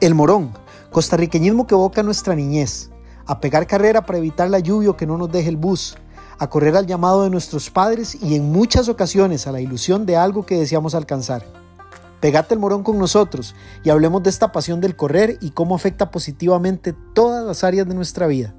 El 0.00 0.14
morón, 0.14 0.52
costarriqueñismo 0.92 1.66
que 1.66 1.74
evoca 1.74 2.04
nuestra 2.04 2.36
niñez, 2.36 2.88
a 3.26 3.40
pegar 3.40 3.66
carrera 3.66 4.06
para 4.06 4.18
evitar 4.18 4.48
la 4.48 4.60
lluvia 4.60 4.96
que 4.96 5.08
no 5.08 5.18
nos 5.18 5.32
deje 5.32 5.48
el 5.48 5.56
bus, 5.56 5.96
a 6.38 6.48
correr 6.48 6.76
al 6.76 6.86
llamado 6.86 7.24
de 7.24 7.30
nuestros 7.30 7.68
padres 7.68 8.16
y 8.22 8.36
en 8.36 8.52
muchas 8.52 8.88
ocasiones 8.88 9.48
a 9.48 9.52
la 9.52 9.60
ilusión 9.60 10.06
de 10.06 10.16
algo 10.16 10.46
que 10.46 10.56
deseamos 10.56 10.94
alcanzar. 10.94 11.44
Pegate 12.20 12.54
el 12.54 12.60
morón 12.60 12.84
con 12.84 12.96
nosotros 12.96 13.56
y 13.82 13.90
hablemos 13.90 14.22
de 14.22 14.30
esta 14.30 14.52
pasión 14.52 14.80
del 14.80 14.94
correr 14.94 15.36
y 15.40 15.50
cómo 15.50 15.74
afecta 15.74 16.12
positivamente 16.12 16.94
todas 17.12 17.44
las 17.44 17.64
áreas 17.64 17.88
de 17.88 17.94
nuestra 17.94 18.28
vida. 18.28 18.54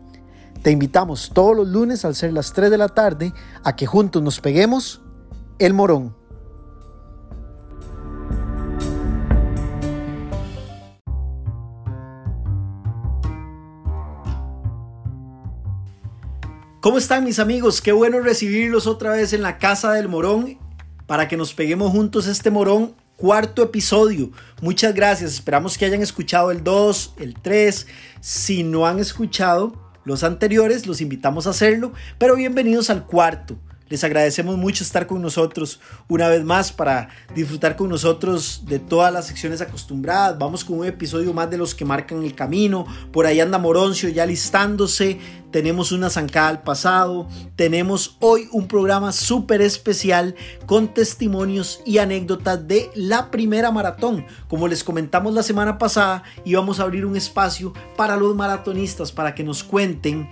Te 0.62 0.72
invitamos 0.72 1.32
todos 1.34 1.56
los 1.56 1.70
lunes 1.70 2.04
al 2.04 2.16
ser 2.16 2.34
las 2.34 2.52
3 2.52 2.70
de 2.70 2.78
la 2.78 2.90
tarde 2.90 3.34
a 3.64 3.78
que 3.78 3.86
juntos 3.86 4.22
nos 4.22 4.42
peguemos 4.42 5.02
el 5.58 5.74
morón. 5.74 6.19
¿Cómo 16.82 16.98
están 16.98 17.26
mis 17.26 17.40
amigos? 17.40 17.82
Qué 17.82 17.92
bueno 17.92 18.22
recibirlos 18.22 18.88
otra 18.88 19.12
vez 19.12 19.34
en 19.34 19.42
la 19.42 19.58
casa 19.58 19.92
del 19.92 20.08
morón 20.08 20.58
para 21.08 21.28
que 21.28 21.36
nos 21.36 21.54
peguemos 21.54 21.92
juntos 21.92 22.26
este 22.26 22.52
morón 22.52 22.96
cuarto 23.18 23.64
episodio. 23.64 24.32
Muchas 24.62 24.94
gracias. 24.94 25.34
Esperamos 25.34 25.78
que 25.78 25.84
hayan 25.84 26.02
escuchado 26.02 26.52
el 26.52 26.64
2, 26.64 27.16
el 27.18 27.34
3. 27.34 27.86
Si 28.22 28.64
no 28.64 28.88
han 28.88 29.00
escuchado 29.00 29.92
los 30.06 30.24
anteriores, 30.24 30.88
los 30.88 31.02
invitamos 31.02 31.48
a 31.48 31.50
hacerlo. 31.50 31.92
Pero 32.18 32.38
bienvenidos 32.38 32.90
al 32.90 33.06
cuarto. 33.06 33.58
Les 33.90 34.04
agradecemos 34.04 34.56
mucho 34.56 34.84
estar 34.84 35.08
con 35.08 35.20
nosotros 35.20 35.80
una 36.08 36.28
vez 36.30 36.44
más 36.44 36.72
para 36.72 37.10
disfrutar 37.34 37.76
con 37.76 37.90
nosotros 37.90 38.64
de 38.68 38.78
todas 38.78 39.12
las 39.12 39.26
secciones 39.26 39.62
acostumbradas. 39.62 40.38
Vamos 40.38 40.64
con 40.64 40.80
un 40.80 40.86
episodio 40.86 41.34
más 41.34 41.50
de 41.50 41.58
los 41.58 41.74
que 41.74 41.86
marcan 41.86 42.24
el 42.24 42.36
camino. 42.36 42.86
Por 43.12 43.26
ahí 43.26 43.40
anda 43.40 43.58
Moroncio 43.58 44.08
ya 44.10 44.28
listándose. 44.28 45.20
Tenemos 45.50 45.92
una 45.92 46.12
zancada 46.12 46.50
al 46.50 46.62
pasado. 46.62 47.28
Tenemos 47.56 48.16
hoy 48.20 48.48
un 48.52 48.68
programa 48.68 49.12
súper 49.12 49.62
especial 49.62 50.36
con 50.68 50.94
testimonios 50.94 51.82
y 51.84 51.98
anécdotas 51.98 52.68
de 52.68 52.92
la 52.94 53.32
primera 53.32 53.72
maratón. 53.72 54.28
Como 54.48 54.68
les 54.68 54.84
comentamos 54.84 55.34
la 55.34 55.42
semana 55.42 55.80
pasada, 55.80 56.22
íbamos 56.46 56.80
a 56.80 56.84
abrir 56.84 57.08
un 57.08 57.16
espacio 57.16 57.74
para 57.98 58.18
los 58.18 58.36
maratonistas 58.36 59.12
para 59.12 59.34
que 59.34 59.44
nos 59.44 59.64
cuenten 59.64 60.30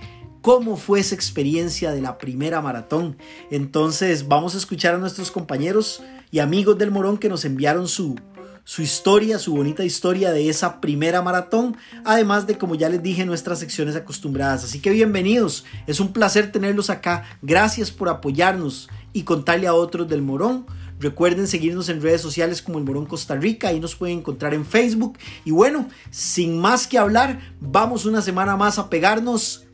cómo 0.48 0.78
fue 0.78 1.02
esa 1.02 1.14
experiencia 1.14 1.92
de 1.92 2.00
la 2.00 2.18
primera 2.18 2.62
maratón. 2.62 3.18
Entonces 3.52 4.30
vamos 4.30 4.56
a 4.56 4.58
escuchar 4.60 4.96
a 4.96 4.98
nuestros 4.98 5.30
compañeros 5.30 6.02
y 6.32 6.40
amigos 6.40 6.78
del 6.78 6.90
Morón 6.90 7.18
que 7.18 7.28
nos 7.28 7.44
enviaron 7.44 7.90
su, 7.90 8.16
su 8.64 8.82
historia, 8.82 9.40
su 9.40 9.54
bonita 9.54 9.84
historia 9.84 10.32
de 10.32 10.48
esa 10.48 10.80
primera 10.80 11.22
maratón, 11.22 11.76
además 12.06 12.48
de 12.48 12.58
como 12.58 12.76
ya 12.76 12.88
les 12.88 13.04
dije 13.04 13.26
nuestras 13.26 13.60
secciones 13.60 13.98
acostumbradas. 13.98 14.64
Así 14.64 14.80
que 14.80 14.92
bienvenidos, 14.92 15.66
es 15.86 16.00
un 16.00 16.14
placer 16.14 16.50
tenerlos 16.50 16.90
acá, 16.90 17.26
gracias 17.42 17.92
por 17.92 18.08
apoyarnos 18.08 18.88
y 19.12 19.24
contarle 19.24 19.68
a 19.68 19.74
otros 19.74 20.08
del 20.08 20.22
Morón. 20.22 20.66
Recuerden 20.98 21.48
seguirnos 21.48 21.90
en 21.90 22.02
redes 22.02 22.22
sociales 22.22 22.62
como 22.62 22.78
el 22.78 22.86
Morón 22.86 23.06
Costa 23.06 23.36
Rica, 23.36 23.68
ahí 23.68 23.82
nos 23.82 23.96
pueden 23.96 24.20
encontrar 24.20 24.54
en 24.54 24.66
Facebook. 24.66 25.18
Y 25.44 25.52
bueno, 25.52 25.90
sin 26.10 26.58
más 26.58 26.88
que 26.88 26.98
hablar, 26.98 27.42
vamos 27.60 28.06
una 28.06 28.22
semana 28.22 28.56
más 28.56 28.80
a 28.80 28.90
pegarnos 28.90 29.67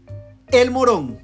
el 0.53 0.69
Morón. 0.69 1.17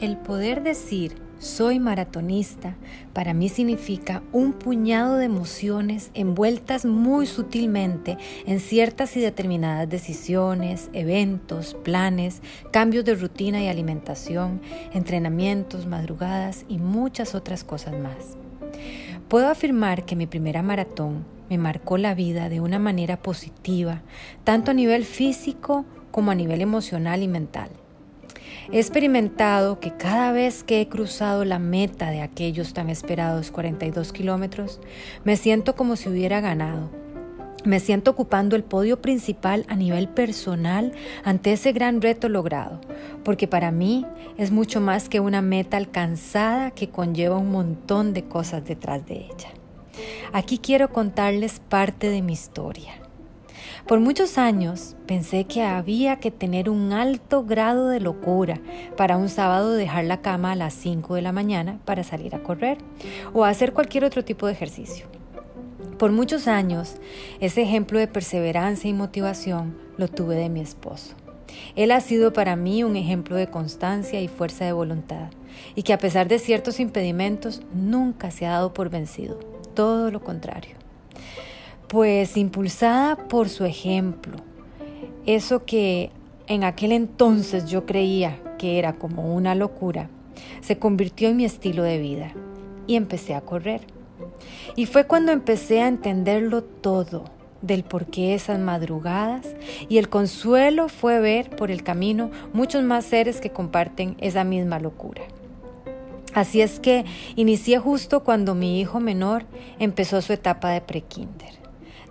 El 0.00 0.16
poder 0.18 0.64
decir 0.64 1.14
soy 1.42 1.80
maratonista 1.80 2.76
para 3.12 3.34
mí 3.34 3.48
significa 3.48 4.22
un 4.32 4.52
puñado 4.52 5.16
de 5.16 5.24
emociones 5.24 6.12
envueltas 6.14 6.84
muy 6.84 7.26
sutilmente 7.26 8.16
en 8.46 8.60
ciertas 8.60 9.16
y 9.16 9.20
determinadas 9.20 9.88
decisiones, 9.88 10.88
eventos, 10.92 11.74
planes, 11.82 12.42
cambios 12.70 13.04
de 13.04 13.16
rutina 13.16 13.60
y 13.60 13.66
alimentación, 13.66 14.60
entrenamientos, 14.94 15.86
madrugadas 15.86 16.64
y 16.68 16.78
muchas 16.78 17.34
otras 17.34 17.64
cosas 17.64 17.98
más. 17.98 18.36
Puedo 19.26 19.48
afirmar 19.48 20.04
que 20.04 20.14
mi 20.14 20.28
primera 20.28 20.62
maratón 20.62 21.24
me 21.50 21.58
marcó 21.58 21.98
la 21.98 22.14
vida 22.14 22.50
de 22.50 22.60
una 22.60 22.78
manera 22.78 23.20
positiva, 23.20 24.02
tanto 24.44 24.70
a 24.70 24.74
nivel 24.74 25.04
físico 25.04 25.84
como 26.12 26.30
a 26.30 26.36
nivel 26.36 26.60
emocional 26.60 27.22
y 27.24 27.28
mental. 27.28 27.81
He 28.70 28.78
experimentado 28.78 29.80
que 29.80 29.96
cada 29.96 30.32
vez 30.32 30.62
que 30.62 30.80
he 30.80 30.88
cruzado 30.88 31.44
la 31.44 31.58
meta 31.58 32.10
de 32.10 32.20
aquellos 32.20 32.74
tan 32.74 32.90
esperados 32.90 33.50
42 33.50 34.12
kilómetros, 34.12 34.80
me 35.24 35.36
siento 35.36 35.74
como 35.74 35.96
si 35.96 36.08
hubiera 36.08 36.40
ganado. 36.40 36.90
Me 37.64 37.78
siento 37.78 38.10
ocupando 38.10 38.56
el 38.56 38.64
podio 38.64 39.00
principal 39.00 39.64
a 39.68 39.76
nivel 39.76 40.08
personal 40.08 40.92
ante 41.22 41.52
ese 41.52 41.72
gran 41.72 42.00
reto 42.00 42.28
logrado, 42.28 42.80
porque 43.22 43.46
para 43.46 43.70
mí 43.70 44.04
es 44.36 44.50
mucho 44.50 44.80
más 44.80 45.08
que 45.08 45.20
una 45.20 45.42
meta 45.42 45.76
alcanzada 45.76 46.72
que 46.72 46.88
conlleva 46.88 47.38
un 47.38 47.52
montón 47.52 48.14
de 48.14 48.24
cosas 48.24 48.64
detrás 48.64 49.06
de 49.06 49.14
ella. 49.14 49.50
Aquí 50.32 50.58
quiero 50.58 50.92
contarles 50.92 51.60
parte 51.60 52.08
de 52.08 52.22
mi 52.22 52.32
historia. 52.32 53.01
Por 53.86 53.98
muchos 53.98 54.38
años 54.38 54.94
pensé 55.06 55.44
que 55.44 55.64
había 55.64 56.16
que 56.20 56.30
tener 56.30 56.70
un 56.70 56.92
alto 56.92 57.44
grado 57.44 57.88
de 57.88 57.98
locura 57.98 58.60
para 58.96 59.16
un 59.16 59.28
sábado 59.28 59.72
dejar 59.72 60.04
la 60.04 60.22
cama 60.22 60.52
a 60.52 60.56
las 60.56 60.72
5 60.74 61.16
de 61.16 61.22
la 61.22 61.32
mañana 61.32 61.80
para 61.84 62.04
salir 62.04 62.34
a 62.36 62.44
correr 62.44 62.78
o 63.34 63.44
hacer 63.44 63.72
cualquier 63.72 64.04
otro 64.04 64.24
tipo 64.24 64.46
de 64.46 64.52
ejercicio. 64.52 65.06
Por 65.98 66.12
muchos 66.12 66.46
años, 66.46 66.94
ese 67.40 67.62
ejemplo 67.62 67.98
de 67.98 68.06
perseverancia 68.06 68.88
y 68.88 68.92
motivación 68.92 69.76
lo 69.96 70.06
tuve 70.06 70.36
de 70.36 70.48
mi 70.48 70.60
esposo. 70.60 71.16
Él 71.74 71.90
ha 71.90 72.00
sido 72.00 72.32
para 72.32 72.54
mí 72.54 72.84
un 72.84 72.94
ejemplo 72.94 73.34
de 73.34 73.48
constancia 73.48 74.20
y 74.20 74.28
fuerza 74.28 74.64
de 74.64 74.72
voluntad, 74.72 75.30
y 75.74 75.82
que 75.82 75.92
a 75.92 75.98
pesar 75.98 76.28
de 76.28 76.38
ciertos 76.38 76.78
impedimentos 76.78 77.62
nunca 77.74 78.30
se 78.30 78.46
ha 78.46 78.52
dado 78.52 78.72
por 78.72 78.90
vencido, 78.90 79.40
todo 79.74 80.10
lo 80.12 80.22
contrario 80.22 80.82
pues 81.92 82.38
impulsada 82.38 83.16
por 83.16 83.50
su 83.50 83.66
ejemplo, 83.66 84.38
eso 85.26 85.66
que 85.66 86.10
en 86.46 86.64
aquel 86.64 86.90
entonces 86.90 87.66
yo 87.66 87.84
creía 87.84 88.40
que 88.56 88.78
era 88.78 88.94
como 88.94 89.34
una 89.34 89.54
locura, 89.54 90.08
se 90.62 90.78
convirtió 90.78 91.28
en 91.28 91.36
mi 91.36 91.44
estilo 91.44 91.82
de 91.82 91.98
vida 91.98 92.32
y 92.86 92.96
empecé 92.96 93.34
a 93.34 93.42
correr. 93.42 93.82
Y 94.74 94.86
fue 94.86 95.06
cuando 95.06 95.32
empecé 95.32 95.82
a 95.82 95.88
entenderlo 95.88 96.64
todo 96.64 97.24
del 97.60 97.84
por 97.84 98.06
qué 98.06 98.32
esas 98.32 98.58
madrugadas 98.58 99.54
y 99.90 99.98
el 99.98 100.08
consuelo 100.08 100.88
fue 100.88 101.20
ver 101.20 101.50
por 101.50 101.70
el 101.70 101.82
camino 101.82 102.30
muchos 102.54 102.82
más 102.82 103.04
seres 103.04 103.38
que 103.38 103.50
comparten 103.50 104.16
esa 104.18 104.44
misma 104.44 104.80
locura. 104.80 105.24
Así 106.32 106.62
es 106.62 106.80
que 106.80 107.04
inicié 107.36 107.78
justo 107.78 108.24
cuando 108.24 108.54
mi 108.54 108.80
hijo 108.80 108.98
menor 108.98 109.44
empezó 109.78 110.22
su 110.22 110.32
etapa 110.32 110.70
de 110.70 110.80
prekinder. 110.80 111.61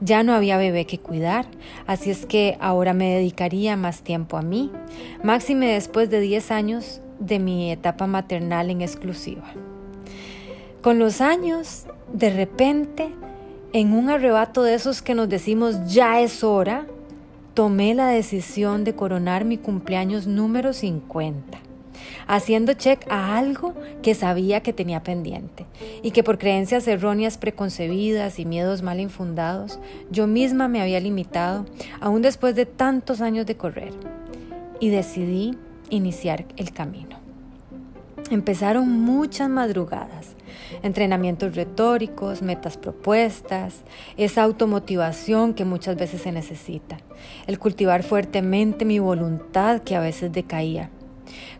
Ya 0.01 0.23
no 0.23 0.33
había 0.33 0.57
bebé 0.57 0.85
que 0.85 0.99
cuidar, 0.99 1.45
así 1.87 2.09
es 2.09 2.25
que 2.25 2.57
ahora 2.59 2.93
me 2.93 3.13
dedicaría 3.15 3.77
más 3.77 4.01
tiempo 4.01 4.37
a 4.37 4.41
mí, 4.41 4.71
máxime 5.23 5.73
después 5.73 6.09
de 6.09 6.19
10 6.19 6.51
años 6.51 7.01
de 7.19 7.39
mi 7.39 7.71
etapa 7.71 8.07
maternal 8.07 8.71
en 8.71 8.81
exclusiva. 8.81 9.43
Con 10.81 10.97
los 10.97 11.21
años, 11.21 11.85
de 12.11 12.31
repente, 12.31 13.11
en 13.73 13.93
un 13.93 14.09
arrebato 14.09 14.63
de 14.63 14.73
esos 14.73 15.03
que 15.03 15.13
nos 15.13 15.29
decimos 15.29 15.75
ya 15.85 16.19
es 16.19 16.43
hora, 16.43 16.87
tomé 17.53 17.93
la 17.93 18.07
decisión 18.07 18.83
de 18.83 18.95
coronar 18.95 19.45
mi 19.45 19.57
cumpleaños 19.57 20.25
número 20.25 20.73
50 20.73 21.70
haciendo 22.27 22.73
check 22.73 23.05
a 23.09 23.37
algo 23.37 23.73
que 24.01 24.15
sabía 24.15 24.61
que 24.61 24.73
tenía 24.73 25.03
pendiente 25.03 25.65
y 26.03 26.11
que 26.11 26.23
por 26.23 26.37
creencias 26.37 26.87
erróneas 26.87 27.37
preconcebidas 27.37 28.39
y 28.39 28.45
miedos 28.45 28.81
mal 28.81 28.99
infundados, 28.99 29.79
yo 30.09 30.27
misma 30.27 30.67
me 30.67 30.81
había 30.81 30.99
limitado, 30.99 31.65
aún 31.99 32.21
después 32.21 32.55
de 32.55 32.65
tantos 32.65 33.21
años 33.21 33.45
de 33.45 33.57
correr, 33.57 33.93
y 34.79 34.89
decidí 34.89 35.57
iniciar 35.89 36.45
el 36.57 36.71
camino. 36.71 37.19
Empezaron 38.31 38.89
muchas 38.89 39.49
madrugadas, 39.49 40.35
entrenamientos 40.83 41.55
retóricos, 41.55 42.41
metas 42.41 42.77
propuestas, 42.77 43.81
esa 44.15 44.43
automotivación 44.43 45.53
que 45.53 45.65
muchas 45.65 45.97
veces 45.97 46.21
se 46.21 46.31
necesita, 46.31 46.97
el 47.47 47.59
cultivar 47.59 48.03
fuertemente 48.03 48.85
mi 48.85 48.99
voluntad 48.99 49.81
que 49.81 49.95
a 49.95 49.99
veces 49.99 50.31
decaía 50.31 50.89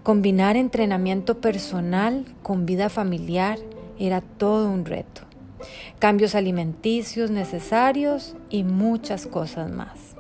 Combinar 0.04 0.58
entrenamiento 0.58 1.40
personal 1.42 2.26
con 2.44 2.66
vida 2.66 2.90
familiar 2.90 3.60
era 4.00 4.22
todo 4.22 4.70
un 4.70 4.86
reto. 4.86 5.22
Cambios 6.00 6.34
alimenticios 6.34 7.30
necesarios 7.30 8.36
y 8.50 8.64
muchas 8.64 9.28
cosas 9.28 9.72
más. 9.72 10.16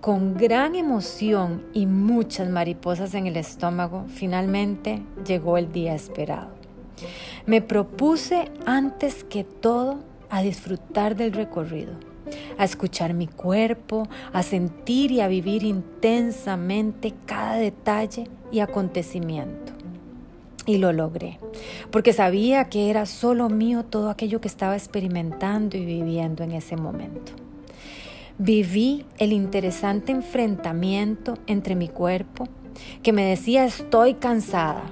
Con 0.00 0.34
gran 0.36 0.74
emoción 0.74 1.62
y 1.74 1.86
muchas 1.86 2.48
mariposas 2.48 3.14
en 3.14 3.26
el 3.26 3.36
estómago, 3.36 4.06
finalmente 4.08 5.02
llegó 5.26 5.58
el 5.58 5.72
día 5.72 5.94
esperado. 5.94 6.48
Me 7.46 7.60
propuse 7.60 8.50
antes 8.66 9.24
que 9.24 9.44
todo 9.44 9.98
a 10.30 10.42
disfrutar 10.42 11.16
del 11.16 11.32
recorrido, 11.32 11.94
a 12.58 12.64
escuchar 12.64 13.14
mi 13.14 13.26
cuerpo, 13.26 14.08
a 14.32 14.42
sentir 14.42 15.10
y 15.12 15.20
a 15.20 15.28
vivir 15.28 15.62
intensamente 15.62 17.14
cada 17.26 17.56
detalle 17.56 18.24
y 18.50 18.60
acontecimiento. 18.60 19.72
Y 20.66 20.78
lo 20.78 20.92
logré, 20.92 21.38
porque 21.90 22.12
sabía 22.12 22.68
que 22.68 22.90
era 22.90 23.06
solo 23.06 23.48
mío 23.48 23.84
todo 23.84 24.10
aquello 24.10 24.40
que 24.40 24.48
estaba 24.48 24.76
experimentando 24.76 25.76
y 25.76 25.84
viviendo 25.84 26.44
en 26.44 26.52
ese 26.52 26.76
momento. 26.76 27.32
Viví 28.38 29.04
el 29.18 29.32
interesante 29.32 30.12
enfrentamiento 30.12 31.34
entre 31.46 31.74
mi 31.74 31.88
cuerpo, 31.88 32.46
que 33.02 33.12
me 33.12 33.24
decía 33.24 33.64
estoy 33.64 34.14
cansada, 34.14 34.84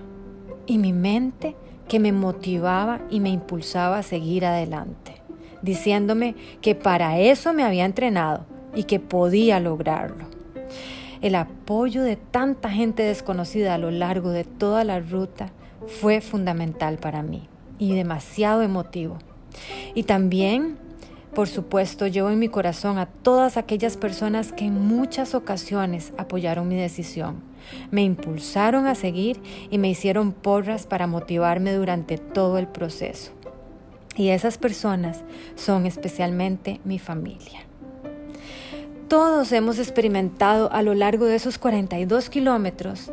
y 0.66 0.78
mi 0.78 0.92
mente, 0.92 1.56
que 1.88 1.98
me 1.98 2.12
motivaba 2.12 3.00
y 3.10 3.20
me 3.20 3.30
impulsaba 3.30 3.98
a 3.98 4.02
seguir 4.02 4.44
adelante, 4.44 5.17
diciéndome 5.62 6.34
que 6.60 6.74
para 6.74 7.18
eso 7.18 7.52
me 7.52 7.64
había 7.64 7.84
entrenado 7.84 8.46
y 8.74 8.84
que 8.84 9.00
podía 9.00 9.60
lograrlo. 9.60 10.26
El 11.20 11.34
apoyo 11.34 12.02
de 12.02 12.16
tanta 12.16 12.70
gente 12.70 13.02
desconocida 13.02 13.74
a 13.74 13.78
lo 13.78 13.90
largo 13.90 14.30
de 14.30 14.44
toda 14.44 14.84
la 14.84 15.00
ruta 15.00 15.50
fue 15.86 16.20
fundamental 16.20 16.98
para 16.98 17.22
mí 17.22 17.48
y 17.78 17.94
demasiado 17.94 18.62
emotivo. 18.62 19.18
Y 19.94 20.04
también 20.04 20.76
por 21.34 21.46
supuesto, 21.46 22.06
llevo 22.06 22.30
en 22.30 22.38
mi 22.38 22.48
corazón 22.48 22.98
a 22.98 23.06
todas 23.06 23.56
aquellas 23.56 23.96
personas 23.96 24.50
que 24.52 24.64
en 24.64 24.74
muchas 24.74 25.34
ocasiones 25.34 26.12
apoyaron 26.16 26.66
mi 26.66 26.74
decisión, 26.74 27.36
me 27.90 28.02
impulsaron 28.02 28.86
a 28.86 28.94
seguir 28.94 29.40
y 29.70 29.78
me 29.78 29.88
hicieron 29.88 30.32
porras 30.32 30.86
para 30.86 31.06
motivarme 31.06 31.72
durante 31.74 32.18
todo 32.18 32.58
el 32.58 32.66
proceso. 32.66 33.37
Y 34.18 34.28
esas 34.28 34.58
personas 34.58 35.22
son 35.54 35.86
especialmente 35.86 36.80
mi 36.84 36.98
familia. 36.98 37.60
Todos 39.08 39.52
hemos 39.52 39.78
experimentado 39.78 40.70
a 40.70 40.82
lo 40.82 40.92
largo 40.92 41.24
de 41.24 41.36
esos 41.36 41.56
42 41.56 42.28
kilómetros 42.28 43.10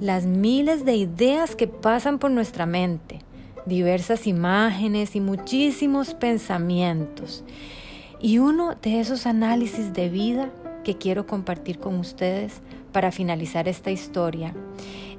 las 0.00 0.24
miles 0.24 0.86
de 0.86 0.96
ideas 0.96 1.54
que 1.54 1.66
pasan 1.66 2.18
por 2.18 2.30
nuestra 2.30 2.64
mente 2.64 3.20
diversas 3.66 4.26
imágenes 4.26 5.16
y 5.16 5.20
muchísimos 5.20 6.14
pensamientos. 6.14 7.44
Y 8.20 8.38
uno 8.38 8.74
de 8.80 9.00
esos 9.00 9.26
análisis 9.26 9.92
de 9.92 10.08
vida 10.08 10.50
que 10.82 10.96
quiero 10.96 11.26
compartir 11.26 11.78
con 11.78 11.98
ustedes 11.98 12.60
para 12.92 13.12
finalizar 13.12 13.68
esta 13.68 13.90
historia 13.90 14.54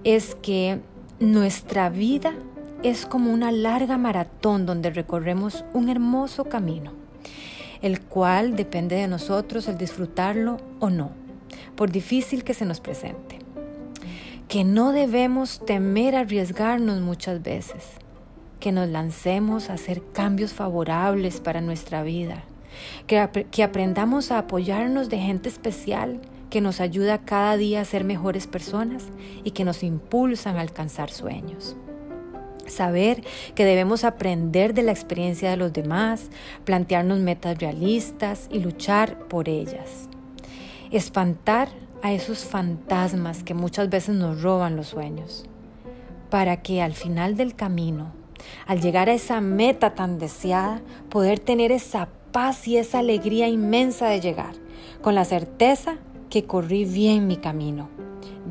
es 0.03 0.35
que 0.35 0.79
nuestra 1.19 1.89
vida 1.89 2.33
es 2.85 3.07
como 3.07 3.33
una 3.33 3.51
larga 3.51 3.97
maratón 3.97 4.67
donde 4.67 4.91
recorremos 4.91 5.65
un 5.73 5.89
hermoso 5.89 6.45
camino, 6.45 6.91
el 7.81 7.99
cual 7.99 8.55
depende 8.55 8.95
de 8.95 9.07
nosotros 9.07 9.67
el 9.67 9.79
disfrutarlo 9.79 10.57
o 10.79 10.91
no, 10.91 11.09
por 11.75 11.91
difícil 11.91 12.43
que 12.43 12.53
se 12.53 12.63
nos 12.63 12.81
presente. 12.81 13.39
Que 14.47 14.63
no 14.63 14.91
debemos 14.91 15.65
temer 15.65 16.15
arriesgarnos 16.15 17.01
muchas 17.01 17.41
veces, 17.41 17.83
que 18.59 18.71
nos 18.71 18.87
lancemos 18.87 19.71
a 19.71 19.73
hacer 19.73 20.03
cambios 20.13 20.53
favorables 20.53 21.39
para 21.39 21.61
nuestra 21.61 22.03
vida, 22.03 22.43
que, 23.07 23.47
que 23.49 23.63
aprendamos 23.63 24.29
a 24.29 24.37
apoyarnos 24.37 25.09
de 25.09 25.17
gente 25.17 25.49
especial 25.49 26.21
que 26.51 26.61
nos 26.61 26.79
ayuda 26.79 27.17
cada 27.17 27.57
día 27.57 27.81
a 27.81 27.85
ser 27.85 28.03
mejores 28.03 28.45
personas 28.45 29.05
y 29.43 29.51
que 29.51 29.65
nos 29.65 29.81
impulsan 29.81 30.57
a 30.57 30.61
alcanzar 30.61 31.09
sueños. 31.09 31.75
Saber 32.67 33.23
que 33.53 33.65
debemos 33.65 34.03
aprender 34.03 34.73
de 34.73 34.83
la 34.83 34.91
experiencia 34.91 35.49
de 35.49 35.57
los 35.57 35.73
demás, 35.73 36.29
plantearnos 36.63 37.19
metas 37.19 37.57
realistas 37.59 38.47
y 38.51 38.59
luchar 38.59 39.19
por 39.27 39.49
ellas. 39.49 40.09
Espantar 40.91 41.69
a 42.01 42.13
esos 42.13 42.45
fantasmas 42.45 43.43
que 43.43 43.53
muchas 43.53 43.89
veces 43.89 44.15
nos 44.15 44.41
roban 44.41 44.75
los 44.75 44.87
sueños, 44.87 45.45
para 46.29 46.61
que 46.61 46.81
al 46.81 46.93
final 46.93 47.35
del 47.35 47.55
camino 47.55 48.11
al 48.65 48.81
llegar 48.81 49.09
a 49.09 49.13
esa 49.13 49.41
meta 49.41 49.95
tan 49.95 50.19
deseada, 50.19 50.81
poder 51.09 51.39
tener 51.39 51.71
esa 51.71 52.09
paz 52.31 52.67
y 52.67 52.77
esa 52.77 52.99
alegría 52.99 53.47
inmensa 53.47 54.07
de 54.07 54.21
llegar, 54.21 54.53
con 55.01 55.15
la 55.15 55.25
certeza 55.25 55.97
que 56.29 56.45
corrí 56.45 56.85
bien 56.85 57.27
mi 57.27 57.37
camino. 57.37 57.89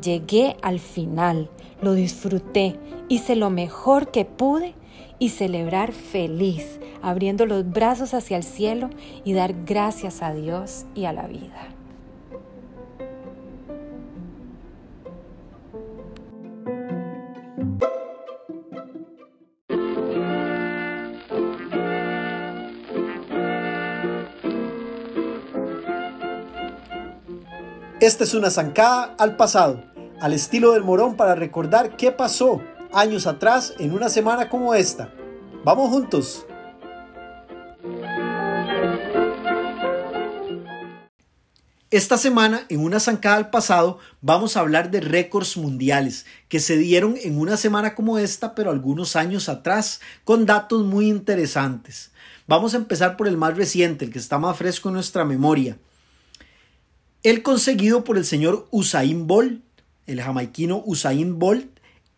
Llegué 0.01 0.57
al 0.61 0.79
final, 0.79 1.49
lo 1.85 1.93
disfruté, 1.93 2.75
hice 3.09 3.35
lo 3.35 3.51
mejor 3.51 4.09
que 4.09 4.25
pude 4.25 4.73
y 5.19 5.29
celebrar 5.29 5.93
feliz, 5.93 6.79
abriendo 7.01 7.45
los 7.45 7.69
brazos 7.69 8.13
hacia 8.13 8.37
el 8.37 8.43
cielo 8.43 8.89
y 9.23 9.33
dar 9.33 9.53
gracias 9.65 10.21
a 10.23 10.33
Dios 10.33 10.85
y 10.95 11.05
a 11.05 11.13
la 11.13 11.27
vida. 11.27 11.69
Esta 28.01 28.23
es 28.23 28.33
una 28.33 28.49
zancada 28.51 29.15
al 29.17 29.35
pasado, 29.35 29.94
al 30.19 30.33
estilo 30.33 30.71
del 30.71 30.83
morón 30.83 31.15
para 31.15 31.35
recordar 31.35 31.97
qué 31.97 32.11
pasó 32.11 32.61
años 32.93 33.27
atrás 33.27 33.73
en 33.79 33.93
una 33.93 34.09
semana 34.09 34.49
como 34.49 34.73
esta. 34.73 35.13
Vamos 35.63 35.89
juntos. 35.89 36.45
Esta 41.91 42.17
semana, 42.17 42.65
en 42.67 42.81
una 42.81 42.99
zancada 42.99 43.37
al 43.37 43.49
pasado, 43.49 43.99
vamos 44.21 44.57
a 44.57 44.59
hablar 44.59 44.91
de 44.91 44.99
récords 44.99 45.55
mundiales 45.55 46.25
que 46.49 46.59
se 46.59 46.77
dieron 46.77 47.15
en 47.21 47.39
una 47.39 47.57
semana 47.57 47.95
como 47.95 48.17
esta, 48.17 48.53
pero 48.53 48.71
algunos 48.71 49.15
años 49.15 49.47
atrás, 49.47 50.01
con 50.25 50.45
datos 50.45 50.83
muy 50.83 51.07
interesantes. 51.07 52.11
Vamos 52.47 52.73
a 52.73 52.77
empezar 52.77 53.15
por 53.15 53.27
el 53.27 53.37
más 53.37 53.55
reciente, 53.55 54.05
el 54.05 54.11
que 54.11 54.19
está 54.19 54.37
más 54.39 54.57
fresco 54.57 54.89
en 54.89 54.95
nuestra 54.95 55.23
memoria 55.23 55.77
el 57.25 57.41
conseguido 57.41 58.03
por 58.03 58.19
el 58.19 58.23
señor 58.23 58.67
Usain 58.69 59.25
Bolt, 59.25 59.63
el 60.05 60.21
jamaiquino 60.21 60.83
Usain 60.85 61.39
Bolt, 61.39 61.67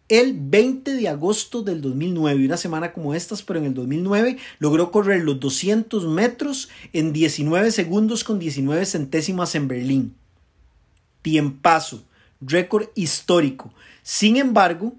el 0.09 0.37
20 0.39 0.93
de 0.93 1.09
agosto 1.09 1.63
del 1.63 1.81
2009, 1.81 2.45
una 2.45 2.57
semana 2.57 2.93
como 2.93 3.13
estas, 3.13 3.43
pero 3.43 3.59
en 3.59 3.65
el 3.65 3.73
2009 3.73 4.37
logró 4.59 4.91
correr 4.91 5.23
los 5.23 5.39
200 5.39 6.05
metros 6.05 6.69
en 6.93 7.11
19 7.11 7.71
segundos 7.71 8.23
con 8.23 8.39
19 8.39 8.85
centésimas 8.85 9.53
en 9.55 9.67
Berlín. 9.67 10.15
Tiempazo, 11.21 12.05
récord 12.39 12.87
histórico. 12.95 13.73
Sin 14.01 14.37
embargo, 14.37 14.95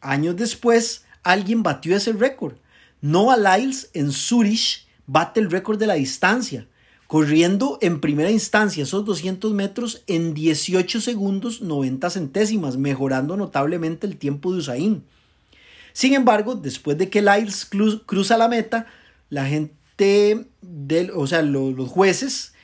años 0.00 0.36
después, 0.36 1.04
alguien 1.24 1.64
batió 1.64 1.96
ese 1.96 2.12
récord. 2.12 2.54
Noah 3.00 3.36
Lyles 3.36 3.90
en 3.94 4.12
Zurich 4.12 4.86
bate 5.06 5.40
el 5.40 5.50
récord 5.50 5.78
de 5.78 5.88
la 5.88 5.94
distancia 5.94 6.68
corriendo 7.10 7.76
en 7.80 8.00
primera 8.00 8.30
instancia 8.30 8.84
esos 8.84 9.04
200 9.04 9.52
metros 9.52 10.04
en 10.06 10.32
18 10.32 11.00
segundos 11.00 11.60
90 11.60 12.08
centésimas, 12.08 12.76
mejorando 12.76 13.36
notablemente 13.36 14.06
el 14.06 14.16
tiempo 14.16 14.52
de 14.52 14.58
Usain. 14.58 15.02
Sin 15.92 16.14
embargo, 16.14 16.54
después 16.54 16.96
de 16.98 17.10
que 17.10 17.20
Lyles 17.20 17.68
cruza 18.06 18.38
la 18.38 18.46
meta, 18.46 18.86
la 19.28 19.44
gente, 19.46 20.46
del, 20.62 21.10
o 21.10 21.26
sea, 21.26 21.42
los, 21.42 21.74
los 21.74 21.88
jueces 21.88 22.54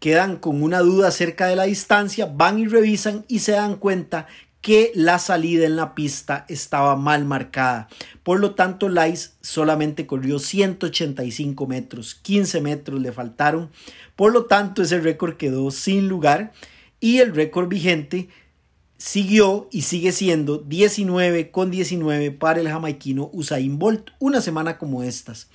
quedan 0.00 0.36
con 0.36 0.62
una 0.62 0.80
duda 0.80 1.08
acerca 1.08 1.46
de 1.46 1.56
la 1.56 1.64
distancia, 1.64 2.26
van 2.26 2.58
y 2.58 2.66
revisan 2.66 3.24
y 3.26 3.38
se 3.38 3.52
dan 3.52 3.76
cuenta 3.76 4.26
que 4.64 4.92
la 4.94 5.18
salida 5.18 5.66
en 5.66 5.76
la 5.76 5.94
pista 5.94 6.46
estaba 6.48 6.96
mal 6.96 7.26
marcada. 7.26 7.86
Por 8.22 8.40
lo 8.40 8.54
tanto, 8.54 8.88
Lais 8.88 9.36
solamente 9.42 10.06
corrió 10.06 10.38
185 10.38 11.66
metros, 11.66 12.14
15 12.14 12.62
metros 12.62 12.98
le 12.98 13.12
faltaron. 13.12 13.70
Por 14.16 14.32
lo 14.32 14.46
tanto, 14.46 14.80
ese 14.80 15.00
récord 15.00 15.36
quedó 15.36 15.70
sin 15.70 16.08
lugar 16.08 16.54
y 16.98 17.18
el 17.18 17.34
récord 17.34 17.68
vigente 17.68 18.30
siguió 18.96 19.68
y 19.70 19.82
sigue 19.82 20.12
siendo 20.12 20.56
19 20.56 21.50
con 21.50 21.70
19 21.70 22.30
para 22.30 22.60
el 22.60 22.68
jamaiquino 22.68 23.28
Usain 23.34 23.78
Bolt, 23.78 24.12
una 24.18 24.40
semana 24.40 24.78
como 24.78 25.02
estas. 25.02 25.50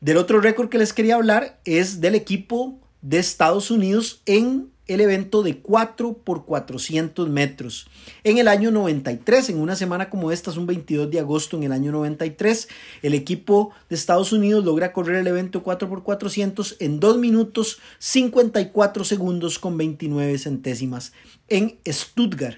Del 0.00 0.16
otro 0.16 0.40
récord 0.40 0.70
que 0.70 0.78
les 0.78 0.92
quería 0.92 1.14
hablar 1.14 1.60
es 1.64 2.00
del 2.00 2.16
equipo 2.16 2.80
de 3.00 3.20
Estados 3.20 3.70
Unidos 3.70 4.22
en 4.26 4.72
el 4.88 5.02
evento 5.02 5.42
de 5.42 5.58
4 5.58 6.14
por 6.24 6.46
400 6.46 7.28
metros. 7.28 7.86
En 8.24 8.38
el 8.38 8.48
año 8.48 8.70
93, 8.70 9.50
en 9.50 9.60
una 9.60 9.76
semana 9.76 10.10
como 10.10 10.32
esta, 10.32 10.50
es 10.50 10.56
un 10.56 10.66
22 10.66 11.10
de 11.10 11.20
agosto 11.20 11.56
en 11.56 11.64
el 11.64 11.72
año 11.72 11.92
93, 11.92 12.68
el 13.02 13.14
equipo 13.14 13.70
de 13.88 13.96
Estados 13.96 14.32
Unidos 14.32 14.64
logra 14.64 14.92
correr 14.92 15.16
el 15.16 15.26
evento 15.26 15.62
4 15.62 15.88
por 15.88 16.02
400 16.02 16.76
en 16.80 16.98
2 16.98 17.18
minutos 17.18 17.78
54 17.98 19.04
segundos 19.04 19.58
con 19.58 19.76
29 19.76 20.38
centésimas 20.38 21.12
en 21.48 21.78
Stuttgart. 21.86 22.56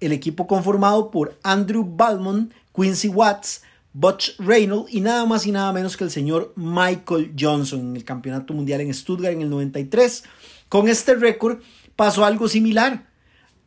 El 0.00 0.12
equipo 0.12 0.46
conformado 0.46 1.10
por 1.10 1.38
Andrew 1.42 1.84
Balmont, 1.84 2.52
Quincy 2.74 3.08
Watts, 3.08 3.62
Butch 3.98 4.38
Reynolds 4.38 4.92
y 4.92 5.00
nada 5.00 5.24
más 5.24 5.46
y 5.46 5.52
nada 5.52 5.72
menos 5.72 5.96
que 5.96 6.04
el 6.04 6.10
señor 6.10 6.52
Michael 6.54 7.34
Johnson 7.38 7.80
en 7.80 7.96
el 7.96 8.04
Campeonato 8.04 8.52
Mundial 8.52 8.82
en 8.82 8.92
Stuttgart 8.92 9.32
en 9.32 9.40
el 9.40 9.48
93. 9.48 10.22
Con 10.68 10.88
este 10.88 11.14
récord 11.14 11.60
pasó 11.94 12.24
algo 12.24 12.48
similar. 12.48 13.06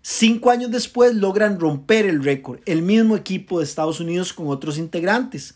Cinco 0.02 0.50
años 0.50 0.72
después 0.72 1.16
logran 1.16 1.60
romper 1.60 2.06
el 2.06 2.24
récord, 2.24 2.60
el 2.66 2.82
mismo 2.82 3.16
equipo 3.16 3.60
de 3.60 3.66
Estados 3.66 4.00
Unidos 4.00 4.34
con 4.34 4.48
otros 4.48 4.78
integrantes. 4.78 5.56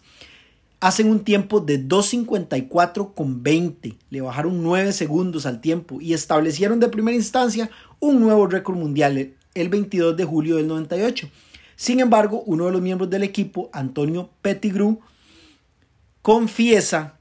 Hacen 0.80 1.10
un 1.10 1.24
tiempo 1.24 1.62
de 1.62 1.80
2.54 1.80 3.14
con 3.14 3.42
20, 3.42 3.96
le 4.10 4.22
bajaron 4.22 4.62
9 4.62 4.92
segundos 4.92 5.46
al 5.46 5.62
tiempo 5.62 6.02
y 6.02 6.14
establecieron 6.14 6.82
de 6.82 6.90
primera 6.90 7.16
instancia 7.16 7.70
un 8.02 8.20
nuevo 8.20 8.48
récord 8.48 8.76
mundial 8.76 9.34
el 9.54 9.70
22 9.70 10.18
de 10.18 10.26
julio 10.26 10.58
del 10.58 10.68
98. 10.68 11.30
Sin 11.78 12.00
embargo, 12.00 12.44
uno 12.46 12.66
de 12.66 12.72
los 12.72 12.82
miembros 12.82 13.10
del 13.10 13.24
equipo, 13.24 13.70
Antonio 13.72 14.30
Pettigrew, 14.42 15.00
confiesa 16.22 17.18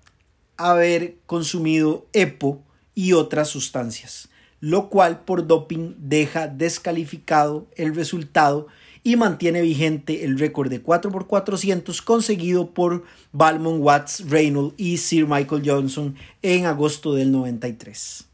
haber 0.56 1.18
consumido 1.26 2.06
EPO 2.12 2.62
y 2.94 3.12
otras 3.12 3.48
sustancias, 3.48 4.28
lo 4.60 4.88
cual 4.88 5.20
por 5.24 5.46
doping 5.46 5.94
deja 5.98 6.48
descalificado 6.48 7.66
el 7.76 7.94
resultado 7.94 8.68
y 9.04 9.16
mantiene 9.16 9.62
vigente 9.62 10.24
el 10.24 10.38
récord 10.38 10.70
de 10.70 10.82
4x400 10.82 12.02
conseguido 12.02 12.70
por 12.70 13.04
Balmont 13.32 13.82
Watts 13.82 14.28
Reynolds 14.28 14.74
y 14.76 14.98
Sir 14.98 15.26
Michael 15.26 15.62
Johnson 15.64 16.14
en 16.42 16.66
agosto 16.66 17.14
del 17.14 17.32
93. 17.32 18.26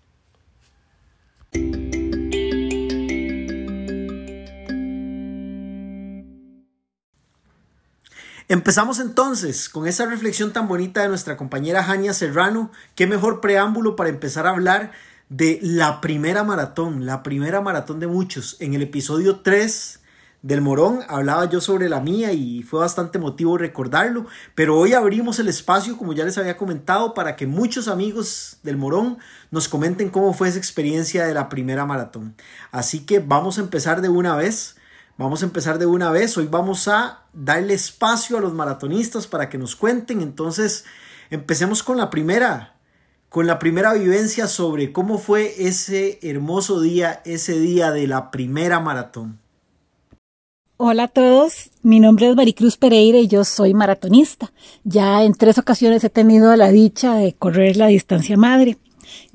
Empezamos 8.51 8.99
entonces 8.99 9.69
con 9.69 9.87
esa 9.87 10.07
reflexión 10.07 10.55
tan 10.55 10.69
bonita 10.69 11.03
de 11.03 11.09
nuestra 11.09 11.37
compañera 11.37 11.85
Jania 11.85 12.15
Serrano. 12.15 12.71
Qué 12.95 13.07
mejor 13.07 13.43
preámbulo 13.43 13.95
para 13.95 14.09
empezar 14.09 14.47
a 14.47 14.51
hablar 14.51 14.91
de 15.29 15.59
la 15.61 16.01
primera 16.01 16.45
maratón, 16.45 17.05
la 17.05 17.23
primera 17.23 17.61
maratón 17.61 18.01
de 18.01 18.07
muchos. 18.07 18.57
En 18.61 18.73
el 18.73 18.81
episodio 18.81 19.41
3 19.41 20.01
del 20.41 20.63
Morón 20.63 21.01
hablaba 21.09 21.45
yo 21.45 21.61
sobre 21.61 21.91
la 21.91 22.01
mía 22.01 22.33
y 22.33 22.63
fue 22.63 22.81
bastante 22.81 23.19
motivo 23.19 23.59
recordarlo, 23.59 24.25
pero 24.55 24.79
hoy 24.79 24.95
abrimos 24.95 25.39
el 25.41 25.49
espacio, 25.49 25.99
como 25.99 26.15
ya 26.15 26.25
les 26.25 26.39
había 26.39 26.57
comentado, 26.57 27.13
para 27.13 27.37
que 27.37 27.47
muchos 27.47 27.87
amigos 27.87 28.57
del 28.63 28.79
Morón 28.79 29.19
nos 29.51 29.69
comenten 29.69 30.09
cómo 30.09 30.33
fue 30.33 30.49
esa 30.49 30.57
experiencia 30.57 31.27
de 31.27 31.35
la 31.35 31.51
primera 31.51 31.85
maratón. 31.85 32.35
Así 32.71 33.01
que 33.01 33.19
vamos 33.19 33.59
a 33.59 33.61
empezar 33.61 34.01
de 34.01 34.09
una 34.09 34.37
vez. 34.37 34.78
Vamos 35.19 35.43
a 35.43 35.47
empezar 35.47 35.81
de 35.81 35.87
una 35.87 36.13
vez. 36.13 36.39
Hoy 36.39 36.47
vamos 36.49 36.87
a 36.87 37.25
darle 37.33 37.75
espacio 37.75 38.39
a 38.39 38.41
los 38.41 38.55
maratonistas 38.55 39.27
para 39.27 39.49
que 39.49 39.59
nos 39.59 39.75
cuenten. 39.75 40.21
Entonces, 40.21 40.85
empecemos 41.29 41.83
con 41.83 41.97
la 41.97 42.09
primera, 42.09 42.77
con 43.29 43.49
la 43.49 43.59
primera 43.59 43.95
vivencia 43.95 44.47
sobre 44.47 44.93
cómo 44.93 45.19
fue 45.19 45.67
ese 45.67 46.21
hermoso 46.23 46.81
día, 46.81 47.21
ese 47.25 47.59
día 47.59 47.91
de 47.91 48.07
la 48.07 48.31
primera 48.31 48.79
maratón. 48.79 49.41
Hola 50.77 51.03
a 51.03 51.09
todos, 51.09 51.71
mi 51.83 51.99
nombre 51.99 52.31
es 52.31 52.37
Maricruz 52.37 52.77
Pereira 52.77 53.19
y 53.19 53.27
yo 53.27 53.43
soy 53.43 53.75
maratonista. 53.75 54.53
Ya 54.85 55.25
en 55.25 55.35
tres 55.35 55.59
ocasiones 55.59 56.05
he 56.05 56.11
tenido 56.11 56.55
la 56.55 56.69
dicha 56.69 57.17
de 57.17 57.33
correr 57.33 57.77
la 57.77 57.89
distancia 57.89 58.37
madre. 58.37 58.79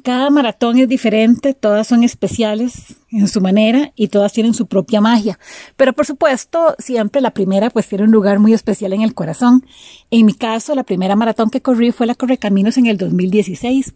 Cada 0.03 0.29
maratón 0.29 0.77
es 0.77 0.87
diferente, 0.87 1.53
todas 1.53 1.87
son 1.87 2.03
especiales 2.03 2.95
en 3.11 3.27
su 3.27 3.41
manera 3.41 3.91
y 3.95 4.07
todas 4.07 4.33
tienen 4.33 4.53
su 4.53 4.67
propia 4.67 5.01
magia. 5.01 5.39
Pero 5.77 5.93
por 5.93 6.05
supuesto, 6.05 6.75
siempre 6.79 7.21
la 7.21 7.31
primera 7.31 7.69
pues 7.69 7.87
tiene 7.87 8.03
un 8.05 8.11
lugar 8.11 8.39
muy 8.39 8.53
especial 8.53 8.93
en 8.93 9.01
el 9.01 9.13
corazón. 9.13 9.65
En 10.11 10.25
mi 10.25 10.33
caso, 10.33 10.75
la 10.75 10.83
primera 10.83 11.15
maratón 11.15 11.49
que 11.49 11.61
corrí 11.61 11.91
fue 11.91 12.07
la 12.07 12.15
Correcaminos 12.15 12.77
en 12.77 12.87
el 12.87 12.97
2016. 12.97 13.93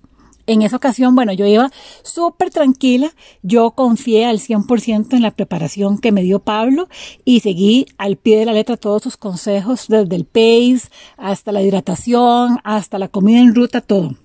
En 0.48 0.62
esa 0.62 0.78
ocasión, 0.78 1.14
bueno, 1.14 1.34
yo 1.34 1.46
iba 1.46 1.70
súper 2.04 2.52
tranquila, 2.52 3.12
yo 3.44 3.72
confié 3.72 4.26
al 4.26 4.40
100% 4.40 5.14
en 5.14 5.22
la 5.22 5.32
preparación 5.32 5.98
que 5.98 6.14
me 6.14 6.24
dio 6.24 6.40
Pablo 6.40 6.88
y 7.26 7.42
seguí 7.42 7.86
al 7.98 8.16
pie 8.16 8.38
de 8.40 8.46
la 8.46 8.54
letra 8.54 8.78
todos 8.78 9.04
sus 9.04 9.18
consejos, 9.18 9.88
desde 9.90 10.16
el 10.16 10.24
pace 10.26 10.90
hasta 11.18 11.52
la 11.52 11.62
hidratación, 11.62 12.60
hasta 12.64 12.98
la 12.98 13.10
comida 13.10 13.40
en 13.40 13.56
ruta, 13.56 13.82
todo. 13.82 14.16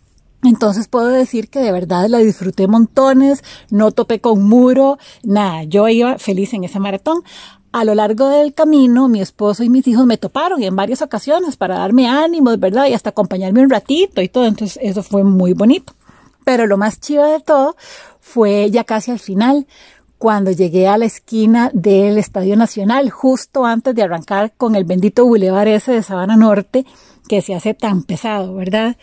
Entonces 0.42 0.88
puedo 0.88 1.06
decir 1.06 1.48
que 1.48 1.60
de 1.60 1.70
verdad 1.70 2.08
la 2.08 2.18
disfruté 2.18 2.66
montones, 2.66 3.44
no 3.70 3.92
topé 3.92 4.20
con 4.20 4.42
muro, 4.42 4.98
nada, 5.22 5.62
yo 5.64 5.88
iba 5.88 6.18
feliz 6.18 6.52
en 6.52 6.64
ese 6.64 6.80
maratón. 6.80 7.22
A 7.70 7.84
lo 7.84 7.94
largo 7.94 8.28
del 8.28 8.52
camino, 8.52 9.08
mi 9.08 9.22
esposo 9.22 9.62
y 9.62 9.70
mis 9.70 9.86
hijos 9.86 10.04
me 10.04 10.18
toparon 10.18 10.62
en 10.62 10.76
varias 10.76 11.00
ocasiones 11.00 11.56
para 11.56 11.78
darme 11.78 12.06
ánimos, 12.06 12.58
¿verdad? 12.60 12.86
Y 12.86 12.92
hasta 12.92 13.10
acompañarme 13.10 13.62
un 13.62 13.70
ratito 13.70 14.20
y 14.20 14.28
todo. 14.28 14.44
Entonces 14.44 14.78
eso 14.82 15.02
fue 15.02 15.24
muy 15.24 15.54
bonito. 15.54 15.94
Pero 16.44 16.66
lo 16.66 16.76
más 16.76 17.00
chido 17.00 17.24
de 17.24 17.40
todo 17.40 17.76
fue 18.20 18.70
ya 18.70 18.84
casi 18.84 19.10
al 19.10 19.20
final, 19.20 19.66
cuando 20.18 20.50
llegué 20.50 20.86
a 20.86 20.98
la 20.98 21.06
esquina 21.06 21.70
del 21.72 22.18
Estadio 22.18 22.56
Nacional, 22.56 23.10
justo 23.10 23.64
antes 23.64 23.94
de 23.94 24.02
arrancar 24.02 24.52
con 24.56 24.74
el 24.74 24.84
bendito 24.84 25.24
bulevar 25.24 25.66
ese 25.66 25.92
de 25.92 26.02
Sabana 26.02 26.36
Norte, 26.36 26.84
que 27.28 27.40
se 27.40 27.54
hace 27.54 27.72
tan 27.72 28.02
pesado, 28.02 28.54
¿verdad? 28.54 28.96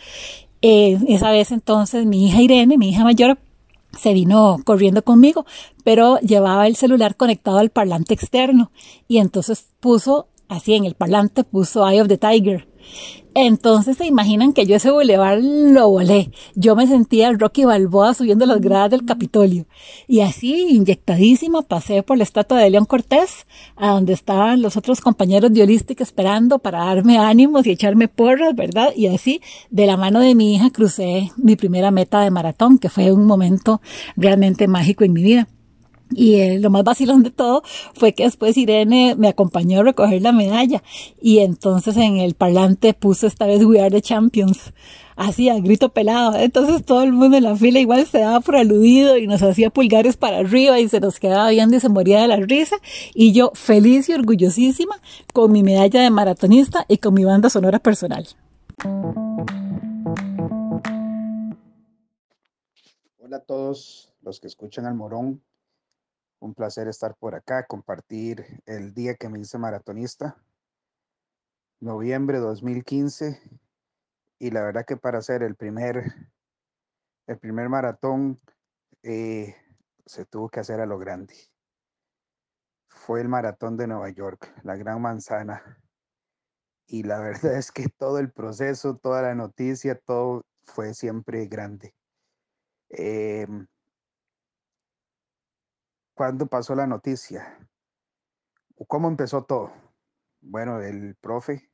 Eh, 0.62 0.98
esa 1.08 1.30
vez 1.30 1.52
entonces 1.52 2.06
mi 2.06 2.26
hija 2.26 2.42
Irene, 2.42 2.76
mi 2.76 2.90
hija 2.90 3.04
mayor, 3.04 3.38
se 3.98 4.12
vino 4.12 4.58
corriendo 4.64 5.02
conmigo, 5.02 5.46
pero 5.84 6.18
llevaba 6.20 6.66
el 6.66 6.76
celular 6.76 7.16
conectado 7.16 7.58
al 7.58 7.70
parlante 7.70 8.14
externo 8.14 8.70
y 9.08 9.18
entonces 9.18 9.66
puso, 9.80 10.28
así 10.48 10.74
en 10.74 10.84
el 10.84 10.94
parlante 10.94 11.44
puso 11.44 11.88
Eye 11.88 12.00
of 12.00 12.08
the 12.08 12.18
Tiger 12.18 12.69
entonces 13.34 13.96
se 13.96 14.06
imaginan 14.06 14.52
que 14.52 14.66
yo 14.66 14.76
ese 14.76 14.90
bulevar 14.90 15.38
lo 15.40 15.88
volé. 15.88 16.32
Yo 16.54 16.74
me 16.74 16.86
sentía 16.86 17.30
Rocky 17.32 17.64
Balboa 17.64 18.12
subiendo 18.14 18.44
las 18.44 18.60
gradas 18.60 18.90
del 18.90 19.04
Capitolio. 19.04 19.66
Y 20.08 20.20
así, 20.20 20.68
inyectadísima, 20.70 21.62
pasé 21.62 22.02
por 22.02 22.18
la 22.18 22.24
estatua 22.24 22.58
de 22.58 22.70
León 22.70 22.86
Cortés, 22.86 23.46
a 23.76 23.90
donde 23.90 24.14
estaban 24.14 24.62
los 24.62 24.76
otros 24.76 25.00
compañeros 25.00 25.52
de 25.52 25.62
Holistic 25.62 26.00
esperando 26.00 26.58
para 26.58 26.84
darme 26.84 27.18
ánimos 27.18 27.66
y 27.66 27.70
echarme 27.70 28.08
porras, 28.08 28.54
¿verdad? 28.54 28.92
Y 28.96 29.06
así, 29.06 29.40
de 29.70 29.86
la 29.86 29.96
mano 29.96 30.20
de 30.20 30.34
mi 30.34 30.54
hija, 30.54 30.70
crucé 30.70 31.30
mi 31.36 31.54
primera 31.54 31.92
meta 31.92 32.22
de 32.22 32.30
maratón, 32.30 32.78
que 32.78 32.88
fue 32.88 33.12
un 33.12 33.26
momento 33.26 33.80
realmente 34.16 34.66
mágico 34.66 35.04
en 35.04 35.12
mi 35.12 35.22
vida. 35.22 35.48
Y 36.12 36.36
eh, 36.40 36.58
lo 36.58 36.70
más 36.70 36.82
vacilón 36.82 37.22
de 37.22 37.30
todo 37.30 37.62
fue 37.94 38.14
que 38.14 38.24
después 38.24 38.56
Irene 38.56 39.14
me 39.16 39.28
acompañó 39.28 39.80
a 39.80 39.84
recoger 39.84 40.20
la 40.22 40.32
medalla 40.32 40.82
y 41.20 41.38
entonces 41.38 41.96
en 41.96 42.18
el 42.18 42.34
parlante 42.34 42.94
puso 42.94 43.26
esta 43.28 43.46
vez 43.46 43.64
We 43.64 43.80
Are 43.80 43.90
the 43.90 44.02
Champions, 44.02 44.72
así 45.14 45.48
a 45.48 45.58
grito 45.60 45.90
pelado. 45.90 46.34
Entonces 46.34 46.84
todo 46.84 47.02
el 47.02 47.12
mundo 47.12 47.36
en 47.36 47.44
la 47.44 47.54
fila 47.54 47.78
igual 47.78 48.04
se 48.06 48.18
daba 48.18 48.40
por 48.40 48.56
aludido 48.56 49.18
y 49.18 49.28
nos 49.28 49.42
hacía 49.42 49.70
pulgares 49.70 50.16
para 50.16 50.38
arriba 50.38 50.80
y 50.80 50.88
se 50.88 50.98
nos 50.98 51.20
quedaba 51.20 51.48
viendo 51.50 51.76
y 51.76 51.80
se 51.80 51.88
moría 51.88 52.20
de 52.20 52.28
la 52.28 52.36
risa. 52.36 52.76
Y 53.14 53.32
yo 53.32 53.52
feliz 53.54 54.08
y 54.08 54.14
orgullosísima 54.14 54.96
con 55.32 55.52
mi 55.52 55.62
medalla 55.62 56.02
de 56.02 56.10
maratonista 56.10 56.86
y 56.88 56.98
con 56.98 57.14
mi 57.14 57.24
banda 57.24 57.50
sonora 57.50 57.78
personal. 57.78 58.26
Hola 63.20 63.36
a 63.36 63.44
todos 63.46 64.12
los 64.22 64.40
que 64.40 64.48
escuchan 64.48 64.86
al 64.86 64.94
Morón 64.96 65.40
un 66.40 66.54
placer 66.54 66.88
estar 66.88 67.14
por 67.16 67.34
acá, 67.34 67.66
compartir 67.66 68.62
el 68.66 68.94
día 68.94 69.14
que 69.14 69.28
me 69.28 69.38
hice 69.38 69.58
maratonista, 69.58 70.42
noviembre 71.80 72.38
2015, 72.38 73.40
y 74.38 74.50
la 74.50 74.62
verdad 74.62 74.86
que 74.86 74.96
para 74.96 75.18
hacer 75.18 75.42
el 75.42 75.54
primer, 75.54 76.02
el 77.26 77.38
primer 77.38 77.68
maratón 77.68 78.40
eh, 79.02 79.54
se 80.06 80.24
tuvo 80.24 80.48
que 80.48 80.60
hacer 80.60 80.80
a 80.80 80.86
lo 80.86 80.98
grande. 80.98 81.34
Fue 82.88 83.20
el 83.20 83.28
maratón 83.28 83.76
de 83.76 83.86
Nueva 83.86 84.08
York, 84.08 84.52
la 84.64 84.76
Gran 84.76 85.00
Manzana. 85.00 85.62
Y 86.86 87.02
la 87.02 87.18
verdad 87.20 87.54
es 87.56 87.70
que 87.70 87.88
todo 87.88 88.18
el 88.18 88.32
proceso, 88.32 88.96
toda 88.96 89.22
la 89.22 89.34
noticia, 89.34 89.94
todo 89.94 90.46
fue 90.64 90.94
siempre 90.94 91.46
grande. 91.46 91.94
Em, 92.88 93.66
¿Cuándo 96.20 96.48
pasó 96.48 96.74
la 96.74 96.86
noticia? 96.86 97.58
¿Cómo 98.88 99.08
empezó 99.08 99.44
todo? 99.44 99.72
Bueno, 100.42 100.78
el 100.82 101.14
profe, 101.14 101.70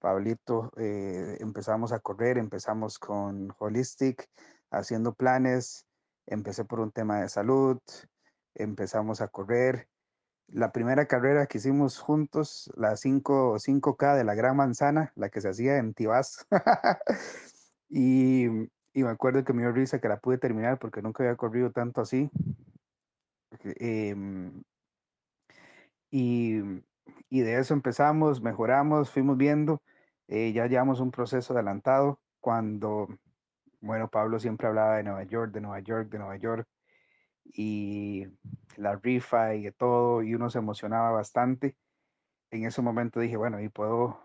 Pablito, 0.00 0.72
eh, 0.78 1.36
empezamos 1.38 1.92
a 1.92 2.00
correr, 2.00 2.38
empezamos 2.38 2.98
con 2.98 3.54
Holistic, 3.60 4.28
haciendo 4.72 5.14
planes, 5.14 5.86
empecé 6.26 6.64
por 6.64 6.80
un 6.80 6.90
tema 6.90 7.20
de 7.20 7.28
salud, 7.28 7.78
empezamos 8.56 9.20
a 9.20 9.28
correr. 9.28 9.88
La 10.48 10.72
primera 10.72 11.06
carrera 11.06 11.46
que 11.46 11.58
hicimos 11.58 12.00
juntos, 12.00 12.68
la 12.74 12.96
5, 12.96 13.60
5K 13.60 14.16
de 14.16 14.24
la 14.24 14.34
Gran 14.34 14.56
Manzana, 14.56 15.12
la 15.14 15.28
que 15.28 15.40
se 15.40 15.50
hacía 15.50 15.76
en 15.76 15.94
Tibás. 15.94 16.48
y, 17.88 18.46
y, 18.92 19.04
me 19.04 19.10
acuerdo 19.10 19.44
que 19.44 19.52
me 19.52 19.62
dio 19.62 19.70
risa 19.70 20.00
que 20.00 20.08
la 20.08 20.18
pude 20.18 20.38
terminar 20.38 20.80
porque 20.80 21.00
nunca 21.00 21.22
había 21.22 21.36
corrido 21.36 21.70
tanto 21.70 22.00
así. 22.00 22.28
Eh, 23.64 24.14
y, 26.10 26.60
de 27.30 27.58
eso 27.58 27.74
empezamos, 27.74 28.42
mejoramos, 28.42 29.10
fuimos 29.10 29.36
viendo, 29.38 29.82
eh, 30.28 30.52
ya 30.52 30.66
llevamos 30.66 31.00
un 31.00 31.10
proceso 31.10 31.54
adelantado 31.54 32.20
cuando, 32.40 33.08
bueno, 33.80 34.08
Pablo 34.08 34.38
siempre 34.38 34.68
hablaba 34.68 34.96
de 34.96 35.04
Nueva 35.04 35.24
York, 35.24 35.52
de 35.52 35.60
Nueva 35.62 35.80
York, 35.80 36.10
de 36.10 36.18
Nueva 36.18 36.36
York, 36.36 36.68
y 37.44 38.26
la 38.76 38.96
rifa 38.96 39.54
y 39.54 39.64
de 39.64 39.72
todo, 39.72 40.22
y 40.22 40.34
uno 40.34 40.50
se 40.50 40.58
emocionaba 40.58 41.10
bastante. 41.12 41.76
En 42.50 42.66
ese 42.66 42.82
momento 42.82 43.20
dije, 43.20 43.36
bueno, 43.36 43.60
y 43.60 43.68
puedo, 43.70 44.20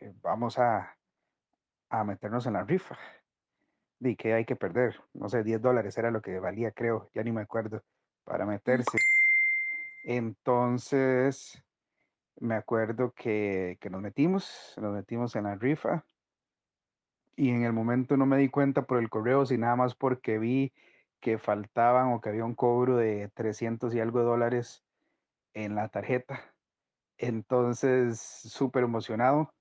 eh, 0.00 0.14
vamos 0.22 0.58
a, 0.58 0.96
a 1.88 2.04
meternos 2.04 2.46
en 2.46 2.54
la 2.54 2.64
rifa. 2.64 2.98
¿Y 4.00 4.16
qué 4.16 4.34
hay 4.34 4.44
que 4.44 4.56
perder? 4.56 5.00
No 5.14 5.28
sé, 5.28 5.42
10 5.42 5.62
dólares 5.62 5.96
era 5.96 6.10
lo 6.10 6.20
que 6.22 6.38
valía, 6.38 6.72
creo, 6.72 7.10
ya 7.14 7.22
ni 7.22 7.32
me 7.32 7.40
acuerdo, 7.42 7.82
para 8.24 8.46
meterse. 8.46 8.98
Entonces, 10.04 11.62
me 12.40 12.54
acuerdo 12.54 13.12
que, 13.12 13.78
que 13.80 13.90
nos 13.90 14.00
metimos, 14.00 14.74
nos 14.78 14.92
metimos 14.92 15.36
en 15.36 15.44
la 15.44 15.54
rifa 15.54 16.04
y 17.36 17.50
en 17.50 17.64
el 17.64 17.72
momento 17.72 18.16
no 18.16 18.26
me 18.26 18.36
di 18.36 18.48
cuenta 18.48 18.82
por 18.82 18.98
el 18.98 19.08
correo, 19.08 19.46
sino 19.46 19.62
nada 19.62 19.76
más 19.76 19.94
porque 19.94 20.38
vi 20.38 20.72
que 21.20 21.38
faltaban 21.38 22.12
o 22.12 22.20
que 22.20 22.28
había 22.30 22.44
un 22.44 22.54
cobro 22.54 22.96
de 22.96 23.30
300 23.34 23.94
y 23.94 24.00
algo 24.00 24.18
de 24.20 24.24
dólares 24.26 24.84
en 25.54 25.74
la 25.74 25.88
tarjeta. 25.88 26.54
Entonces, 27.18 28.20
súper 28.20 28.84
emocionado. 28.84 29.54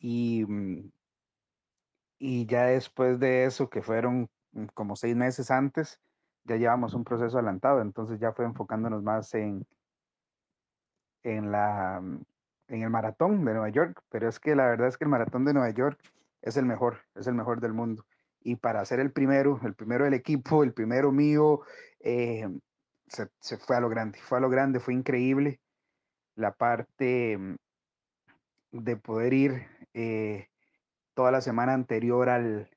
Y, 0.00 0.44
mm, 0.46 0.90
y 2.18 2.46
ya 2.46 2.66
después 2.66 3.18
de 3.20 3.44
eso, 3.44 3.70
que 3.70 3.82
fueron 3.82 4.28
mm, 4.52 4.66
como 4.74 4.96
seis 4.96 5.16
meses 5.16 5.50
antes, 5.50 6.00
ya 6.44 6.56
llevamos 6.56 6.94
un 6.94 7.04
proceso 7.04 7.38
adelantado. 7.38 7.80
Entonces 7.80 8.18
ya 8.20 8.32
fue 8.32 8.44
enfocándonos 8.44 9.02
más 9.02 9.32
en, 9.34 9.66
en, 11.22 11.52
la, 11.52 12.00
mm, 12.02 12.22
en 12.68 12.82
el 12.82 12.90
maratón 12.90 13.44
de 13.44 13.52
Nueva 13.52 13.68
York. 13.68 14.02
Pero 14.10 14.28
es 14.28 14.40
que 14.40 14.54
la 14.54 14.66
verdad 14.66 14.88
es 14.88 14.98
que 14.98 15.04
el 15.04 15.10
maratón 15.10 15.44
de 15.44 15.54
Nueva 15.54 15.70
York 15.70 15.98
es 16.42 16.56
el 16.56 16.66
mejor, 16.66 16.98
es 17.14 17.26
el 17.26 17.34
mejor 17.34 17.60
del 17.60 17.72
mundo. 17.72 18.04
Y 18.42 18.56
para 18.56 18.84
ser 18.84 19.00
el 19.00 19.12
primero, 19.12 19.60
el 19.64 19.74
primero 19.74 20.04
del 20.04 20.14
equipo, 20.14 20.64
el 20.64 20.72
primero 20.72 21.12
mío, 21.12 21.60
eh, 22.00 22.48
se, 23.06 23.56
fue 23.58 23.76
a 23.76 23.80
lo 23.80 23.88
grande, 23.88 24.18
fue 24.20 24.38
a 24.38 24.40
lo 24.40 24.48
grande, 24.48 24.80
fue 24.80 24.94
increíble 24.94 25.60
la 26.36 26.52
parte 26.52 27.36
mm, 27.36 27.56
de 28.72 28.96
poder 28.96 29.32
ir 29.32 29.66
eh, 29.94 30.48
toda 31.14 31.32
la 31.32 31.40
semana 31.40 31.74
anterior 31.74 32.28
al, 32.28 32.70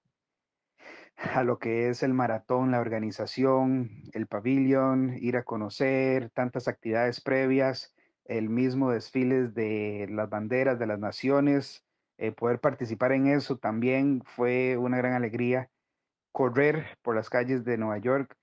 a 1.17 1.43
lo 1.43 1.59
que 1.59 1.89
es 1.89 2.03
el 2.03 2.13
maratón, 2.13 2.71
la 2.71 2.79
organización, 2.79 4.03
el 4.13 4.27
pabellón, 4.27 5.15
ir 5.17 5.37
a 5.37 5.43
conocer 5.43 6.29
tantas 6.31 6.67
actividades 6.67 7.21
previas, 7.21 7.93
el 8.25 8.49
mismo 8.49 8.91
desfiles 8.91 9.53
de 9.53 10.07
las 10.09 10.29
banderas 10.29 10.79
de 10.79 10.87
las 10.87 10.99
naciones, 10.99 11.85
eh, 12.17 12.31
poder 12.31 12.59
participar 12.59 13.11
en 13.11 13.27
eso 13.27 13.57
también 13.57 14.21
fue 14.25 14.77
una 14.77 14.97
gran 14.97 15.13
alegría. 15.13 15.69
Correr 16.31 16.97
por 17.01 17.15
las 17.15 17.29
calles 17.29 17.63
de 17.63 17.77
Nueva 17.77 17.97
York, 17.99 18.35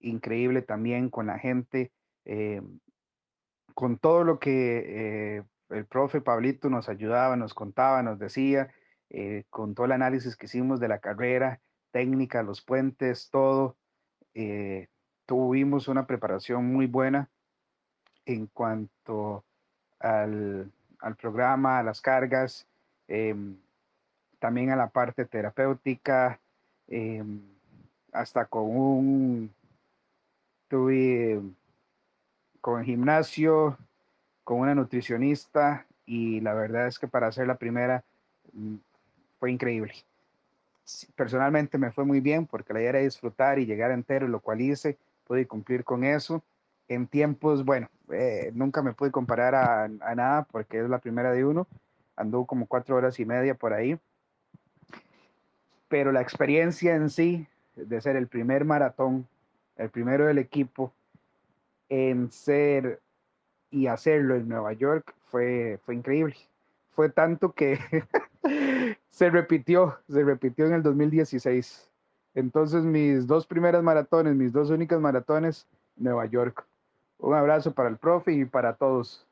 increíble 0.00 0.62
también 0.62 1.08
con 1.10 1.26
la 1.26 1.38
gente, 1.38 1.92
eh, 2.24 2.62
con 3.74 3.98
todo 3.98 4.24
lo 4.24 4.38
que 4.38 5.36
eh, 5.38 5.42
el 5.70 5.86
profe 5.86 6.20
Pablito 6.20 6.68
nos 6.68 6.88
ayudaba, 6.88 7.36
nos 7.36 7.54
contaba, 7.54 8.02
nos 8.02 8.18
decía, 8.18 8.72
con 9.48 9.74
todo 9.74 9.86
el 9.86 9.92
análisis 9.92 10.36
que 10.36 10.46
hicimos 10.46 10.80
de 10.80 10.88
la 10.88 10.98
carrera, 10.98 11.62
técnica, 11.90 12.42
los 12.42 12.60
puentes, 12.60 13.28
todo. 13.30 13.76
Eh, 14.34 14.88
tuvimos 15.26 15.88
una 15.88 16.06
preparación 16.06 16.66
muy 16.66 16.86
buena 16.86 17.28
en 18.26 18.46
cuanto 18.46 19.44
al, 19.98 20.70
al 21.00 21.16
programa, 21.16 21.78
a 21.78 21.82
las 21.82 22.00
cargas, 22.00 22.66
Em, 23.08 23.56
también 24.38 24.70
a 24.70 24.76
la 24.76 24.88
parte 24.90 25.24
terapéutica, 25.24 26.38
em, 26.86 27.40
hasta 28.12 28.44
con 28.44 28.76
un, 28.76 29.54
tuve 30.68 31.40
con 32.60 32.80
el 32.80 32.86
gimnasio, 32.86 33.78
con 34.44 34.60
una 34.60 34.74
nutricionista 34.74 35.86
y 36.06 36.40
la 36.40 36.54
verdad 36.54 36.86
es 36.86 36.98
que 36.98 37.08
para 37.08 37.28
hacer 37.28 37.46
la 37.46 37.56
primera 37.56 38.04
mm, 38.52 38.76
fue 39.40 39.50
increíble. 39.52 39.94
Personalmente 41.16 41.78
me 41.78 41.92
fue 41.92 42.04
muy 42.04 42.20
bien 42.20 42.46
porque 42.46 42.72
la 42.72 42.80
idea 42.80 42.90
era 42.90 42.98
disfrutar 43.00 43.58
y 43.58 43.66
llegar 43.66 43.90
entero, 43.90 44.28
lo 44.28 44.40
cual 44.40 44.60
hice, 44.60 44.96
pude 45.26 45.46
cumplir 45.46 45.84
con 45.84 46.04
eso. 46.04 46.42
En 46.88 47.06
tiempos, 47.06 47.64
bueno, 47.64 47.88
eh, 48.10 48.50
nunca 48.54 48.82
me 48.82 48.94
pude 48.94 49.10
comparar 49.10 49.54
a, 49.54 49.84
a, 49.84 50.14
nada 50.14 50.46
porque 50.50 50.80
es 50.80 50.88
la 50.88 50.98
primera 50.98 51.32
de 51.32 51.44
uno, 51.44 51.66
anduvo 52.16 52.46
como 52.46 52.66
cuatro 52.66 52.96
horas 52.96 53.20
y 53.20 53.26
media 53.26 53.54
por 53.54 53.72
ahí. 53.74 53.98
Pero 55.88 56.12
la 56.12 56.22
experiencia 56.22 56.94
en 56.94 57.10
sí 57.10 57.46
de 57.76 58.00
ser 58.00 58.16
el 58.16 58.26
primer 58.26 58.64
maratón, 58.64 59.26
el 59.76 59.90
primero 59.90 60.26
del 60.26 60.38
equipo, 60.38 60.92
en 61.88 62.30
ser 62.32 63.00
y 63.70 63.86
hacerlo 63.86 64.34
en 64.34 64.48
Nueva 64.48 64.72
York 64.72 65.14
fue, 65.30 65.78
fue 65.84 65.94
increíble. 65.94 66.36
Fue 66.94 67.10
tanto 67.10 67.52
que 67.52 67.78
se 69.10 69.30
repitió, 69.30 69.98
se 70.08 70.22
repitió 70.22 70.66
en 70.66 70.74
el 70.74 70.82
2016. 70.82 71.88
Entonces 72.34 72.84
mis 72.84 73.26
dos 73.26 73.46
primeras 73.46 73.82
maratones, 73.82 74.34
mis 74.34 74.52
dos 74.52 74.70
únicas 74.70 75.00
maratones, 75.00 75.66
Nueva 75.96 76.26
York. 76.26 76.64
Un 77.18 77.34
abrazo 77.34 77.72
para 77.72 77.88
el 77.88 77.96
profe 77.96 78.32
y 78.32 78.44
para 78.44 78.74
todos. 78.74 79.26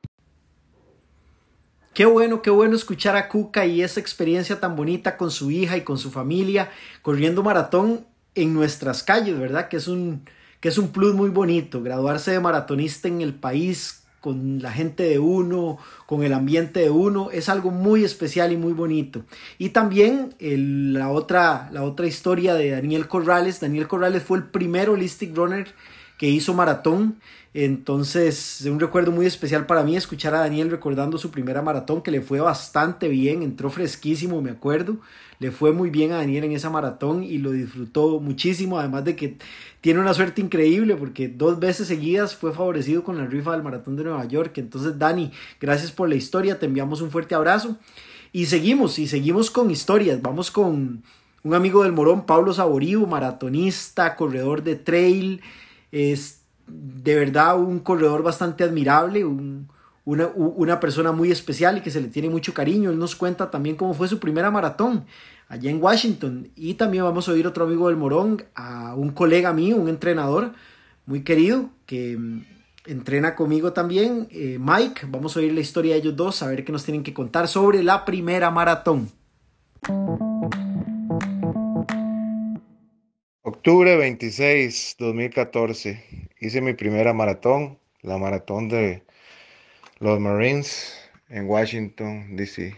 Qué 1.95 2.05
bueno, 2.05 2.43
qué 2.43 2.51
bueno 2.51 2.75
escuchar 2.75 3.17
a 3.17 3.29
Cuca 3.29 3.65
y 3.65 3.83
esa 3.83 4.01
experiencia 4.01 4.61
tan 4.61 4.77
bonita 4.77 5.17
con 5.17 5.31
su 5.31 5.51
hija 5.51 5.77
y 5.77 5.83
con 5.83 5.97
su 5.97 6.11
familia 6.11 6.71
corriendo 7.01 7.43
maratón 7.43 8.07
en 8.35 8.53
nuestras 8.53 9.03
calles, 9.03 9.39
¿verdad? 9.39 9.69
Que 9.69 9.79
es 9.79 9.89
un, 9.89 10.25
que 10.61 10.69
es 10.69 10.77
un 10.77 10.89
plus 10.89 11.15
muy 11.15 11.31
bonito, 11.31 11.83
graduarse 11.83 12.33
de 12.33 12.41
maratonista 12.41 13.09
en 13.09 13.23
el 13.23 13.35
país 13.35 14.06
con 14.27 14.61
la 14.61 14.73
gente 14.73 15.05
de 15.05 15.21
uno, 15.21 15.79
con 16.05 16.25
el 16.25 16.33
ambiente 16.33 16.81
de 16.81 16.91
uno, 16.91 17.31
es 17.31 17.49
algo 17.49 17.71
muy 17.71 18.03
especial 18.03 18.51
y 18.51 18.57
muy 18.57 18.73
bonito. 18.73 19.23
Y 19.57 19.69
también 19.69 20.35
la, 20.41 21.11
otra, 21.11 21.71
la 21.71 21.85
otra 21.85 22.09
historia 22.09 22.55
de 22.55 22.71
Daniel 22.71 23.07
Corrales. 23.07 23.61
Daniel 23.61 23.87
Corrales 23.87 24.25
fue 24.25 24.39
el 24.39 24.45
primer 24.45 24.91
holistic 24.91 25.37
runner 25.37 25.69
que 26.19 26.29
hizo 26.29 26.55
maratón 26.55 27.17
entonces, 27.59 28.63
un 28.71 28.79
recuerdo 28.79 29.13
muy 29.13 29.25
especial 29.25 29.65
para 29.65 29.83
mí 29.83 29.97
escuchar 29.97 30.35
a 30.35 30.41
Daniel 30.41 30.71
recordando 30.71 31.17
su 31.17 31.31
primera 31.31 31.63
maratón, 31.63 32.03
que 32.03 32.11
le 32.11 32.21
fue 32.21 32.39
bastante 32.39 33.09
bien, 33.09 33.43
entró 33.43 33.71
fresquísimo, 33.71 34.43
me 34.43 34.51
acuerdo. 34.51 34.99
Le 35.39 35.51
fue 35.51 35.73
muy 35.73 35.89
bien 35.89 36.13
a 36.13 36.17
Daniel 36.17 36.45
en 36.45 36.53
esa 36.53 36.69
maratón 36.69 37.25
y 37.25 37.39
lo 37.39 37.53
disfrutó 37.53 38.21
muchísimo, 38.21 38.79
además 38.79 39.07
de 39.07 39.17
que 39.17 39.39
tiene 39.81 40.01
una 40.01 40.13
suerte 40.13 40.43
increíble 40.43 40.97
porque 40.97 41.29
dos 41.29 41.59
veces 41.59 41.89
seguidas 41.89 42.37
fue 42.37 42.53
favorecido 42.53 43.03
con 43.03 43.17
la 43.17 43.25
rifa 43.25 43.53
del 43.53 43.63
maratón 43.63 43.97
de 43.97 44.05
Nueva 44.05 44.27
York. 44.27 44.59
Entonces, 44.59 44.99
Dani, 44.99 45.33
gracias 45.59 45.91
por 45.93 46.11
la 46.11 46.15
historia, 46.15 46.59
te 46.59 46.67
enviamos 46.67 47.01
un 47.01 47.11
fuerte 47.11 47.35
abrazo. 47.35 47.79
Y 48.35 48.45
seguimos, 48.47 48.99
y 48.99 49.07
seguimos 49.07 49.51
con 49.51 49.71
historias. 49.71 50.21
Vamos 50.21 50.51
con 50.51 51.03
un 51.43 51.55
amigo 51.55 51.85
del 51.85 51.93
Morón, 51.93 52.27
Pablo 52.27 52.53
Saborío, 52.53 53.07
maratonista, 53.07 54.15
corredor 54.15 54.63
de 54.63 54.77
trail. 54.77 55.41
Este, 55.97 56.47
de 56.67 57.15
verdad 57.15 57.59
un 57.59 57.79
corredor 57.79 58.23
bastante 58.23 58.65
admirable, 58.65 59.25
una, 60.05 60.81
persona 60.81 61.13
muy 61.13 61.31
especial 61.31 61.79
y 61.79 61.81
que 61.81 61.91
se 61.91 62.01
le 62.01 62.09
tiene 62.09 62.29
mucho 62.29 62.53
cariño. 62.53 62.91
Él 62.91 62.99
nos 62.99 63.17
cuenta 63.17 63.51
también 63.51 63.77
cómo 63.77 63.95
fue 63.95 64.09
su 64.09 64.19
primera 64.19 64.51
maratón 64.51 65.07
allá 65.49 65.71
en 65.71 65.83
Washington. 65.83 66.51
Y 66.55 66.75
también 66.75 67.05
vamos 67.05 67.29
a 67.29 67.33
oír 67.33 67.47
otro 67.47 67.65
amigo 67.65 67.89
del 67.89 67.97
Morón, 67.97 68.45
a 68.55 68.95
un 68.95 69.11
colega 69.11 69.53
mío, 69.53 69.77
un 69.77 69.89
entrenador 69.89 70.53
muy 71.07 71.23
querido 71.23 71.71
que 71.87 72.17
mm, 72.17 72.45
entrena 72.87 73.35
conmigo 73.35 73.73
también, 73.73 74.29
eh, 74.31 74.59
Mike. 74.61 75.07
Vamos 75.09 75.37
a 75.37 75.41
oír 75.41 75.53
la 75.53 75.61
historia 75.61 75.95
de 75.95 76.01
ellos 76.01 76.17
dos, 76.17 76.43
a 76.43 76.49
ver 76.49 76.65
qué 76.65 76.73
nos 76.73 76.85
tienen 76.85 77.05
que 77.05 77.15
contar 77.15 77.49
sobre 77.49 77.83
la 77.83 78.05
primera 78.05 78.51
maratón. 78.51 79.09
Octubre 83.49 83.97
26, 83.97 84.97
2014, 84.99 86.03
hice 86.41 86.61
mi 86.61 86.75
primera 86.75 87.13
maratón, 87.13 87.79
la 88.03 88.19
maratón 88.19 88.69
de 88.69 89.05
los 90.01 90.19
Marines 90.19 90.99
en 91.29 91.49
Washington, 91.49 92.35
D.C. 92.35 92.75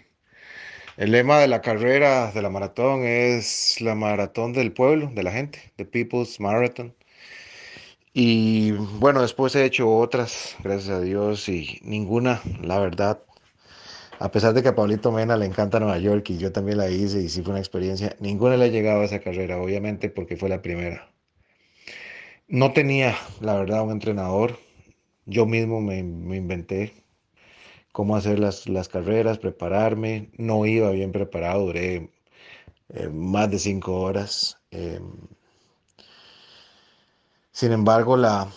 El 0.99 1.13
lema 1.13 1.39
de 1.39 1.49
la 1.49 1.63
carrera 1.63 2.33
de 2.33 2.43
la 2.43 2.51
maratón 2.51 3.05
es 3.07 3.81
la 3.81 3.95
maratón 3.95 4.53
del 4.53 4.71
pueblo, 4.71 5.11
de 5.15 5.23
la 5.23 5.33
gente, 5.33 5.73
The 5.77 5.87
People's 5.87 6.39
Marathon. 6.39 6.95
Y 8.13 8.73
bueno, 8.73 9.23
después 9.23 9.55
he 9.55 9.65
hecho 9.65 9.91
otras, 9.91 10.55
gracias 10.63 10.91
a 10.91 11.01
Dios, 11.01 11.49
y 11.49 11.81
ninguna, 11.83 12.43
la 12.61 12.79
verdad, 12.79 13.23
a 14.21 14.31
pesar 14.31 14.53
de 14.53 14.63
que 14.63 14.69
a 14.69 14.75
Pablito 14.75 15.13
Mena 15.13 15.37
le 15.37 15.47
encanta 15.47 15.79
Nueva 15.79 15.99
York 15.99 16.31
y 16.31 16.39
yo 16.39 16.51
también 16.53 16.79
la 16.79 16.91
hice 16.91 17.21
y 17.21 17.29
sí 17.29 17.43
fue 17.43 17.53
una 17.53 17.61
experiencia, 17.61 18.17
ninguna 18.21 18.57
le 18.57 18.65
ha 18.65 18.69
llegado 18.69 19.01
a 19.01 19.05
esa 19.05 19.21
carrera, 19.21 19.61
obviamente 19.61 20.11
porque 20.11 20.37
fue 20.37 20.49
la 20.49 20.61
primera. 20.63 21.11
No 22.49 22.73
tenía, 22.73 23.15
la 23.41 23.55
verdad, 23.55 23.83
un 23.83 23.93
entrenador. 23.93 24.59
Yo 25.27 25.47
mismo 25.47 25.81
me, 25.83 25.99
inventé 25.99 26.95
cómo 27.93 28.17
hacer 28.17 28.39
las, 28.39 28.89
carreras, 28.89 29.39
prepararme. 29.39 30.31
No 30.39 30.65
iba 30.67 30.91
bien 30.91 31.13
preparado, 31.13 31.67
duré 31.67 32.11
eh, 32.89 33.09
más 33.09 33.51
de 33.51 33.59
cinco 33.59 34.01
horas. 34.01 34.59
Em, 34.71 35.13
sin 37.53 37.73
embargo, 37.73 38.17
la, 38.17 38.49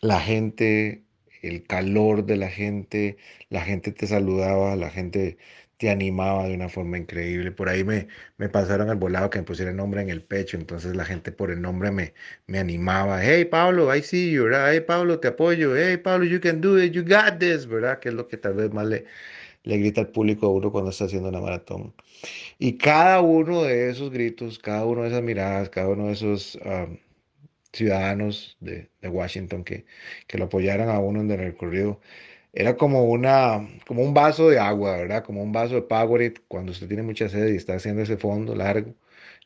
la 0.00 0.20
gente 0.20 1.04
el 1.42 1.62
calor 1.64 2.24
de 2.26 2.36
la 2.36 2.48
gente, 2.50 3.16
la 3.48 3.62
gente 3.62 3.92
te 3.92 4.06
saludaba, 4.06 4.76
la 4.76 4.90
gente 4.90 5.38
te 5.80 5.88
animaba 5.88 6.46
de 6.46 6.54
una 6.54 6.68
forma 6.68 6.98
increíble. 6.98 7.52
Por 7.52 7.70
ahí 7.70 7.84
me, 7.84 8.06
me 8.36 8.50
pasaron 8.50 8.90
el 8.90 8.96
volado 8.96 9.30
que 9.30 9.38
me 9.38 9.44
pusiera 9.44 9.70
el 9.70 9.78
nombre 9.78 10.02
en 10.02 10.10
el 10.10 10.22
pecho, 10.22 10.58
entonces 10.58 10.94
la 10.94 11.06
gente 11.06 11.32
por 11.32 11.50
el 11.50 11.62
nombre 11.62 11.90
me, 11.90 12.12
me 12.46 12.58
animaba. 12.58 13.24
Hey 13.24 13.46
Pablo, 13.46 13.94
I 13.94 14.02
see 14.02 14.30
you, 14.30 14.44
¿verdad? 14.44 14.72
Hey 14.72 14.80
Pablo, 14.80 15.20
te 15.20 15.28
apoyo. 15.28 15.74
Hey 15.76 15.96
Pablo, 15.96 16.26
you 16.26 16.38
can 16.38 16.60
do 16.60 16.78
it, 16.78 16.92
you 16.92 17.02
got 17.02 17.38
this, 17.38 17.66
¿verdad? 17.66 17.98
Que 17.98 18.10
es 18.10 18.14
lo 18.14 18.28
que 18.28 18.36
tal 18.36 18.54
vez 18.54 18.70
más 18.74 18.86
le, 18.86 19.06
le 19.64 19.78
grita 19.78 20.02
al 20.02 20.08
público 20.08 20.46
a 20.46 20.50
uno 20.50 20.70
cuando 20.70 20.90
está 20.90 21.06
haciendo 21.06 21.30
una 21.30 21.40
maratón. 21.40 21.94
Y 22.58 22.76
cada 22.78 23.22
uno 23.22 23.62
de 23.62 23.90
esos 23.90 24.10
gritos, 24.10 24.58
cada 24.58 24.84
uno 24.84 25.02
de 25.02 25.08
esas 25.08 25.22
miradas, 25.22 25.70
cada 25.70 25.88
uno 25.88 26.08
de 26.08 26.12
esos... 26.12 26.58
ciudadanos 27.72 28.56
de, 28.60 28.88
Washington 29.02 29.64
que, 29.64 29.84
que, 30.26 30.38
lo 30.38 30.46
apoyaran 30.46 30.88
a 30.88 30.98
uno 31.00 31.20
en 31.20 31.30
el 31.30 31.38
recorrido. 31.38 32.00
Era 32.52 32.76
como, 32.76 33.04
una, 33.04 33.68
como 33.86 34.02
un 34.02 34.14
vaso 34.14 34.48
de 34.50 34.58
agua, 34.58 34.96
¿verdad? 34.96 35.24
Como 35.24 35.42
un 35.42 35.52
vaso 35.52 35.74
de 35.76 35.82
Powerade 35.82 36.34
cuando 36.48 36.72
usted 36.72 36.88
tiene 36.88 37.02
mucha 37.02 37.28
sed 37.28 37.48
y 37.52 37.56
está 37.56 37.74
haciendo 37.74 38.02
ese 38.02 38.16
fondo 38.16 38.54
largo 38.54 38.94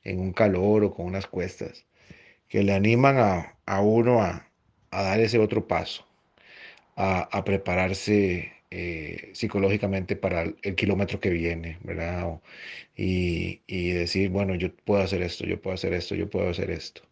en 0.04 0.20
un 0.20 0.32
calor 0.32 0.84
o 0.84 0.94
con 0.94 1.06
unas 1.06 1.26
cuestas, 1.26 1.86
que 2.48 2.62
le 2.62 2.74
animan 2.74 3.16
a, 3.66 3.80
uno 3.80 4.22
a, 4.22 4.48
dar 4.90 5.20
ese 5.20 5.38
otro 5.38 5.66
paso, 5.68 6.06
a, 6.96 7.44
prepararse 7.44 8.52
eh, 8.70 9.30
psicológicamente 9.34 10.16
para 10.16 10.42
el, 10.42 10.74
kilómetro 10.76 11.20
que 11.20 11.30
viene, 11.30 11.78
¿verdad? 11.82 12.40
y, 12.96 13.62
y 13.66 13.90
decir, 13.92 14.30
bueno, 14.30 14.54
yo 14.56 14.74
puedo 14.84 15.02
hacer 15.02 15.22
esto, 15.22 15.44
yo 15.46 15.60
puedo 15.60 15.74
hacer 15.74 15.94
esto, 15.94 16.14
yo 16.14 16.30
puedo 16.30 16.50
hacer 16.50 16.70
esto. 16.70 17.02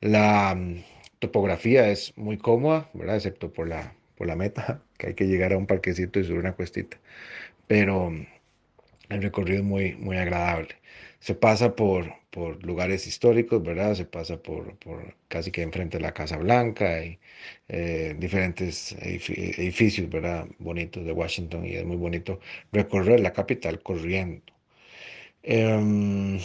La 0.00 0.54
mm, 0.54 0.82
topografía 1.20 1.88
es 1.90 2.16
muy 2.16 2.36
cómoda, 2.38 2.90
¿verdad? 2.94 3.16
Excepto 3.16 3.52
por 3.52 3.68
la, 3.68 3.94
por 4.16 4.26
la 4.26 4.36
meta, 4.36 4.82
que 4.98 5.08
hay 5.08 5.14
que 5.14 5.26
llegar 5.26 5.52
a 5.52 5.58
un 5.58 5.66
parquecito 5.66 6.20
y 6.20 6.24
subir 6.24 6.40
una 6.40 6.54
cuestita. 6.54 6.98
Pero 7.68 8.10
mm, 8.10 8.26
el 9.10 9.22
recorrido 9.22 9.58
es 9.60 9.64
muy, 9.64 9.94
muy 9.96 10.16
agradable. 10.18 10.76
Se 11.20 11.34
pasa 11.34 11.76
por, 11.76 12.14
por 12.30 12.64
lugares 12.64 13.06
históricos, 13.06 13.62
¿verdad? 13.62 13.94
Se 13.94 14.06
pasa 14.06 14.42
por, 14.42 14.76
por 14.78 15.16
casi 15.28 15.50
que 15.52 15.62
enfrente 15.62 15.98
de 15.98 16.02
la 16.02 16.14
Casa 16.14 16.36
Blanca 16.38 17.04
y 17.04 17.18
eh, 17.68 18.16
diferentes 18.18 18.92
edificios, 19.02 20.08
¿verdad? 20.10 20.48
Bonitos 20.58 21.04
de 21.04 21.12
Washington 21.12 21.66
y 21.66 21.74
es 21.76 21.84
muy 21.84 21.96
bonito 21.96 22.40
recorrer 22.72 23.20
la 23.20 23.32
capital 23.32 23.82
corriendo. 23.82 24.42
Em, 25.42 26.38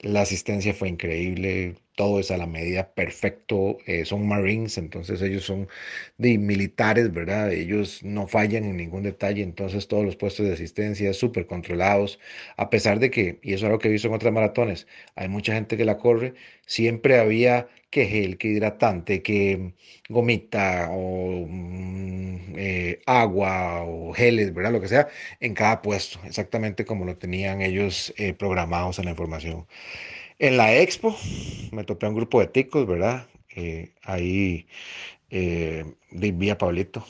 la 0.00 0.22
asistencia 0.22 0.74
fue 0.74 0.88
increíble, 0.88 1.76
todo 1.98 2.20
es 2.20 2.30
a 2.30 2.36
la 2.38 2.46
medida, 2.46 2.94
perfecto. 2.94 3.78
Eh, 3.86 4.04
son 4.04 4.28
Marines, 4.28 4.78
entonces 4.78 5.20
ellos 5.20 5.44
son 5.44 5.68
de 6.16 6.38
militares, 6.38 7.12
¿verdad? 7.12 7.52
Ellos 7.52 8.04
no 8.04 8.28
fallan 8.28 8.64
en 8.64 8.76
ningún 8.76 9.02
detalle, 9.02 9.42
entonces 9.42 9.88
todos 9.88 10.04
los 10.04 10.14
puestos 10.16 10.46
de 10.46 10.52
asistencia 10.54 11.12
súper 11.12 11.46
controlados, 11.46 12.20
a 12.56 12.70
pesar 12.70 13.00
de 13.00 13.10
que, 13.10 13.40
y 13.42 13.54
eso 13.54 13.66
es 13.66 13.70
algo 13.70 13.78
que 13.80 13.88
he 13.88 13.90
visto 13.92 14.06
en 14.08 14.14
otras 14.14 14.32
maratones, 14.32 14.86
hay 15.16 15.28
mucha 15.28 15.54
gente 15.54 15.76
que 15.76 15.84
la 15.84 15.98
corre, 15.98 16.34
siempre 16.66 17.18
había 17.18 17.68
que 17.90 18.06
gel, 18.06 18.38
que 18.38 18.48
hidratante, 18.48 19.22
que 19.22 19.72
gomita 20.08 20.88
o 20.92 21.46
mm, 21.48 22.54
eh, 22.56 23.00
agua 23.06 23.82
o 23.84 24.12
geles, 24.12 24.54
¿verdad? 24.54 24.72
Lo 24.72 24.80
que 24.80 24.88
sea, 24.88 25.08
en 25.40 25.54
cada 25.54 25.82
puesto, 25.82 26.20
exactamente 26.24 26.84
como 26.84 27.04
lo 27.04 27.16
tenían 27.18 27.60
ellos 27.62 28.12
eh, 28.18 28.34
programados 28.34 28.98
en 29.00 29.06
la 29.06 29.10
información. 29.12 29.66
En 30.40 30.56
la 30.56 30.72
expo 30.76 31.16
me 31.72 31.82
topé 31.82 32.06
a 32.06 32.10
un 32.10 32.14
grupo 32.14 32.40
de 32.40 32.46
ticos, 32.46 32.86
¿verdad? 32.86 33.26
Eh, 33.56 33.92
ahí 34.02 34.68
eh, 35.30 35.84
vi 36.12 36.50
a 36.50 36.58
Pablito 36.58 37.04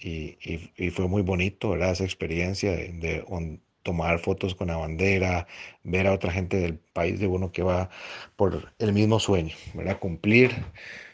y, 0.00 0.90
fue 0.90 1.06
muy 1.08 1.20
bonito, 1.20 1.70
¿verdad? 1.70 1.92
Esa 1.92 2.04
experiencia 2.04 2.72
de, 2.72 3.60
tomar 3.82 4.18
fotos 4.18 4.54
con 4.54 4.68
la 4.68 4.78
bandera, 4.78 5.46
ver 5.82 6.06
a 6.06 6.14
otra 6.14 6.32
gente 6.32 6.56
del 6.56 6.78
país 6.78 7.20
de 7.20 7.26
uno 7.26 7.52
que 7.52 7.62
va 7.62 7.90
por 8.36 8.72
el 8.78 8.94
mismo 8.94 9.20
sueño, 9.20 9.54
¿verdad? 9.74 9.98
Cumplir 9.98 10.52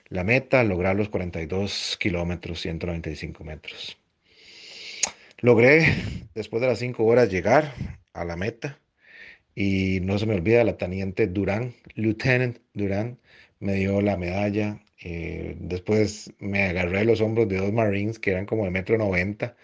la 0.09 0.23
meta, 0.23 0.63
lograr 0.63 0.95
los 0.95 1.09
42 1.09 1.97
kilómetros, 1.99 2.61
195 2.61 3.43
metros. 3.43 3.99
Logré, 5.39 5.97
después 6.35 6.63
de 6.63 6.69
las 6.69 6.79
5 6.79 7.05
horas, 7.05 7.29
llegar 7.29 7.75
a 8.13 8.25
la 8.25 8.37
meta 8.37 8.79
y 9.55 10.01
no 10.03 10.19
se 10.19 10.27
me 10.27 10.35
olvida, 10.35 10.65
la 10.65 10.77
teniente 10.79 11.27
Durán, 11.27 11.75
Lieutenant 11.95 12.59
Durán, 12.75 13.19
me 13.61 13.75
dio 13.75 14.01
la 14.03 14.17
medalla. 14.17 14.81
Eh, 15.03 15.57
después 15.61 16.33
me 16.39 16.65
agarré 16.65 17.05
los 17.05 17.21
hombros 17.21 17.49
de 17.49 17.57
dos 17.59 17.73
Marines 17.73 18.19
que 18.19 18.33
eran 18.33 18.47
como 18.47 18.65
de 18.65 18.71
metro 18.71 18.99
noventa 18.99 19.57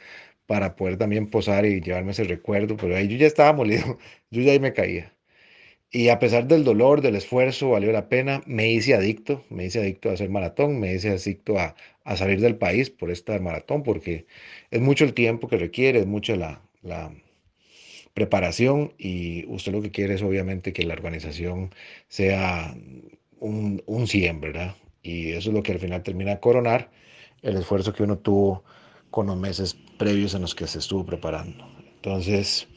para 0.46 0.76
poder 0.76 0.98
también 0.98 1.30
posar 1.30 1.66
y 1.66 1.80
llevarme 1.80 2.12
ese 2.12 2.24
recuerdo, 2.24 2.76
pero 2.76 2.96
ahí 2.96 3.08
yo 3.08 3.16
ya 3.18 3.26
estaba 3.28 3.52
molido, 3.54 3.98
yo 4.30 4.42
ya 4.42 4.52
ahí 4.52 4.60
me 4.60 4.72
caía. 4.74 5.14
Y 5.90 6.08
a 6.10 6.18
pesar 6.18 6.46
del 6.46 6.64
dolor, 6.64 7.00
del 7.00 7.16
esfuerzo, 7.16 7.70
valió 7.70 7.90
la 7.92 8.08
pena, 8.08 8.42
me 8.46 8.70
hice 8.72 8.94
adicto, 8.94 9.44
me 9.50 9.64
hice 9.66 9.80
adicto 9.80 10.10
a 10.10 10.12
hacer 10.14 10.28
maratón, 10.30 10.78
me 10.80 10.92
hice 10.94 11.10
adicto 11.10 11.58
a, 11.58 11.74
a 12.04 12.16
salir 12.16 12.40
del 12.40 12.56
país 12.56 12.90
por 12.90 13.10
esta 13.10 13.38
maratón, 13.38 13.82
porque 13.82 14.26
es 14.70 14.80
mucho 14.80 15.04
el 15.04 15.14
tiempo 15.14 15.48
que 15.48 15.56
requiere, 15.56 16.00
es 16.00 16.06
mucho 16.06 16.36
la, 16.36 16.62
la 16.82 17.12
preparación 18.16 18.94
y 18.98 19.44
usted 19.46 19.72
lo 19.72 19.82
que 19.82 19.90
quiere 19.90 20.14
es 20.14 20.22
obviamente 20.22 20.72
que 20.72 20.84
la 20.84 20.94
organización 20.94 21.70
sea 22.08 22.74
un, 23.40 23.82
un 23.86 24.06
100, 24.06 24.40
¿verdad? 24.40 24.76
Y 25.02 25.32
eso 25.32 25.50
es 25.50 25.54
lo 25.54 25.62
que 25.62 25.72
al 25.72 25.78
final 25.80 26.02
termina 26.02 26.40
coronar 26.40 26.90
el 27.42 27.58
esfuerzo 27.58 27.92
que 27.92 28.04
uno 28.04 28.18
tuvo 28.18 28.64
con 29.10 29.26
los 29.26 29.36
meses 29.36 29.76
previos 29.98 30.34
en 30.34 30.40
los 30.42 30.54
que 30.54 30.66
se 30.66 30.78
estuvo 30.78 31.04
preparando. 31.04 31.68
Entonces, 31.96 32.68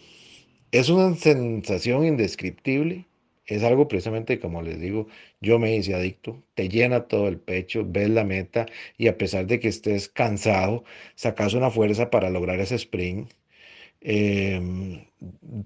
es 0.72 0.90
una 0.90 1.16
sensación 1.16 2.06
indescriptible. 2.06 3.08
Es 3.46 3.64
algo 3.64 3.88
precisamente, 3.88 4.40
como 4.40 4.62
les 4.62 4.80
digo, 4.80 5.08
yo 5.42 5.58
me 5.58 5.76
hice 5.76 5.96
adicto, 5.96 6.44
te 6.54 6.70
llena 6.70 7.08
todo 7.08 7.28
el 7.30 7.40
pecho, 7.40 7.86
ves 7.88 8.10
la 8.10 8.26
meta 8.26 8.66
y 8.98 9.08
a 9.08 9.18
pesar 9.18 9.48
de 9.48 9.60
que 9.60 9.70
estés 9.70 10.10
cansado, 10.10 10.84
sacas 11.16 11.54
una 11.54 11.72
fuerza 11.72 12.10
para 12.12 12.30
lograr 12.30 12.60
ese 12.60 12.76
sprint 12.76 13.32
Em, 14.02 15.06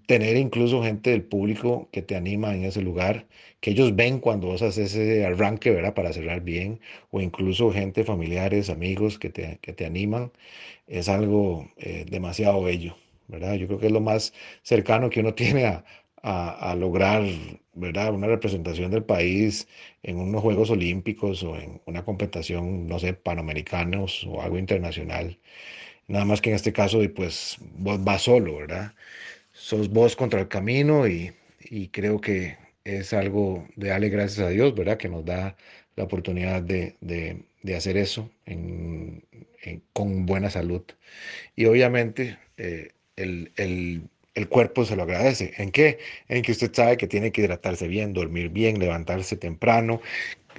tener 0.08 0.38
incluso 0.38 0.82
gente 0.84 1.12
del 1.12 1.24
público 1.24 1.90
que 1.92 2.02
te 2.02 2.16
anima 2.16 2.56
en 2.56 2.64
ese 2.66 2.82
lugar, 2.82 3.28
que 3.60 3.72
ellos 3.72 3.96
ven 3.96 4.20
cuando 4.20 4.48
vos 4.48 4.62
haces 4.62 4.96
ese 4.96 5.26
arranque, 5.26 5.70
¿verdad? 5.72 5.94
Para 5.94 6.14
cerrar 6.14 6.42
bien, 6.42 6.80
o 7.12 7.22
incluso 7.22 7.72
gente, 7.72 8.04
familiares, 8.04 8.70
amigos 8.70 9.20
que 9.20 9.30
te, 9.30 9.60
que 9.62 9.74
te 9.74 9.86
animan, 9.86 10.32
es 10.88 11.10
algo 11.10 11.70
eh, 11.78 12.06
demasiado 12.10 12.64
bello, 12.64 12.98
¿verdad? 13.28 13.56
Yo 13.56 13.68
creo 13.68 13.80
que 13.80 13.88
es 13.88 13.92
lo 13.94 14.02
más 14.02 14.34
cercano 14.64 15.10
que 15.10 15.22
uno 15.22 15.34
tiene 15.36 15.66
a, 15.66 15.84
a, 16.24 16.76
lograr, 16.76 17.24
¿verdad? 17.74 18.14
Una 18.14 18.28
representación 18.28 18.92
del 18.92 19.04
país 19.04 19.68
en 20.04 20.20
unos 20.20 20.42
Juegos 20.42 20.70
Olímpicos 20.70 21.44
o 21.44 21.58
en 21.58 21.82
una 21.86 22.04
competición, 22.06 22.88
no 22.88 23.00
sé, 23.00 23.14
panamericanos 23.14 24.26
o 24.26 24.42
algo 24.42 24.58
internacional. 24.58 25.38
Nada 26.08 26.26
más 26.26 26.42
que 26.42 26.50
en 26.50 26.56
este 26.56 26.74
caso, 26.74 27.00
pues 27.16 27.58
vos 27.78 28.04
vas 28.04 28.24
solo, 28.24 28.58
¿verdad? 28.58 28.94
Sos 29.54 29.90
vos 29.90 30.16
contra 30.16 30.42
el 30.42 30.48
camino 30.48 31.08
y, 31.08 31.34
creo 31.92 32.20
que 32.22 32.58
es 32.84 33.14
algo 33.14 33.68
de 33.76 33.90
darle 33.90 34.10
gracias 34.10 34.46
a 34.46 34.50
Dios, 34.50 34.76
¿verdad? 34.76 34.98
Que 34.98 35.10
nos 35.10 35.26
da 35.26 35.56
la 35.96 36.04
oportunidad 36.04 36.62
de, 36.62 36.96
hacer 37.76 37.98
eso 37.98 38.30
con 39.94 40.26
buena 40.26 40.50
salud. 40.50 40.84
Y 41.56 41.66
obviamente 41.66 42.38
eh, 42.58 42.92
el, 43.16 44.10
cuerpo 44.50 44.86
se 44.86 44.96
lo 44.96 45.04
agradece. 45.04 45.54
¿En 45.58 45.72
qué? 45.72 46.00
En 46.28 46.42
que 46.42 46.52
usted 46.52 46.74
sabe 46.74 46.98
que 46.98 47.08
tiene 47.08 47.32
que 47.32 47.42
hidratarse 47.42 47.88
bien, 47.88 48.14
dormir 48.14 48.50
bien, 48.50 48.80
levantarse 48.80 49.38
temprano, 49.38 50.02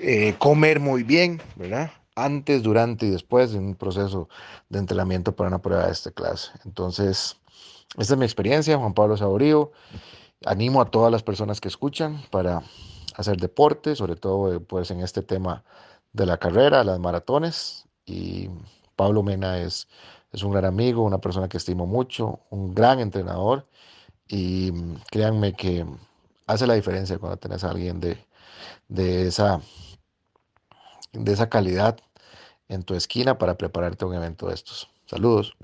eh, 0.00 0.35
comer 0.38 0.80
muy 0.80 1.02
bien, 1.02 1.40
¿verdad? 1.57 1.92
Antes, 2.16 2.62
durante 2.62 3.07
y 3.07 3.11
después 3.11 3.55
en 3.55 3.64
un 3.66 3.74
proceso 3.77 4.29
de 4.68 4.79
entrenamiento 4.79 5.35
para 5.35 5.48
una 5.48 5.61
prueba 5.62 5.87
de 5.87 5.92
esta 5.92 6.11
clase. 6.11 6.53
Entonces, 6.64 7.37
Esta 7.98 8.14
es 8.14 8.18
mi 8.18 8.24
experiencia, 8.24 8.77
Juan 8.79 8.94
Pablo 8.94 9.16
Saborío. 9.16 9.72
Animo 10.46 10.81
a 10.81 10.90
todas 10.90 11.12
las 11.12 11.22
personas 11.22 11.61
que 11.61 11.68
escuchan 11.68 12.22
para 12.31 12.62
hacer 13.16 13.37
deporte, 13.38 13.96
sobre 13.96 14.16
todo 14.16 14.61
pues 14.62 14.90
en 14.90 15.00
este 15.00 15.22
tema 15.22 15.64
de 16.12 16.27
la 16.27 16.38
carrera, 16.38 16.85
las 16.85 16.98
maratones. 16.98 17.87
Y 18.07 18.50
Pablo 18.96 19.22
Mena 19.22 19.59
es, 19.59 19.88
es 20.33 20.42
un 20.42 20.53
gran 20.53 20.64
amigo, 20.66 21.03
una 21.03 21.18
persona 21.18 21.48
que 21.48 21.57
estimo 21.59 21.87
mucho, 21.87 22.40
un 22.50 22.74
gran 22.74 23.00
entrenador. 23.00 23.66
Y 24.29 24.72
créanme 25.11 25.55
que 25.55 25.87
hace 26.46 26.66
la 26.66 26.74
diferencia 26.74 27.18
cuando 27.18 27.37
tenés 27.38 27.64
a 27.64 27.70
alguien 27.70 28.00
de, 28.00 28.18
de, 28.88 29.27
esa, 29.29 29.61
de 31.12 31.33
esa 31.33 31.48
calidad 31.48 31.98
en 32.68 32.83
tu 32.83 32.94
esquina 32.94 33.38
para 33.38 33.57
prepararte 33.57 34.05
a 34.05 34.09
un 34.09 34.14
evento 34.14 34.48
de 34.48 34.55
estos. 34.55 34.90
Saludos. 35.07 35.57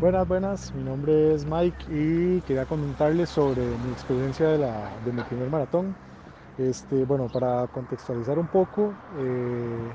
Buenas, 0.00 0.28
buenas, 0.28 0.74
mi 0.74 0.84
nombre 0.84 1.34
es 1.34 1.46
Mike 1.46 1.84
y 1.90 2.40
quería 2.42 2.66
comentarles 2.66 3.30
sobre 3.30 3.62
mi 3.62 3.92
experiencia 3.92 4.48
de, 4.48 4.58
la, 4.58 4.90
de 5.04 5.12
mi 5.12 5.22
primer 5.22 5.48
maratón. 5.48 5.96
Este, 6.58 7.04
bueno, 7.04 7.28
para 7.32 7.66
contextualizar 7.68 8.38
un 8.38 8.46
poco, 8.46 8.92
eh, 9.18 9.92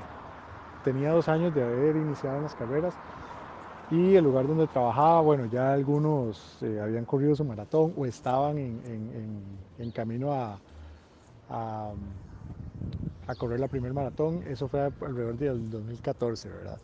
tenía 0.84 1.12
dos 1.12 1.28
años 1.28 1.54
de 1.54 1.62
haber 1.62 1.96
iniciado 1.96 2.38
en 2.38 2.42
las 2.42 2.54
carreras 2.54 2.94
y 3.90 4.14
el 4.14 4.24
lugar 4.24 4.46
donde 4.46 4.66
trabajaba, 4.66 5.20
bueno, 5.20 5.46
ya 5.46 5.72
algunos 5.72 6.58
eh, 6.62 6.80
habían 6.80 7.04
corrido 7.04 7.34
su 7.34 7.44
maratón 7.44 7.92
o 7.96 8.06
estaban 8.06 8.58
en, 8.58 9.42
en, 9.78 9.90
camino 9.90 10.32
a, 10.32 10.58
a, 13.30 13.34
correr 13.34 13.60
la 13.60 13.68
primer 13.68 13.92
maratón. 13.92 14.42
Eso 14.48 14.68
fue 14.68 14.80
alrededor 14.80 15.36
del 15.36 15.70
2014, 15.70 16.48
¿verdad? 16.48 16.78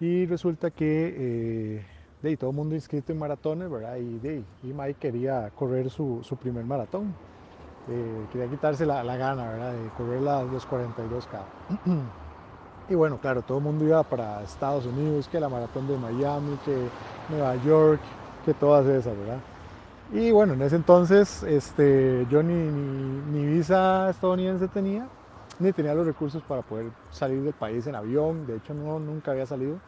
Y 0.00 0.26
resulta 0.26 0.70
que 0.70 1.14
eh, 1.16 1.86
de 2.22 2.36
todo 2.36 2.50
el 2.50 2.56
mundo 2.56 2.74
inscrito 2.74 3.12
en 3.12 3.18
maratones, 3.18 3.70
¿verdad? 3.70 3.96
Y, 3.96 4.18
de, 4.18 4.42
y 4.62 4.72
Mike 4.72 4.96
quería 5.00 5.50
correr 5.50 5.90
su, 5.90 6.20
su 6.22 6.36
primer 6.36 6.64
maratón. 6.64 7.14
Eh, 7.88 8.26
quería 8.30 8.48
quitarse 8.48 8.86
la, 8.86 9.02
la, 9.02 9.16
gana, 9.16 9.50
¿verdad? 9.50 9.72
De 9.72 9.88
correr 9.96 10.22
las, 10.22 10.44
los 10.46 10.68
42K. 10.68 11.86
y 12.88 12.94
bueno, 12.94 13.18
claro, 13.18 13.42
todo 13.42 13.58
el 13.58 13.64
mundo 13.64 13.84
iba 13.84 14.02
para 14.02 14.42
Estados 14.42 14.86
Unidos, 14.86 15.28
que 15.28 15.40
la 15.40 15.48
maratón 15.48 15.88
de 15.88 15.96
Miami, 15.96 16.56
que 16.64 16.76
Nueva 17.28 17.56
York, 17.64 18.00
que 18.44 18.54
todas 18.54 18.86
esas, 18.86 19.16
¿verdad? 19.16 19.38
Y 20.12 20.30
bueno, 20.30 20.52
en 20.52 20.62
ese 20.62 20.76
entonces 20.76 21.42
este, 21.42 22.26
yo 22.30 22.42
ni, 22.42 22.52
ni, 22.52 23.32
ni 23.32 23.46
visa 23.46 24.10
estadounidense 24.10 24.68
tenía, 24.68 25.08
ni 25.62 25.72
tenía 25.72 25.94
los 25.94 26.06
recursos 26.06 26.42
para 26.42 26.62
poder 26.62 26.86
salir 27.10 27.42
del 27.42 27.54
país 27.54 27.86
en 27.86 27.94
avión, 27.94 28.46
de 28.46 28.56
hecho 28.56 28.74
no, 28.74 28.98
nunca 28.98 29.30
había 29.30 29.46
salido. 29.46 29.78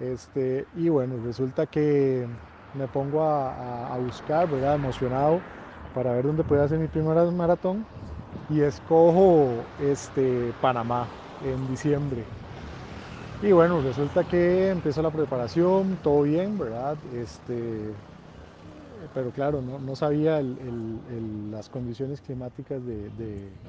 Este, 0.00 0.66
y 0.76 0.88
bueno, 0.88 1.16
resulta 1.24 1.66
que 1.66 2.26
me 2.74 2.86
pongo 2.86 3.22
a, 3.22 3.96
buscar, 3.98 4.48
¿verdad? 4.48 4.76
Emocionado 4.76 5.40
para 5.94 6.12
ver 6.12 6.24
dónde 6.24 6.44
puede 6.44 6.62
hacer 6.62 6.78
mi 6.78 6.86
primera 6.86 7.24
maratón 7.24 7.84
y 8.48 8.60
escojo 8.60 9.48
este, 9.82 10.52
Panamá 10.60 11.06
en 11.44 11.68
diciembre. 11.68 12.24
Y 13.42 13.52
bueno, 13.52 13.80
resulta 13.80 14.24
que 14.24 14.70
empiezo 14.70 15.02
la 15.02 15.10
preparación, 15.10 15.98
todo 16.02 16.22
bien, 16.22 16.58
¿verdad? 16.58 16.96
Este, 17.14 17.92
pero 19.14 19.30
claro, 19.30 19.60
no, 19.62 19.78
no 19.78 19.96
sabía 19.96 20.40
las 21.50 21.68
condiciones 21.68 22.20
climáticas 22.20 22.84
de, 22.84 23.10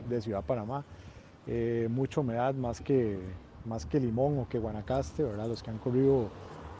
de 0.09 0.21
Ciudad 0.21 0.43
Panamá. 0.43 0.83
Eh, 1.47 1.87
mucha 1.89 2.21
humedad, 2.21 2.53
más 2.53 2.79
que, 2.81 3.17
más 3.65 3.85
que 3.85 3.99
Limón 3.99 4.39
o 4.39 4.47
que 4.47 4.59
Guanacaste, 4.59 5.23
¿verdad? 5.23 5.47
Los 5.47 5.63
que 5.63 5.71
han 5.71 5.77
corrido 5.79 6.27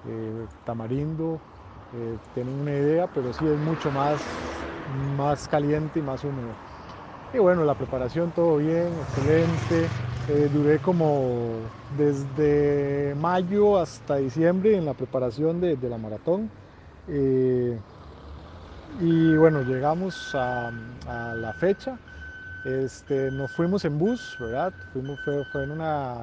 eh, 0.08 0.48
Tamarindo 0.66 1.40
eh, 1.96 2.18
tienen 2.34 2.62
una 2.62 2.72
idea, 2.72 3.08
pero 3.08 3.34
sí 3.34 3.46
es 3.46 3.58
mucho 3.60 3.92
más, 3.92 4.22
más 5.18 5.48
caliente 5.48 6.00
y 6.00 6.02
más 6.02 6.24
húmedo. 6.24 6.54
Y 7.34 7.38
bueno, 7.40 7.64
la 7.64 7.76
preparación 7.76 8.32
todo 8.32 8.58
bien, 8.58 8.88
excelente. 8.88 9.88
Eh, 10.30 10.50
duré 10.54 10.80
como 10.80 11.48
desde 11.98 13.16
mayo 13.16 13.78
hasta 13.78 14.18
diciembre 14.18 14.76
en 14.78 14.86
la 14.86 14.94
preparación 14.94 15.60
de, 15.60 15.78
la 15.90 15.98
maratón. 15.98 16.50
Y 19.02 19.36
bueno, 19.36 19.64
llegamos 19.64 20.36
a 20.36 20.72
la 21.36 21.54
fecha. 21.54 21.98
Este, 22.66 23.32
nos 23.32 23.52
fuimos 23.52 23.86
en 23.86 23.98
bus, 23.98 24.36
¿verdad? 24.40 24.74
Fuimos, 24.92 25.20
fue, 25.22 25.46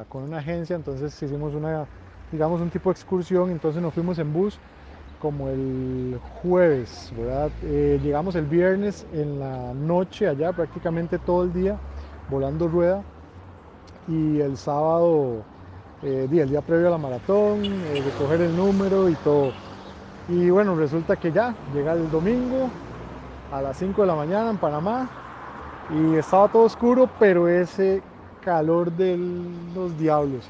con 0.08 0.22
una 0.22 0.38
agencia, 0.38 0.76
entonces 0.76 1.22
hicimos 1.22 1.54
una, 1.54 1.86
digamos, 2.30 2.60
un 2.60 2.70
tipo 2.70 2.90
de 2.90 2.92
excursión, 2.92 3.50
entonces 3.50 3.80
nos 3.80 3.94
fuimos 3.94 4.18
en 4.18 4.32
bus 4.32 4.58
como 5.20 5.48
el 5.48 6.20
jueves, 6.42 7.10
¿verdad? 7.16 7.50
Eh, 7.64 7.98
llegamos 8.02 8.34
el 8.34 8.44
viernes 8.44 9.06
en 9.12 9.40
la 9.40 9.72
noche 9.72 10.28
allá, 10.28 10.52
prácticamente 10.52 11.18
todo 11.18 11.44
el 11.44 11.52
día, 11.52 11.76
volando 12.28 12.68
rueda, 12.68 13.02
y 14.06 14.40
el 14.40 14.56
sábado, 14.56 15.42
eh, 16.02 16.28
el 16.30 16.50
día 16.50 16.60
previo 16.60 16.88
a 16.88 16.90
la 16.90 16.98
maratón, 16.98 17.64
eh, 17.64 18.02
recoger 18.04 18.42
el 18.42 18.54
número 18.54 19.08
y 19.08 19.14
todo. 19.16 19.52
Y 20.28 20.50
bueno, 20.50 20.76
resulta 20.76 21.16
que 21.16 21.32
ya, 21.32 21.54
llega 21.74 21.94
el 21.94 22.10
domingo 22.10 22.68
a 23.52 23.62
las 23.62 23.78
5 23.78 24.02
de 24.02 24.06
la 24.08 24.14
mañana 24.14 24.50
en 24.50 24.58
Panamá, 24.58 25.08
y 25.90 26.16
estaba 26.16 26.48
todo 26.48 26.64
oscuro, 26.64 27.08
pero 27.18 27.48
ese 27.48 28.02
calor 28.44 28.90
de 28.92 29.16
los 29.74 29.98
diablos. 29.98 30.48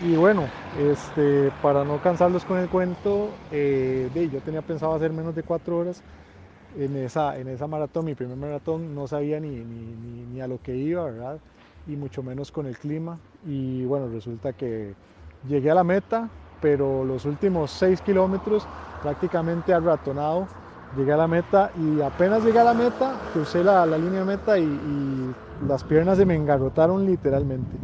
Y 0.00 0.14
bueno, 0.14 0.44
este, 0.78 1.50
para 1.60 1.84
no 1.84 1.98
cansarlos 1.98 2.44
con 2.44 2.58
el 2.58 2.68
cuento, 2.68 3.30
eh, 3.50 4.08
yo 4.32 4.40
tenía 4.40 4.62
pensado 4.62 4.94
hacer 4.94 5.12
menos 5.12 5.34
de 5.34 5.42
cuatro 5.42 5.78
horas 5.78 6.02
en 6.78 6.96
esa, 6.96 7.38
en 7.38 7.48
esa 7.48 7.66
maratón, 7.66 8.04
mi 8.04 8.14
primer 8.14 8.36
maratón, 8.36 8.94
no 8.94 9.06
sabía 9.06 9.40
ni, 9.40 9.48
ni, 9.48 10.26
ni, 10.32 10.40
a 10.40 10.46
lo 10.46 10.62
que 10.62 10.76
iba, 10.76 11.04
¿verdad? 11.04 11.38
Y 11.88 11.96
mucho 11.96 12.22
menos 12.22 12.52
con 12.52 12.66
el 12.66 12.76
clima. 12.76 13.18
Y 13.46 13.84
bueno, 13.86 14.08
resulta 14.08 14.52
que 14.52 14.94
llegué 15.48 15.70
a 15.70 15.74
la 15.74 15.84
meta, 15.84 16.28
pero 16.60 17.04
los 17.04 17.24
últimos 17.24 17.70
seis 17.70 18.00
kilómetros 18.00 18.66
prácticamente 19.02 19.78
ratonado 19.78 20.46
llegué 20.96 21.12
a 21.12 21.16
la 21.16 21.28
meta 21.28 21.70
y 21.76 22.00
apenas 22.00 22.42
llegué 22.44 22.58
a 22.58 22.64
la 22.64 22.74
meta, 22.74 23.14
crucé 23.32 23.62
la, 23.62 23.86
línea 23.86 24.20
de 24.20 24.24
meta 24.24 24.58
y, 24.58 25.34
las 25.66 25.82
piernas 25.82 26.16
se 26.16 26.24
me 26.24 26.36
engarrotaron 26.36 27.04
literalmente. 27.04 27.76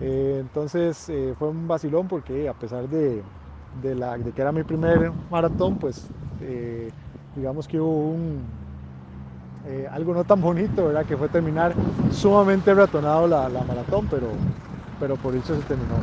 Eh, 0.00 0.36
entonces 0.40 1.08
eh, 1.08 1.34
fue 1.36 1.48
un 1.48 1.66
vacilón 1.66 2.06
porque 2.06 2.48
a 2.48 2.54
pesar 2.54 2.88
de, 2.88 3.24
que 3.82 4.40
era 4.40 4.52
mi 4.52 4.62
primer 4.62 5.10
maratón, 5.28 5.78
pues 5.78 6.06
eh, 6.40 6.92
digamos 7.34 7.66
que 7.66 7.80
hubo 7.80 8.10
un, 8.10 8.44
algo 9.90 10.14
no 10.14 10.22
tan 10.22 10.40
bonito, 10.40 10.86
¿verdad? 10.86 11.04
Que 11.06 11.16
fue 11.16 11.28
terminar 11.28 11.74
sumamente 12.12 12.72
ratonado 12.72 13.26
la, 13.26 13.48
la 13.48 13.64
maratón, 13.64 14.06
pero, 14.08 14.28
pero 15.00 15.16
por 15.16 15.34
eso 15.34 15.56
se 15.56 15.62
terminó. 15.62 15.96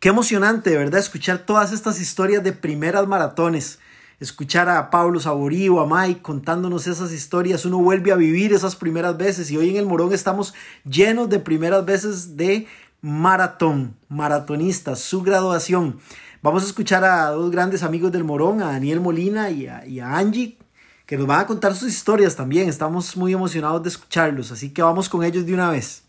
Qué 0.00 0.08
emocionante, 0.08 0.76
¿verdad? 0.76 1.00
Escuchar 1.00 1.40
todas 1.40 1.72
estas 1.72 2.00
historias 2.00 2.42
de 2.42 2.52
primeras 2.52 3.06
maratones 3.06 3.80
escuchar 4.24 4.68
a 4.68 4.90
Pablo 4.90 5.20
Saborío, 5.20 5.80
a 5.80 5.86
Mike 5.86 6.22
contándonos 6.22 6.86
esas 6.86 7.12
historias, 7.12 7.64
uno 7.64 7.78
vuelve 7.78 8.10
a 8.10 8.16
vivir 8.16 8.52
esas 8.52 8.74
primeras 8.74 9.16
veces 9.16 9.50
y 9.50 9.56
hoy 9.56 9.70
en 9.70 9.76
el 9.76 9.86
Morón 9.86 10.12
estamos 10.12 10.54
llenos 10.84 11.28
de 11.28 11.38
primeras 11.38 11.84
veces 11.84 12.36
de 12.36 12.66
maratón, 13.00 13.94
maratonistas, 14.08 15.00
su 15.00 15.22
graduación. 15.22 15.98
Vamos 16.42 16.62
a 16.62 16.66
escuchar 16.66 17.04
a 17.04 17.30
dos 17.30 17.50
grandes 17.50 17.82
amigos 17.82 18.10
del 18.12 18.24
Morón, 18.24 18.62
a 18.62 18.72
Daniel 18.72 19.00
Molina 19.00 19.50
y 19.50 19.66
a, 19.66 19.86
y 19.86 20.00
a 20.00 20.16
Angie, 20.16 20.58
que 21.06 21.16
nos 21.16 21.26
van 21.26 21.40
a 21.40 21.46
contar 21.46 21.74
sus 21.74 21.88
historias 21.88 22.34
también. 22.34 22.68
Estamos 22.68 23.16
muy 23.16 23.32
emocionados 23.32 23.82
de 23.82 23.90
escucharlos, 23.90 24.50
así 24.52 24.72
que 24.72 24.82
vamos 24.82 25.08
con 25.08 25.22
ellos 25.22 25.44
de 25.44 25.54
una 25.54 25.70
vez. 25.70 26.04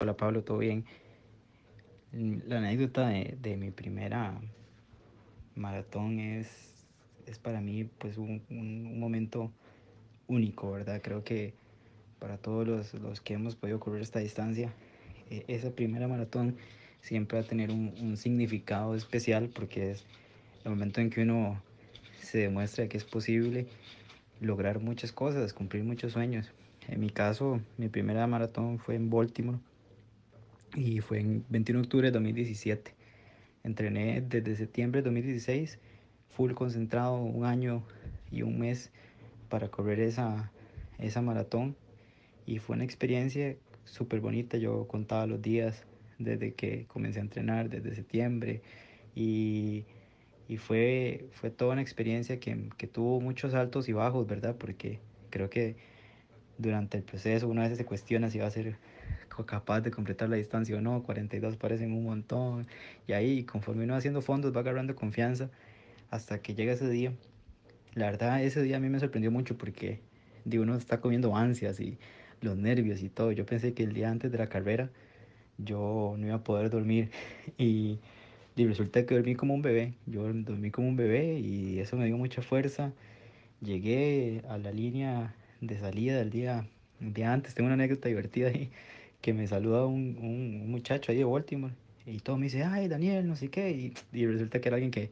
Hola 0.00 0.16
Pablo, 0.16 0.42
¿todo 0.42 0.58
bien? 0.58 0.84
La 2.12 2.58
anécdota 2.58 3.08
de, 3.08 3.36
de 3.40 3.56
mi 3.56 3.70
primera 3.70 4.40
maratón 5.54 6.18
es 6.18 6.67
es 7.28 7.38
para 7.38 7.60
mí 7.60 7.84
pues 7.84 8.16
un, 8.18 8.42
un, 8.50 8.98
momento 8.98 9.52
único, 10.26 10.72
¿verdad? 10.72 11.00
Creo 11.02 11.24
que 11.24 11.54
para 12.18 12.38
todos 12.38 12.66
los, 12.66 12.94
los 12.94 13.20
que 13.20 13.34
hemos 13.34 13.54
podido 13.54 13.78
correr 13.80 14.02
esta 14.02 14.18
distancia, 14.18 14.72
eh, 15.30 15.44
esa 15.48 15.70
primera 15.70 16.08
maratón 16.08 16.56
siempre 17.00 17.38
va 17.38 17.44
a 17.44 17.48
tener 17.48 17.70
un, 17.70 17.94
un, 18.00 18.16
significado 18.16 18.94
especial 18.94 19.50
porque 19.54 19.92
es 19.92 20.04
el 20.64 20.70
momento 20.70 21.00
en 21.00 21.10
que 21.10 21.22
uno 21.22 21.62
se 22.20 22.38
demuestra 22.38 22.88
que 22.88 22.96
es 22.96 23.04
posible 23.04 23.66
lograr 24.40 24.80
muchas 24.80 25.12
cosas, 25.12 25.52
cumplir 25.52 25.84
muchos 25.84 26.12
sueños. 26.12 26.50
En 26.88 27.00
mi 27.00 27.10
caso, 27.10 27.60
mi 27.76 27.88
primera 27.88 28.26
maratón 28.26 28.78
fue 28.78 28.94
en 28.94 29.10
Baltimore 29.10 29.58
y 30.74 31.00
fue 31.00 31.20
en 31.20 31.44
21 31.48 31.80
de 31.80 31.86
octubre 31.86 32.06
de 32.08 32.12
2017. 32.12 32.94
Entrené 33.64 34.22
desde 34.22 34.56
septiembre 34.56 35.02
de 35.02 35.04
2016 35.04 35.78
full 36.38 36.52
concentrado 36.54 37.16
un 37.16 37.44
año 37.44 37.82
y 38.30 38.42
un 38.42 38.60
mes 38.60 38.92
para 39.48 39.72
correr 39.72 39.98
esa, 39.98 40.52
esa 41.00 41.20
maratón 41.20 41.74
y 42.46 42.60
fue 42.60 42.76
una 42.76 42.84
experiencia 42.84 43.56
súper 43.84 44.20
bonita. 44.20 44.56
Yo 44.56 44.86
contaba 44.86 45.26
los 45.26 45.42
días 45.42 45.84
desde 46.20 46.54
que 46.54 46.86
comencé 46.86 47.18
a 47.18 47.22
entrenar, 47.22 47.68
desde 47.68 47.92
septiembre, 47.96 48.62
Y, 49.16 49.84
y 50.48 50.58
fue, 50.58 51.26
fue 51.32 51.50
toda 51.50 51.72
una 51.72 51.82
experiencia 51.82 52.38
que, 52.38 52.70
que 52.76 52.86
tuvo 52.86 53.20
muchos 53.20 53.54
altos 53.54 53.88
y 53.88 53.92
bajos, 53.92 54.28
¿verdad? 54.28 54.54
Porque 54.56 55.00
creo 55.30 55.50
que 55.50 55.74
durante 56.56 56.98
el 56.98 57.02
proceso 57.02 57.48
uno 57.48 57.62
a 57.62 57.64
veces 57.64 57.78
se 57.78 57.84
cuestiona 57.84 58.30
si 58.30 58.38
va 58.38 58.46
a 58.46 58.50
ser 58.52 58.76
capaz 59.46 59.80
de 59.80 59.90
completar 59.90 60.28
la 60.28 60.36
distancia 60.36 60.76
o 60.76 60.80
no, 60.80 61.02
42 61.02 61.56
parecen 61.56 61.92
un 61.92 62.04
montón, 62.04 62.68
y 63.08 63.12
ahí 63.12 63.44
conforme 63.44 63.84
uno 63.84 63.96
haciendo 63.96 64.20
fondos 64.22 64.52
va 64.54 64.60
agarrando 64.60 64.94
confianza 64.94 65.50
hasta 66.10 66.40
que 66.40 66.54
llega 66.54 66.72
ese 66.72 66.88
día. 66.88 67.12
La 67.94 68.06
verdad, 68.06 68.42
ese 68.42 68.62
día 68.62 68.76
a 68.76 68.80
mí 68.80 68.88
me 68.88 69.00
sorprendió 69.00 69.30
mucho 69.30 69.56
porque 69.58 70.00
de 70.44 70.60
uno 70.60 70.76
está 70.76 71.00
comiendo 71.00 71.36
ansias 71.36 71.80
y 71.80 71.98
los 72.40 72.56
nervios 72.56 73.02
y 73.02 73.08
todo. 73.08 73.32
Yo 73.32 73.46
pensé 73.46 73.74
que 73.74 73.82
el 73.82 73.92
día 73.92 74.10
antes 74.10 74.30
de 74.30 74.38
la 74.38 74.48
carrera 74.48 74.90
yo 75.58 76.14
no 76.18 76.26
iba 76.26 76.36
a 76.36 76.44
poder 76.44 76.70
dormir 76.70 77.10
y, 77.58 77.98
y 78.56 78.66
resulta 78.66 79.04
que 79.04 79.14
dormí 79.14 79.34
como 79.34 79.54
un 79.54 79.62
bebé. 79.62 79.94
Yo 80.06 80.32
dormí 80.32 80.70
como 80.70 80.88
un 80.88 80.96
bebé 80.96 81.38
y 81.38 81.80
eso 81.80 81.96
me 81.96 82.06
dio 82.06 82.16
mucha 82.16 82.42
fuerza. 82.42 82.92
Llegué 83.60 84.42
a 84.48 84.58
la 84.58 84.70
línea 84.70 85.34
de 85.60 85.78
salida 85.78 86.18
del 86.18 86.30
día, 86.30 86.66
el 87.00 87.12
día 87.12 87.32
antes. 87.32 87.54
Tengo 87.54 87.66
una 87.66 87.74
anécdota 87.74 88.08
divertida 88.08 88.48
ahí 88.48 88.70
que 89.20 89.32
me 89.32 89.46
saluda 89.48 89.84
un, 89.86 90.16
un, 90.20 90.70
muchacho 90.70 91.10
ahí 91.10 91.18
de 91.18 91.24
Baltimore 91.24 91.74
y 92.06 92.20
todo 92.20 92.36
me 92.36 92.44
dice, 92.44 92.62
ay 92.62 92.88
Daniel, 92.88 93.26
no 93.26 93.36
sé 93.36 93.48
qué. 93.48 93.70
Y, 93.70 93.94
y 94.12 94.26
resulta 94.26 94.60
que 94.60 94.68
era 94.68 94.76
alguien 94.76 94.90
que 94.90 95.10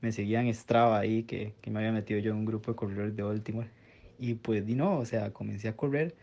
me 0.00 0.12
seguía 0.12 0.40
en 0.40 0.52
Strava 0.54 0.98
ahí, 0.98 1.24
que, 1.24 1.54
que, 1.60 1.70
me 1.70 1.80
había 1.80 1.92
metido 1.92 2.20
yo 2.20 2.32
en 2.32 2.38
un 2.38 2.44
grupo 2.44 2.72
de 2.72 2.76
corredores 2.76 3.16
de 3.16 3.22
Baltimore. 3.22 3.68
Y 4.18 4.34
pues, 4.34 4.66
di 4.66 4.74
no, 4.74 4.98
o 4.98 5.04
sea, 5.04 5.32
comencé 5.32 5.68
a 5.68 5.76
correr 5.76 6.14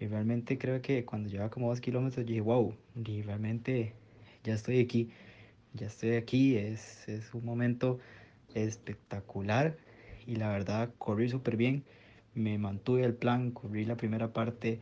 y 0.00 0.06
realmente 0.06 0.58
creo 0.58 0.82
que 0.82 1.04
cuando 1.04 1.28
llevaba 1.28 1.50
como 1.50 1.70
dos 1.70 1.80
kilómetros 1.80 2.26
dije, 2.26 2.40
wow, 2.40 2.74
y 3.04 3.22
realmente 3.22 3.94
ya 4.42 4.54
estoy 4.54 4.80
aquí, 4.80 5.10
ya 5.72 5.86
estoy 5.86 6.16
aquí, 6.16 6.56
es, 6.56 7.08
es 7.08 7.32
un 7.34 7.44
momento 7.44 7.98
espectacular 8.54 9.76
y 10.26 10.36
la 10.36 10.50
verdad 10.50 10.90
corrí 10.98 11.28
súper 11.28 11.56
bien, 11.56 11.84
me 12.34 12.58
mantuve 12.58 13.04
el 13.04 13.14
plan, 13.14 13.50
corrí 13.50 13.84
la 13.84 13.96
primera 13.96 14.32
parte 14.32 14.80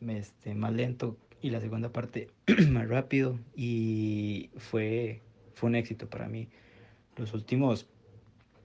este, 0.00 0.54
más 0.54 0.72
lento 0.72 1.16
y 1.40 1.50
la 1.50 1.60
segunda 1.60 1.92
parte 1.92 2.28
más 2.70 2.88
rápido 2.88 3.38
y 3.56 4.50
fue, 4.56 5.20
fue 5.54 5.70
un 5.70 5.76
éxito 5.76 6.08
para 6.08 6.28
mí. 6.28 6.48
Los 7.16 7.34
últimos 7.34 7.86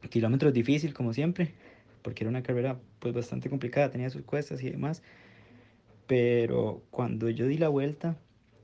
kilómetros 0.10 0.54
difícil 0.54 0.94
como 0.94 1.14
siempre, 1.14 1.54
porque 2.02 2.24
era 2.24 2.30
una 2.30 2.44
carrera 2.44 2.80
pues 3.00 3.14
bastante 3.14 3.50
complicada, 3.50 3.92
tenía 3.92 4.10
sus 4.10 4.22
cuestas 4.24 4.62
y 4.64 4.70
demás, 4.70 5.04
pero 6.08 6.82
cuando 6.90 7.30
yo 7.30 7.48
di 7.48 7.58
la 7.58 7.70
vuelta 7.70 8.18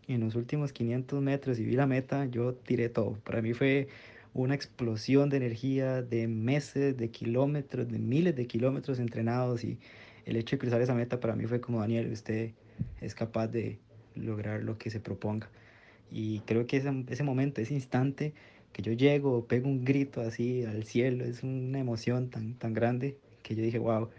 en 0.08 0.22
los 0.22 0.36
últimos 0.36 0.72
500 0.72 1.22
metros 1.22 1.60
y 1.60 1.66
vi 1.66 1.76
la 1.76 1.88
meta, 1.88 2.26
yo 2.26 2.54
tiré 2.54 2.90
todo. 2.90 3.14
Para 3.24 3.42
mí 3.42 3.54
fue 3.54 3.88
una 4.34 4.56
explosión 4.56 5.30
de 5.30 5.38
energía 5.38 6.02
de 6.02 6.28
meses, 6.28 6.98
de 6.98 7.10
kilómetros, 7.10 7.90
de 7.90 8.00
miles 8.00 8.36
de 8.36 8.48
kilómetros 8.48 9.00
entrenados 9.00 9.64
y 9.64 9.78
el 10.26 10.38
hecho 10.38 10.56
de 10.56 10.60
cruzar 10.60 10.82
esa 10.82 10.96
meta 10.96 11.20
para 11.20 11.36
mí 11.36 11.46
fue 11.46 11.62
como 11.62 11.80
Daniel, 11.82 12.12
usted 12.12 12.52
es 13.02 13.14
capaz 13.14 13.48
de 13.48 13.80
lograr 14.16 14.64
lo 14.64 14.78
que 14.78 14.90
se 14.90 15.00
proponga. 15.00 15.50
Y 16.12 16.40
creo 16.42 16.66
que 16.66 16.78
ese, 16.78 16.92
ese 17.10 17.24
momento, 17.24 17.62
ese 17.62 17.74
instante 17.74 18.34
que 18.74 18.82
yo 18.82 18.92
llego, 18.92 19.46
pego 19.46 19.70
un 19.70 19.86
grito 19.86 20.22
así 20.22 20.66
al 20.66 20.84
cielo, 20.84 21.24
es 21.24 21.44
una 21.44 21.80
emoción 21.80 22.30
tan, 22.30 22.56
tan 22.56 22.74
grande 22.74 23.18
que 23.44 23.56
yo 23.56 23.62
dije, 23.62 23.78
wow, 23.78 24.10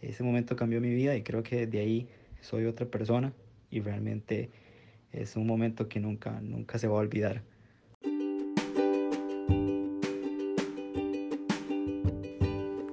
ese 0.00 0.22
momento 0.22 0.56
cambió 0.56 0.80
mi 0.80 0.94
vida 0.94 1.16
y 1.16 1.22
creo 1.22 1.42
que 1.42 1.66
de 1.66 1.80
ahí 1.80 2.08
soy 2.40 2.66
otra 2.66 2.86
persona 2.86 3.32
y 3.70 3.80
realmente 3.80 4.50
es 5.12 5.36
un 5.36 5.46
momento 5.46 5.88
que 5.88 5.98
nunca, 5.98 6.40
nunca 6.40 6.78
se 6.78 6.86
va 6.86 6.96
a 6.96 7.00
olvidar. 7.00 7.42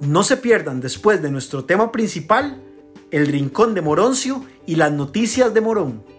No 0.02 0.24
se 0.24 0.38
pierdan 0.38 0.82
después 0.82 1.22
de 1.22 1.32
nuestro 1.32 1.66
tema 1.66 1.92
principal, 1.92 2.62
el 3.12 3.28
Rincón 3.28 3.74
de 3.76 3.82
Moroncio 3.82 4.44
y 4.66 4.76
las 4.76 4.92
noticias 4.92 5.54
de 5.54 5.62
Morón. 5.62 6.15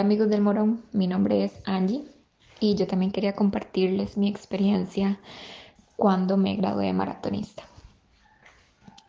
Hola 0.00 0.06
amigos 0.06 0.30
del 0.30 0.40
Morón, 0.40 0.82
mi 0.92 1.06
nombre 1.06 1.44
es 1.44 1.52
Angie 1.66 2.06
y 2.58 2.74
yo 2.74 2.86
también 2.86 3.12
quería 3.12 3.34
compartirles 3.34 4.16
mi 4.16 4.30
experiencia 4.30 5.20
cuando 5.94 6.38
me 6.38 6.56
gradué 6.56 6.86
de 6.86 6.94
maratonista. 6.94 7.64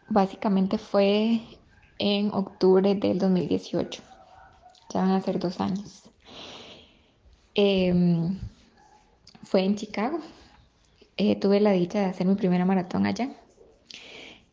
Básicamente 0.09 0.77
fue 0.77 1.39
en 1.97 2.29
octubre 2.33 2.93
del 2.93 3.19
2018, 3.19 4.03
ya 4.93 4.99
van 4.99 5.11
a 5.11 5.21
ser 5.21 5.39
dos 5.39 5.61
años. 5.61 6.09
Eh, 7.55 8.29
fue 9.43 9.63
en 9.63 9.77
Chicago, 9.77 10.19
eh, 11.15 11.37
tuve 11.37 11.61
la 11.61 11.71
dicha 11.71 11.99
de 11.99 12.05
hacer 12.07 12.27
mi 12.27 12.35
primera 12.35 12.65
maratón 12.65 13.05
allá 13.05 13.29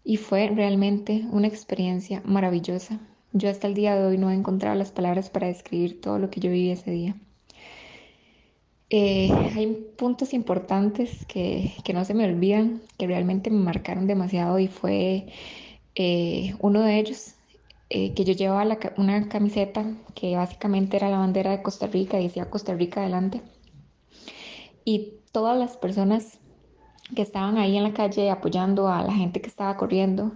y 0.05 0.19
fue 0.19 0.47
realmente 0.55 1.27
una 1.33 1.49
experiencia 1.49 2.23
maravillosa. 2.25 3.01
Yo 3.33 3.51
hasta 3.51 3.67
el 3.67 3.75
día 3.75 3.95
de 3.95 4.07
hoy 4.07 4.19
no 4.19 4.31
he 4.31 4.35
encontrado 4.35 4.75
las 4.77 4.91
palabras 4.91 5.29
para 5.31 5.49
describir 5.49 6.01
todo 6.01 6.19
lo 6.19 6.31
que 6.31 6.41
yo 6.41 6.51
viví 6.51 6.71
ese 6.71 6.91
día. 6.91 7.17
Eh, 8.91 9.31
hay 9.55 9.67
puntos 9.99 10.33
importantes 10.33 11.27
que, 11.27 11.73
que, 11.85 11.93
no 11.93 12.07
se 12.07 12.15
me 12.15 12.25
olvidan, 12.25 12.81
que 12.97 13.07
realmente 13.07 13.51
me 13.51 13.63
marcaron 13.63 14.07
demasiado 14.07 14.59
y 14.59 14.69
fue 14.69 15.27
eh, 15.95 16.55
uno 16.61 16.81
de 16.81 16.99
ellos, 16.99 17.35
eh, 17.91 18.15
que 18.15 18.25
yo 18.25 18.33
llevaba 18.33 18.79
una 18.97 19.29
camiseta 19.29 19.85
que 20.15 20.37
básicamente 20.37 20.97
era 20.97 21.11
la 21.11 21.19
bandera 21.19 21.51
de 21.51 21.63
Costa 21.63 21.87
Rica 21.87 22.19
y 22.19 22.25
decía 22.25 22.49
Costa 22.49 22.75
Rica 22.75 23.01
adelante. 23.03 23.43
Y 24.85 25.15
todas 25.33 25.59
las 25.59 25.77
personas 25.77 26.39
que 27.15 27.23
estaban 27.23 27.59
ahí 27.59 27.77
en 27.77 27.83
la 27.83 27.93
calle 27.93 28.31
apoyando 28.31 28.89
a 28.89 29.03
la 29.03 29.13
gente 29.13 29.43
que 29.43 29.49
estaba 29.49 29.77
corriendo, 29.77 30.33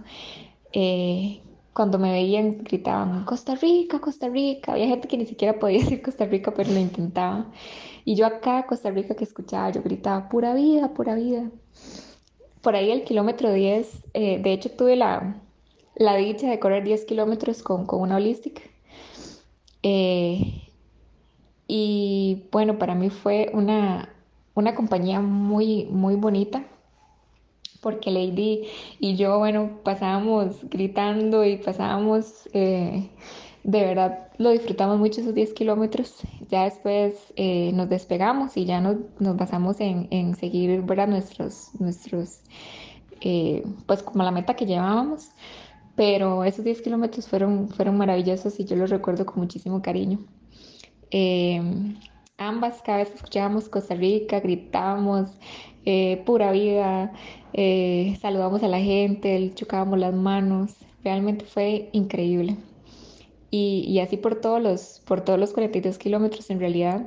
cuando 1.73 1.97
me 1.99 2.11
veían 2.11 2.63
gritaban 2.63 3.25
Costa 3.25 3.55
Rica, 3.55 3.99
Costa 3.99 4.29
Rica. 4.29 4.73
Había 4.73 4.87
gente 4.87 5.07
que 5.07 5.17
ni 5.17 5.25
siquiera 5.25 5.59
podía 5.59 5.79
decir 5.79 6.01
Costa 6.01 6.25
Rica, 6.25 6.53
pero 6.53 6.71
lo 6.71 6.79
intentaba. 6.79 7.47
Y 8.05 8.15
yo 8.15 8.25
acá, 8.25 8.65
Costa 8.67 8.91
Rica, 8.91 9.15
que 9.15 9.23
escuchaba, 9.23 9.71
yo 9.71 9.81
gritaba, 9.81 10.29
pura 10.29 10.53
vida, 10.53 10.93
pura 10.93 11.15
vida. 11.15 11.49
Por 12.61 12.75
ahí 12.75 12.91
el 12.91 13.03
kilómetro 13.03 13.51
10, 13.51 14.03
eh, 14.13 14.39
de 14.41 14.53
hecho 14.53 14.71
tuve 14.71 14.95
la, 14.95 15.41
la, 15.95 16.15
dicha 16.15 16.49
de 16.49 16.59
correr 16.59 16.83
10 16.83 17.05
kilómetros 17.05 17.61
con, 17.63 17.85
con, 17.85 18.01
una 18.01 18.17
holística. 18.17 18.61
Eh, 19.81 20.61
y 21.67 22.43
bueno, 22.51 22.77
para 22.77 22.95
mí 22.95 23.09
fue 23.09 23.49
una, 23.53 24.09
una 24.53 24.75
compañía 24.75 25.19
muy, 25.19 25.85
muy 25.85 26.15
bonita 26.15 26.63
porque 27.83 28.09
Lady 28.09 28.63
y 28.99 29.15
yo, 29.15 29.37
bueno, 29.37 29.79
pasábamos 29.83 30.57
gritando 30.69 31.45
y 31.45 31.57
pasábamos 31.57 32.49
eh, 32.53 33.09
de 33.63 33.81
verdad 33.81 34.29
lo 34.37 34.49
disfrutamos 34.49 34.99
mucho 34.99 35.21
esos 35.21 35.33
10 35.33 35.53
kilómetros. 35.53 36.15
Ya 36.49 36.63
después 36.63 37.33
eh, 37.35 37.71
nos 37.73 37.89
despegamos 37.89 38.57
y 38.57 38.65
ya 38.65 38.81
nos, 38.81 38.97
nos 39.19 39.37
basamos 39.37 39.79
en, 39.79 40.07
en, 40.11 40.35
seguir 40.35 40.81
¿verdad? 40.81 41.07
nuestros, 41.07 41.69
nuestros 41.79 42.41
eh, 43.21 43.63
pues 43.85 44.03
como 44.03 44.23
la 44.23 44.31
meta 44.31 44.55
que 44.55 44.65
llevábamos. 44.65 45.29
Pero 45.95 46.43
esos 46.43 46.65
10 46.65 46.81
kilómetros 46.81 47.27
fueron, 47.27 47.69
fueron 47.69 47.97
maravillosos 47.97 48.59
y 48.59 48.65
yo 48.65 48.75
los 48.75 48.89
recuerdo 48.89 49.25
con 49.25 49.39
muchísimo 49.39 49.81
cariño. 49.81 50.19
Eh, 51.11 51.61
ambas, 52.37 52.81
cada 52.81 52.97
vez 52.99 53.13
escuchábamos 53.13 53.69
Costa 53.69 53.93
Rica, 53.93 54.39
gritábamos 54.39 55.29
pura 56.25 56.51
vida, 56.51 57.13
saludamos 58.21 58.63
a 58.63 58.67
la 58.67 58.79
gente, 58.79 59.51
chocábamos 59.55 59.99
las 59.99 60.13
manos. 60.13 60.75
Realmente 61.03 61.45
fue 61.45 61.89
increíble 61.91 62.57
y, 63.55 63.99
así 63.99 64.17
por 64.17 64.41
todos 64.41 64.61
los, 64.61 65.01
por 65.05 65.21
todos 65.21 65.39
los 65.39 65.53
42 65.53 65.99
kilómetros 65.99 66.49
en 66.49 66.59
realidad. 66.59 67.05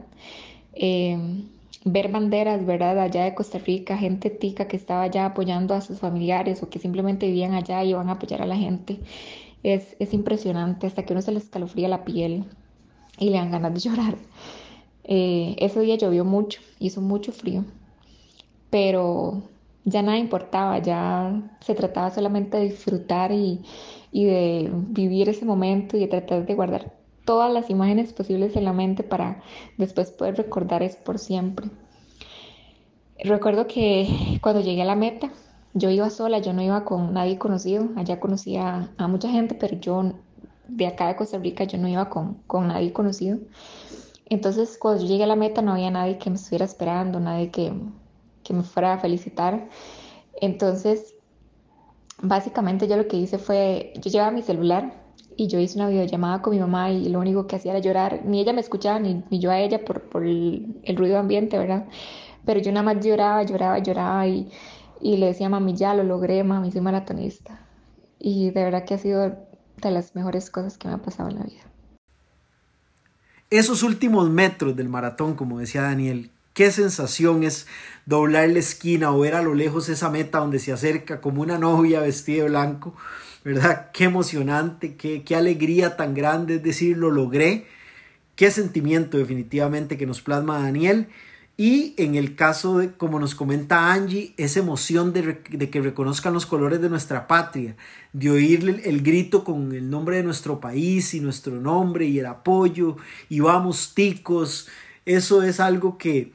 Em, 0.75 1.49
ver 1.85 2.09
banderas, 2.12 2.65
¿verdad? 2.65 3.01
Allá 3.01 3.25
de 3.25 3.35
Costa 3.35 3.59
Rica, 3.59 3.99
gente 3.99 4.31
tica 4.31 4.69
que 4.69 4.77
estaba 4.77 5.03
allá 5.03 5.27
apoyando 5.27 5.75
a 5.75 5.81
sus 5.81 5.99
familiares 5.99 6.62
o 6.62 6.71
que 6.71 6.79
simplemente 6.79 7.27
vivían 7.27 7.55
allá 7.55 7.83
y 7.83 7.91
iban 7.91 8.09
a 8.09 8.12
apoyar 8.12 8.43
a 8.43 8.47
la 8.47 8.57
gente. 8.57 9.01
Es, 9.65 9.97
es 9.99 10.15
impresionante, 10.15 10.87
hasta 10.87 11.05
que 11.05 11.14
uno 11.14 11.22
se 11.22 11.33
le 11.33 11.39
escalofría 11.39 11.89
la 11.89 12.05
piel 12.05 12.45
y 13.18 13.31
le 13.31 13.39
dan 13.39 13.51
ganas 13.51 13.74
de 13.74 13.81
llorar. 13.89 14.16
Eh, 15.03 15.57
ese 15.59 15.81
día 15.81 15.97
llovió 15.97 16.24
mucho, 16.24 16.61
hizo 16.79 17.01
mucho 17.01 17.33
frío, 17.33 17.64
pero 18.71 19.43
ya 19.85 20.03
nada 20.03 20.19
importaba, 20.19 20.79
ya 20.79 21.43
se 21.61 21.75
trataba 21.75 22.11
solamente 22.11 22.57
de 22.57 22.64
disfrutar 22.64 23.33
y, 23.33 23.64
y 24.12 24.25
de 24.25 24.71
vivir 24.73 25.29
ese 25.29 25.45
momento 25.45 25.97
y 25.97 26.01
de 26.01 26.09
tratar 26.09 26.47
de 26.47 26.55
guardar 26.55 26.93
todas 27.25 27.53
las 27.53 27.71
imágenes 27.71 28.12
posibles 28.12 28.57
en 28.57 28.64
la 28.64 28.73
mente 28.73 29.03
para 29.03 29.43
después 29.77 30.11
poder 30.11 30.37
recordar 30.37 30.83
eso 30.83 30.99
por 31.05 31.19
siempre. 31.19 31.69
Recuerdo 33.23 33.67
que 33.67 34.39
cuando 34.41 34.61
llegué 34.61 34.83
a 34.83 34.87
la 34.87 34.97
meta, 34.97 35.31
yo 35.75 35.91
iba 35.91 36.09
sola, 36.11 36.39
yo 36.39 36.53
no 36.53 36.62
iba 36.62 36.85
con 36.85 37.12
nadie 37.12 37.39
conocido. 37.39 37.89
Allá 37.97 38.21
conocía 38.21 38.91
a 38.97 39.09
mucha 39.09 39.29
gente, 39.29 39.55
pero 39.55 39.79
yo 39.79 40.12
de 40.69 40.87
acá 40.87 41.09
de 41.09 41.17
Costa 41.17 41.39
Rica 41.39 41.64
yo 41.64 41.79
no 41.79 41.89
iba 41.89 42.09
con, 42.09 42.35
con 42.47 42.69
nadie 42.69 42.93
conocido. 42.93 43.39
Entonces, 44.29 44.79
cuando 44.79 45.03
yo 45.03 45.09
llegué 45.09 45.25
a 45.25 45.29
la 45.29 45.37
meta, 45.37 45.62
no 45.62 45.73
había 45.73 45.91
nadie 45.91 46.19
que 46.19 46.31
me 46.31 46.37
estuviera 46.37 46.64
esperando, 46.64 47.21
nadie 47.21 47.51
que, 47.51 47.73
que 48.47 48.55
me 48.55 48.62
fuera 48.62 48.94
a 48.94 48.99
felicitar. 48.99 49.68
Entonces, 50.40 51.14
básicamente 52.22 52.86
yo 52.86 52.97
lo 52.97 53.09
que 53.09 53.16
hice 53.16 53.38
fue, 53.38 53.92
yo 53.97 54.11
llevaba 54.11 54.30
mi 54.30 54.42
celular 54.42 55.05
y 55.36 55.49
yo 55.49 55.59
hice 55.59 55.78
una 55.78 55.88
videollamada 55.88 56.42
con 56.42 56.55
mi 56.55 56.61
mamá 56.61 56.90
y 56.90 57.09
lo 57.09 57.18
único 57.18 57.47
que 57.47 57.57
hacía 57.57 57.72
era 57.72 57.80
llorar. 57.80 58.22
Ni 58.24 58.40
ella 58.40 58.53
me 58.53 58.61
escuchaba, 58.61 58.99
ni, 58.99 59.24
ni 59.30 59.38
yo 59.38 59.51
a 59.51 59.59
ella 59.59 59.84
por, 59.84 60.03
por 60.03 60.24
el, 60.24 60.82
ruido 60.97 61.18
ambiente, 61.18 61.59
¿verdad? 61.59 61.86
Pero 62.44 62.61
yo 62.61 62.72
nada 62.72 62.84
más 62.84 63.05
lloraba, 63.05 63.42
lloraba, 63.42 63.78
lloraba 63.80 64.26
y, 64.26 64.51
y 65.01 65.16
le 65.16 65.26
decía, 65.26 65.49
mami, 65.49 65.74
ya 65.74 65.94
lo 65.94 66.05
logré, 66.05 66.42
mami, 66.44 66.70
soy 66.70 66.80
maratonista. 66.80 67.61
Y 68.18 68.51
de 68.51 68.64
verdad 68.64 68.84
que 68.84 68.94
ha 68.94 68.99
sido 68.99 69.22
de 69.76 69.90
las 69.90 70.14
mejores 70.14 70.51
cosas 70.51 70.78
que 70.78 70.88
me 70.88 70.94
ha 70.94 70.99
pasado 70.99 71.28
en 71.28 71.38
la 71.38 71.44
vida. 71.44 71.62
Esos 73.51 73.82
últimos 73.82 74.30
metros 74.30 74.74
del 74.74 74.88
maratón, 74.88 75.34
como 75.34 75.59
decía 75.59 75.82
Daniel, 75.82 76.32
qué 76.57 76.72
sensación 76.72 77.44
es 77.44 77.66
doblar 78.07 78.48
la 78.48 78.61
esquina 78.61 79.12
o 79.12 79.20
ver 79.20 79.34
a 79.34 79.42
lo 79.42 79.52
lejos 79.52 79.90
esa 79.90 80.09
meta 80.09 80.38
donde 80.38 80.59
se 80.59 80.72
acerca 80.72 81.20
como 81.20 81.42
una 81.42 81.59
novia 81.59 82.00
vestida 82.00 82.44
de 82.44 82.48
blanco, 82.48 82.96
¿verdad? 83.44 83.90
Qué 83.92 84.04
emocionante, 84.04 84.96
qué, 84.96 85.22
qué 85.22 85.36
alegría 85.36 85.98
tan 85.98 86.14
grande, 86.14 86.54
es 86.54 86.62
decir, 86.62 86.96
lo 86.96 87.11
logré, 87.11 87.66
qué 88.36 88.50
sentimiento 88.50 89.18
definitivamente 89.18 89.98
que 89.98 90.07
nos 90.07 90.22
plasma 90.22 90.62
Daniel. 90.62 91.09
Y 91.59 91.94
en 91.98 92.14
el 92.14 92.36
caso 92.36 92.78
de, 92.78 92.92
como 92.92 93.20
nos 93.20 93.34
comenta 93.34 93.92
Angie, 93.92 94.32
esa 94.38 94.61
emoción 94.61 95.12
de, 95.12 95.42
de, 95.50 95.68
que 95.68 95.82
reconozcan 95.82 96.32
los 96.32 96.46
colores 96.46 96.80
de 96.80 96.88
nuestra 96.88 97.26
patria, 97.26 97.76
de 98.14 98.30
oírle 98.30 98.80
el, 98.86 99.02
grito 99.02 99.44
con 99.44 99.72
el 99.72 99.90
nombre 99.90 100.16
de 100.16 100.22
nuestro 100.22 100.59
país 100.59 101.12
y 101.12 101.20
nuestro 101.20 101.61
nombre 101.61 102.07
y 102.07 102.18
el 102.18 102.26
apoyo, 102.26 102.96
y 103.28 103.40
vamos 103.40 103.92
ticos, 103.94 104.68
eso 105.04 105.42
es 105.42 105.61
algo 105.61 105.98
que, 105.98 106.32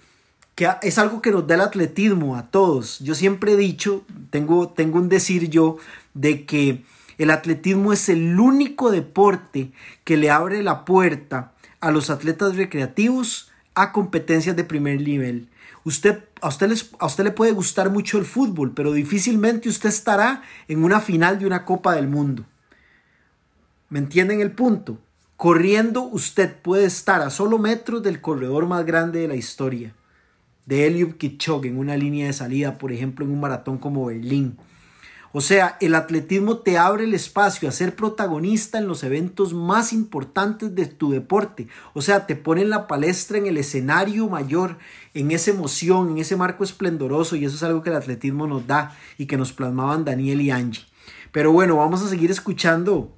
es 0.82 0.98
algo 0.98 1.22
que 1.22 1.32
nos 1.32 1.48
da 1.48 1.56
el 1.56 1.62
atletismo 1.62 2.36
a 2.36 2.48
todos. 2.48 3.00
Yo 3.00 3.16
siempre 3.16 3.54
he 3.54 3.58
dicho, 3.58 4.04
tengo, 4.30 4.70
tengo 4.70 5.00
un 5.00 5.10
decir 5.10 5.50
yo, 5.50 5.78
de 6.14 6.46
que 6.46 6.84
el 7.18 7.30
atletismo 7.30 7.94
es 7.94 8.10
el 8.10 8.40
único 8.40 8.92
deporte 8.92 9.72
que 10.04 10.18
le 10.18 10.30
abre 10.30 10.64
la 10.64 10.86
puerta 10.86 11.54
a 11.80 11.92
los 11.92 12.10
atletas 12.10 12.56
recreativos 12.56 13.52
a 13.76 13.92
competencias 13.92 14.56
de 14.56 14.64
primer 14.64 15.02
nivel. 15.02 15.48
Usted, 15.84 16.24
a, 16.42 16.50
usted 16.50 16.70
les, 16.70 16.92
a 17.00 17.08
usted 17.08 17.24
le 17.24 17.32
puede 17.32 17.52
gustar 17.52 17.90
mucho 17.90 18.18
el 18.18 18.26
fútbol, 18.26 18.74
pero 18.74 18.94
difícilmente 18.94 19.70
usted 19.70 19.90
estará 19.90 20.44
en 20.68 20.84
una 20.84 21.00
final 21.00 21.40
de 21.40 21.48
una 21.48 21.66
Copa 21.66 21.96
del 21.96 22.08
Mundo. 22.08 22.46
¿Me 23.90 24.00
entienden 24.00 24.42
el 24.42 24.52
punto? 24.52 25.00
Corriendo 25.38 26.04
usted 26.04 26.56
puede 26.56 26.86
estar 26.86 27.22
a 27.22 27.32
solo 27.32 27.58
metros 27.58 28.04
del 28.04 28.22
corredor 28.22 28.68
más 28.68 28.86
grande 28.86 29.22
de 29.22 29.28
la 29.28 29.36
historia, 29.36 29.94
de 30.66 30.88
Eliud 30.88 31.14
Kipchoge 31.16 31.68
en 31.68 31.78
una 31.78 31.98
línea 31.98 32.28
de 32.28 32.34
salida, 32.34 32.78
por 32.78 32.92
ejemplo, 32.92 33.26
en 33.26 33.32
un 33.32 33.40
maratón 33.40 33.78
como 33.78 34.06
Berlín. 34.06 34.58
O 35.34 35.40
sea, 35.40 35.78
el 35.80 35.96
atletismo 35.96 36.58
te 36.58 36.78
abre 36.78 37.06
el 37.06 37.14
espacio 37.14 37.70
a 37.70 37.72
ser 37.72 37.96
protagonista 37.96 38.78
en 38.78 38.88
los 38.88 39.04
eventos 39.04 39.54
más 39.54 39.94
importantes 39.94 40.76
de 40.76 40.88
tu 40.88 41.12
deporte. 41.12 41.70
O 41.94 42.02
sea, 42.02 42.28
te 42.28 42.36
pone 42.36 42.64
en 42.64 42.70
la 42.70 42.86
palestra, 42.86 43.38
en 43.38 43.46
el 43.46 43.56
escenario 43.56 44.28
mayor, 44.28 44.78
en 45.14 45.32
esa 45.32 45.52
emoción, 45.52 46.10
en 46.10 46.18
ese 46.18 46.36
marco 46.36 46.66
esplendoroso. 46.66 47.38
Y 47.38 47.46
eso 47.46 47.56
es 47.56 47.64
algo 47.64 47.82
que 47.82 47.92
el 47.92 47.96
atletismo 47.96 48.46
nos 48.46 48.68
da 48.68 48.98
y 49.18 49.26
que 49.26 49.38
nos 49.38 49.54
plasmaban 49.54 50.04
Daniel 50.04 50.42
y 50.42 50.52
Angie. 50.52 50.84
Pero 51.32 51.54
bueno, 51.54 51.78
vamos 51.78 52.04
a 52.04 52.10
seguir 52.10 52.30
escuchando. 52.30 53.16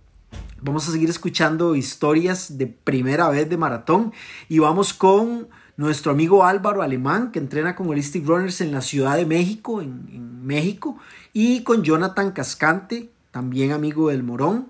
Vamos 0.62 0.88
a 0.88 0.92
seguir 0.92 1.10
escuchando 1.10 1.76
historias 1.76 2.60
de 2.60 2.68
primera 2.68 3.28
vez 3.30 3.50
de 3.50 3.58
maratón. 3.58 4.14
Y 4.50 4.60
vamos 4.60 4.94
con 4.94 5.48
nuestro 5.76 6.12
amigo 6.12 6.46
Álvaro 6.46 6.82
Alemán, 6.82 7.32
que 7.32 7.40
entrena 7.40 7.76
con 7.76 7.90
Holistic 7.90 8.26
Runners 8.26 8.62
en 8.62 8.72
la 8.72 8.82
Ciudad 8.82 9.16
de 9.16 9.26
México, 9.26 9.82
en, 9.82 10.46
México 10.46 10.98
y 11.32 11.64
con 11.64 11.84
Jonathan 11.84 12.32
Cascante, 12.32 13.10
también 13.32 13.72
amigo 13.72 14.10
del 14.10 14.24
Morón, 14.24 14.68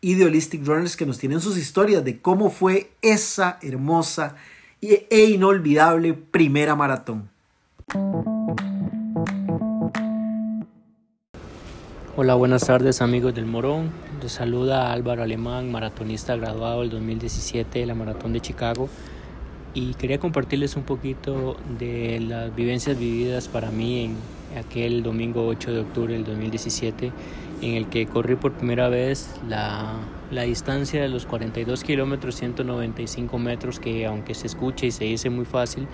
y 0.00 0.14
de 0.14 0.24
Holistic 0.24 0.66
Runners 0.66 0.96
que 0.96 1.06
nos 1.06 1.18
tienen 1.18 1.40
sus 1.40 1.58
historias 1.58 2.02
de 2.02 2.20
cómo 2.20 2.50
fue 2.50 2.90
esa 3.02 3.58
hermosa 3.60 4.36
e 4.80 5.24
inolvidable 5.26 6.14
primera 6.14 6.74
maratón. 6.74 7.28
Hola, 12.16 12.34
buenas 12.34 12.66
tardes 12.66 13.00
amigos 13.00 13.34
del 13.34 13.46
Morón. 13.46 13.90
Les 14.22 14.32
saluda 14.32 14.92
Álvaro 14.92 15.22
Alemán, 15.22 15.70
maratonista 15.70 16.36
graduado 16.36 16.80
del 16.80 16.90
2017 16.90 17.80
de 17.80 17.86
la 17.86 17.94
Maratón 17.94 18.32
de 18.32 18.40
Chicago. 18.40 18.88
Y 19.74 19.94
quería 19.94 20.18
compartirles 20.18 20.76
un 20.76 20.82
poquito 20.82 21.56
de 21.78 22.20
las 22.20 22.54
vivencias 22.54 22.98
vividas 22.98 23.48
para 23.48 23.70
mí 23.70 24.04
en, 24.04 24.16
aquel 24.58 25.02
domingo 25.02 25.46
8 25.46 25.72
de 25.72 25.80
octubre 25.80 26.12
del 26.12 26.24
2017 26.24 27.10
en 27.62 27.74
el 27.74 27.88
que 27.88 28.06
corrí 28.06 28.36
por 28.36 28.52
primera 28.52 28.90
vez 28.90 29.34
la, 29.48 29.94
la 30.30 30.42
distancia 30.42 31.00
de 31.00 31.08
los 31.08 31.24
42 31.24 31.82
kilómetros 31.84 32.36
195 32.36 33.38
metros 33.38 33.80
que 33.80 34.04
aunque 34.04 34.34
se 34.34 34.46
escuche 34.46 34.88
y 34.88 34.90
se 34.90 35.04
dice 35.04 35.30
muy 35.30 35.46
fácil 35.46 35.86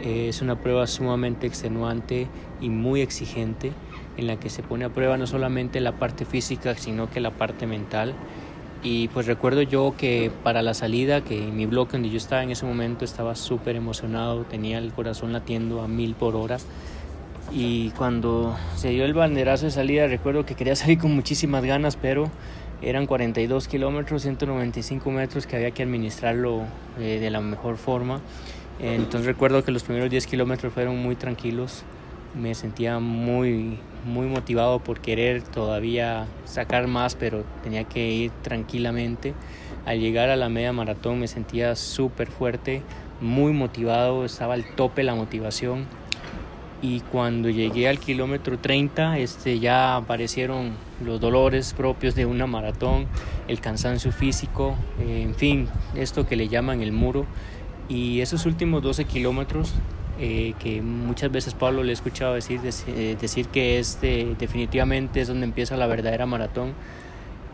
es 0.00 0.42
una 0.42 0.60
prueba 0.60 0.86
sumamente 0.86 1.48
extenuante 1.48 2.28
y 2.60 2.68
muy 2.68 3.00
exigente 3.00 3.72
en 4.16 4.28
la 4.28 4.38
que 4.38 4.48
se 4.48 4.62
pone 4.62 4.84
a 4.84 4.90
prueba 4.90 5.16
no 5.16 5.26
solamente 5.26 5.80
la 5.80 5.98
parte 5.98 6.24
física 6.24 6.76
sino 6.76 7.10
que 7.10 7.18
la 7.20 7.32
parte 7.32 7.66
mental 7.66 8.14
y 8.82 9.08
pues 9.08 9.26
recuerdo 9.26 9.62
yo 9.62 9.94
que 9.96 10.30
para 10.42 10.62
la 10.62 10.74
salida 10.74 11.22
que 11.22 11.40
mi 11.40 11.66
bloque 11.66 11.92
donde 11.92 12.10
yo 12.10 12.16
estaba 12.16 12.42
en 12.42 12.50
ese 12.50 12.66
momento 12.66 13.04
estaba 13.04 13.36
súper 13.36 13.76
emocionado 13.76 14.44
tenía 14.44 14.78
el 14.78 14.92
corazón 14.92 15.32
latiendo 15.32 15.82
a 15.82 15.88
mil 15.88 16.14
por 16.14 16.34
hora 16.34 16.58
y 17.54 17.90
cuando 17.90 18.56
se 18.76 18.90
dio 18.90 19.04
el 19.04 19.12
banderazo 19.12 19.66
de 19.66 19.70
salida 19.70 20.06
recuerdo 20.06 20.46
que 20.46 20.54
quería 20.54 20.76
salir 20.76 20.98
con 20.98 21.14
muchísimas 21.14 21.64
ganas, 21.64 21.96
pero 21.96 22.30
eran 22.80 23.06
42 23.06 23.68
kilómetros, 23.68 24.22
195 24.22 25.10
metros 25.10 25.46
que 25.46 25.56
había 25.56 25.70
que 25.70 25.82
administrarlo 25.82 26.62
eh, 26.98 27.18
de 27.20 27.30
la 27.30 27.40
mejor 27.40 27.76
forma. 27.76 28.20
Entonces 28.80 29.26
recuerdo 29.26 29.62
que 29.62 29.70
los 29.70 29.84
primeros 29.84 30.10
10 30.10 30.26
kilómetros 30.26 30.72
fueron 30.72 30.98
muy 30.98 31.14
tranquilos, 31.14 31.84
me 32.34 32.54
sentía 32.54 32.98
muy, 32.98 33.78
muy 34.04 34.26
motivado 34.26 34.80
por 34.80 35.00
querer 35.00 35.42
todavía 35.42 36.26
sacar 36.44 36.86
más, 36.86 37.14
pero 37.14 37.44
tenía 37.62 37.84
que 37.84 38.10
ir 38.10 38.30
tranquilamente. 38.42 39.34
Al 39.84 40.00
llegar 40.00 40.30
a 40.30 40.36
la 40.36 40.48
media 40.48 40.72
maratón 40.72 41.20
me 41.20 41.28
sentía 41.28 41.76
súper 41.76 42.28
fuerte, 42.28 42.82
muy 43.20 43.52
motivado, 43.52 44.24
estaba 44.24 44.54
al 44.54 44.64
tope 44.74 45.02
la 45.02 45.14
motivación 45.14 45.86
y 46.82 46.98
cuando 47.00 47.48
llegué 47.48 47.88
al 47.88 48.00
kilómetro 48.00 48.58
30 48.58 49.18
este, 49.18 49.60
ya 49.60 49.94
aparecieron 49.94 50.72
los 51.02 51.20
dolores 51.20 51.74
propios 51.74 52.16
de 52.16 52.26
una 52.26 52.48
maratón, 52.48 53.06
el 53.46 53.60
cansancio 53.60 54.10
físico, 54.10 54.74
en 55.00 55.36
fin, 55.36 55.68
esto 55.94 56.26
que 56.26 56.34
le 56.34 56.48
llaman 56.48 56.82
el 56.82 56.90
muro. 56.90 57.24
Y 57.88 58.20
esos 58.20 58.46
últimos 58.46 58.82
12 58.82 59.04
kilómetros, 59.04 59.74
eh, 60.24 60.54
que 60.60 60.80
muchas 60.82 61.32
veces 61.32 61.52
Pablo 61.52 61.82
le 61.82 61.90
he 61.90 61.92
escuchado 61.92 62.34
decir, 62.34 62.60
eh, 62.86 63.16
decir 63.20 63.48
que 63.48 63.80
este, 63.80 64.36
definitivamente 64.38 65.20
es 65.20 65.26
donde 65.26 65.44
empieza 65.44 65.76
la 65.76 65.88
verdadera 65.88 66.26
maratón, 66.26 66.74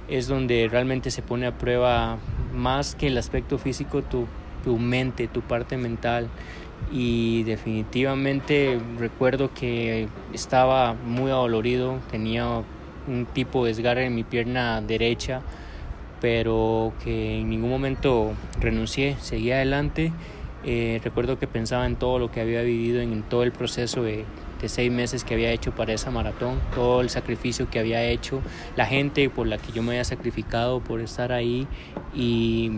es 0.06 0.28
donde 0.28 0.68
realmente 0.70 1.10
se 1.10 1.22
pone 1.22 1.46
a 1.46 1.56
prueba 1.56 2.18
más 2.52 2.94
que 2.94 3.06
el 3.06 3.16
aspecto 3.16 3.56
físico 3.56 4.02
tu, 4.02 4.26
tu 4.64 4.76
mente, 4.76 5.28
tu 5.28 5.40
parte 5.40 5.78
mental 5.78 6.28
y 6.92 7.42
definitivamente 7.44 8.78
recuerdo 8.98 9.54
que 9.54 10.08
estaba 10.34 10.92
muy 10.92 11.30
adolorido, 11.30 12.00
tenía 12.10 12.64
un 13.06 13.24
tipo 13.32 13.64
de 13.64 13.72
desgarre 13.72 14.04
en 14.04 14.14
mi 14.14 14.24
pierna 14.24 14.82
derecha, 14.82 15.40
pero 16.20 16.92
que 17.02 17.40
en 17.40 17.48
ningún 17.48 17.70
momento 17.70 18.34
renuncié, 18.60 19.16
seguí 19.22 19.52
adelante. 19.52 20.12
Eh, 20.64 21.00
recuerdo 21.04 21.38
que 21.38 21.46
pensaba 21.46 21.86
en 21.86 21.96
todo 21.96 22.18
lo 22.18 22.30
que 22.30 22.40
había 22.40 22.62
vivido, 22.62 23.00
en 23.00 23.22
todo 23.22 23.42
el 23.42 23.52
proceso 23.52 24.02
de, 24.02 24.24
seis 24.66 24.90
meses 24.90 25.22
que 25.22 25.34
había 25.34 25.52
hecho 25.52 25.72
para 25.72 25.92
esa 25.92 26.10
maratón, 26.10 26.58
todo 26.74 27.00
el 27.00 27.10
sacrificio 27.10 27.70
que 27.70 27.78
había 27.78 28.02
hecho, 28.02 28.40
la 28.76 28.86
gente 28.86 29.30
por 29.30 29.46
la 29.46 29.56
que 29.56 29.70
yo 29.70 29.84
me 29.84 29.90
había 29.90 30.04
sacrificado 30.04 30.80
por 30.80 31.00
estar 31.00 31.30
ahí. 31.30 31.68
Y 32.12 32.72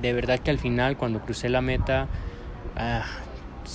de 0.00 0.12
verdad 0.12 0.38
que 0.38 0.50
al 0.50 0.58
final 0.58 0.96
cuando 0.96 1.20
crucé 1.20 1.48
la 1.48 1.60
meta 1.60 2.06
ah, 2.76 3.04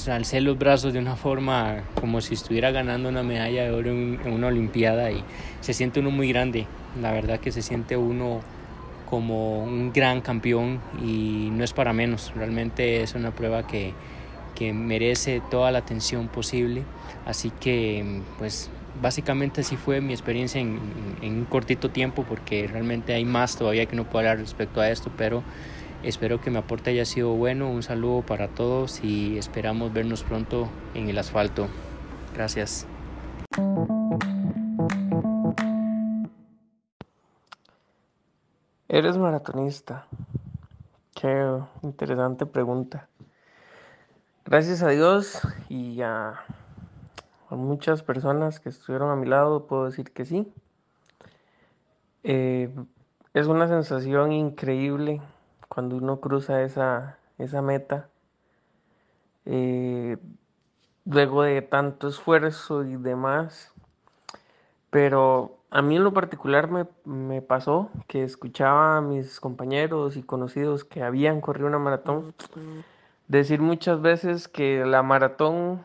alcé 0.09 0.41
los 0.41 0.57
brazos 0.57 0.93
de 0.93 0.99
una 0.99 1.15
forma 1.15 1.83
como 1.99 2.21
si 2.21 2.33
estuviera 2.33 2.71
ganando 2.71 3.09
una 3.09 3.23
medalla 3.23 3.63
de 3.63 3.71
oro 3.71 3.89
en, 3.91 4.19
una 4.25 4.47
olimpiada 4.47 5.11
y 5.11 5.23
se 5.61 5.73
siente 5.73 5.99
uno 5.99 6.11
muy 6.11 6.29
grande, 6.29 6.65
la 7.01 7.11
verdad 7.11 7.39
que 7.39 7.51
se 7.51 7.61
siente 7.61 7.95
uno 7.97 8.41
como 9.13 9.63
un 9.63 9.93
gran 9.93 10.21
campeón 10.21 10.79
y 10.99 11.49
no 11.51 11.63
es 11.63 11.71
para 11.71 11.93
menos, 11.93 12.33
realmente 12.35 13.03
es 13.03 13.13
una 13.13 13.29
prueba 13.29 13.67
que, 13.67 13.93
que 14.55 14.73
merece 14.73 15.39
toda 15.51 15.69
la 15.69 15.77
atención 15.77 16.29
posible, 16.29 16.81
así 17.23 17.51
que 17.51 18.21
pues 18.39 18.71
básicamente 19.03 19.61
así 19.61 19.77
fue 19.77 20.01
mi 20.01 20.13
experiencia 20.13 20.59
en, 20.59 20.79
en, 21.21 21.37
un 21.37 21.45
cortito 21.45 21.91
tiempo 21.91 22.25
porque 22.27 22.65
realmente 22.65 23.13
hay 23.13 23.23
más 23.23 23.55
todavía 23.55 23.85
que 23.85 23.95
no 23.95 24.05
puedo 24.05 24.27
hablar 24.27 24.39
respecto 24.39 24.81
a 24.81 24.89
esto, 24.89 25.11
pero 25.15 25.43
espero 26.01 26.41
que 26.41 26.49
mi 26.49 26.57
aporte 26.57 26.89
haya 26.89 27.05
sido 27.05 27.35
bueno. 27.35 27.69
Un 27.69 27.83
saludo 27.83 28.23
para 28.23 28.47
todos 28.47 29.03
y 29.03 29.37
esperamos 29.37 29.93
vernos 29.93 30.23
pronto 30.23 30.69
en 30.95 31.07
el 31.07 31.19
asfalto. 31.19 31.67
Gracias. 32.33 32.87
¿Eres 39.03 39.17
maratonista? 39.17 40.07
Qué 41.13 41.59
interesante 41.81 42.45
pregunta. 42.45 43.09
Gracias 44.45 44.81
a 44.81 44.87
Dios 44.87 45.41
y 45.67 46.01
a, 46.01 46.45
muchas 47.49 48.01
personas 48.01 48.61
que 48.61 48.69
estuvieron 48.69 49.11
a 49.11 49.17
mi 49.17 49.27
lado, 49.27 49.67
puedo 49.67 49.87
decir 49.87 50.13
que 50.13 50.23
sí. 50.23 50.49
Eh, 52.23 52.73
es 53.33 53.47
una 53.47 53.67
sensación 53.67 54.31
increíble 54.31 55.21
cuando 55.67 55.97
uno 55.97 56.21
cruza 56.21 56.61
esa, 56.61 57.17
esa 57.37 57.61
meta. 57.61 58.07
Eh, 59.43 60.17
luego 61.03 61.43
de 61.43 61.61
tanto 61.61 62.07
esfuerzo 62.07 62.85
y 62.85 62.95
demás. 62.95 63.73
Pero 64.89 65.57
a 65.73 65.81
mí 65.81 65.95
en 65.95 66.03
lo 66.03 66.13
particular 66.13 66.69
me, 67.03 67.41
pasó 67.41 67.89
que 68.07 68.23
escuchaba 68.23 68.97
a 68.97 69.01
mis 69.01 69.39
compañeros 69.39 70.17
y 70.17 70.21
conocidos 70.21 70.83
que 70.83 71.01
habían 71.01 71.41
corrido 71.41 71.67
una 71.67 71.79
maratón 71.79 72.35
decir 73.27 73.59
muchas 73.59 73.99
veces 73.99 74.47
que 74.47 74.85
la 74.85 75.01
maratón 75.01 75.81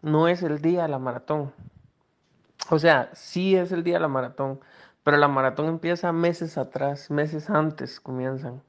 no 0.00 0.28
es 0.28 0.42
el 0.42 0.62
día 0.62 0.82
de 0.82 0.88
la 0.88 0.98
maratón. 0.98 1.52
O 2.70 2.78
sea, 2.78 3.10
sí 3.12 3.54
es 3.54 3.70
el 3.70 3.84
día 3.84 3.94
de 3.94 4.00
la 4.00 4.08
maratón, 4.08 4.60
pero 5.04 5.18
la 5.18 5.28
maratón 5.28 5.66
empieza 5.66 6.10
meses 6.10 6.56
atrás, 6.56 7.10
meses 7.10 7.50
antes 7.50 8.00
comienzan. 8.00 8.62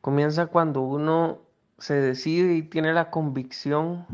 Comienza 0.00 0.46
cuando 0.46 0.80
uno 0.80 1.40
se 1.78 1.94
decide 1.94 2.54
y 2.54 2.62
tiene 2.62 2.92
la 2.92 3.10
convicción 3.10 4.06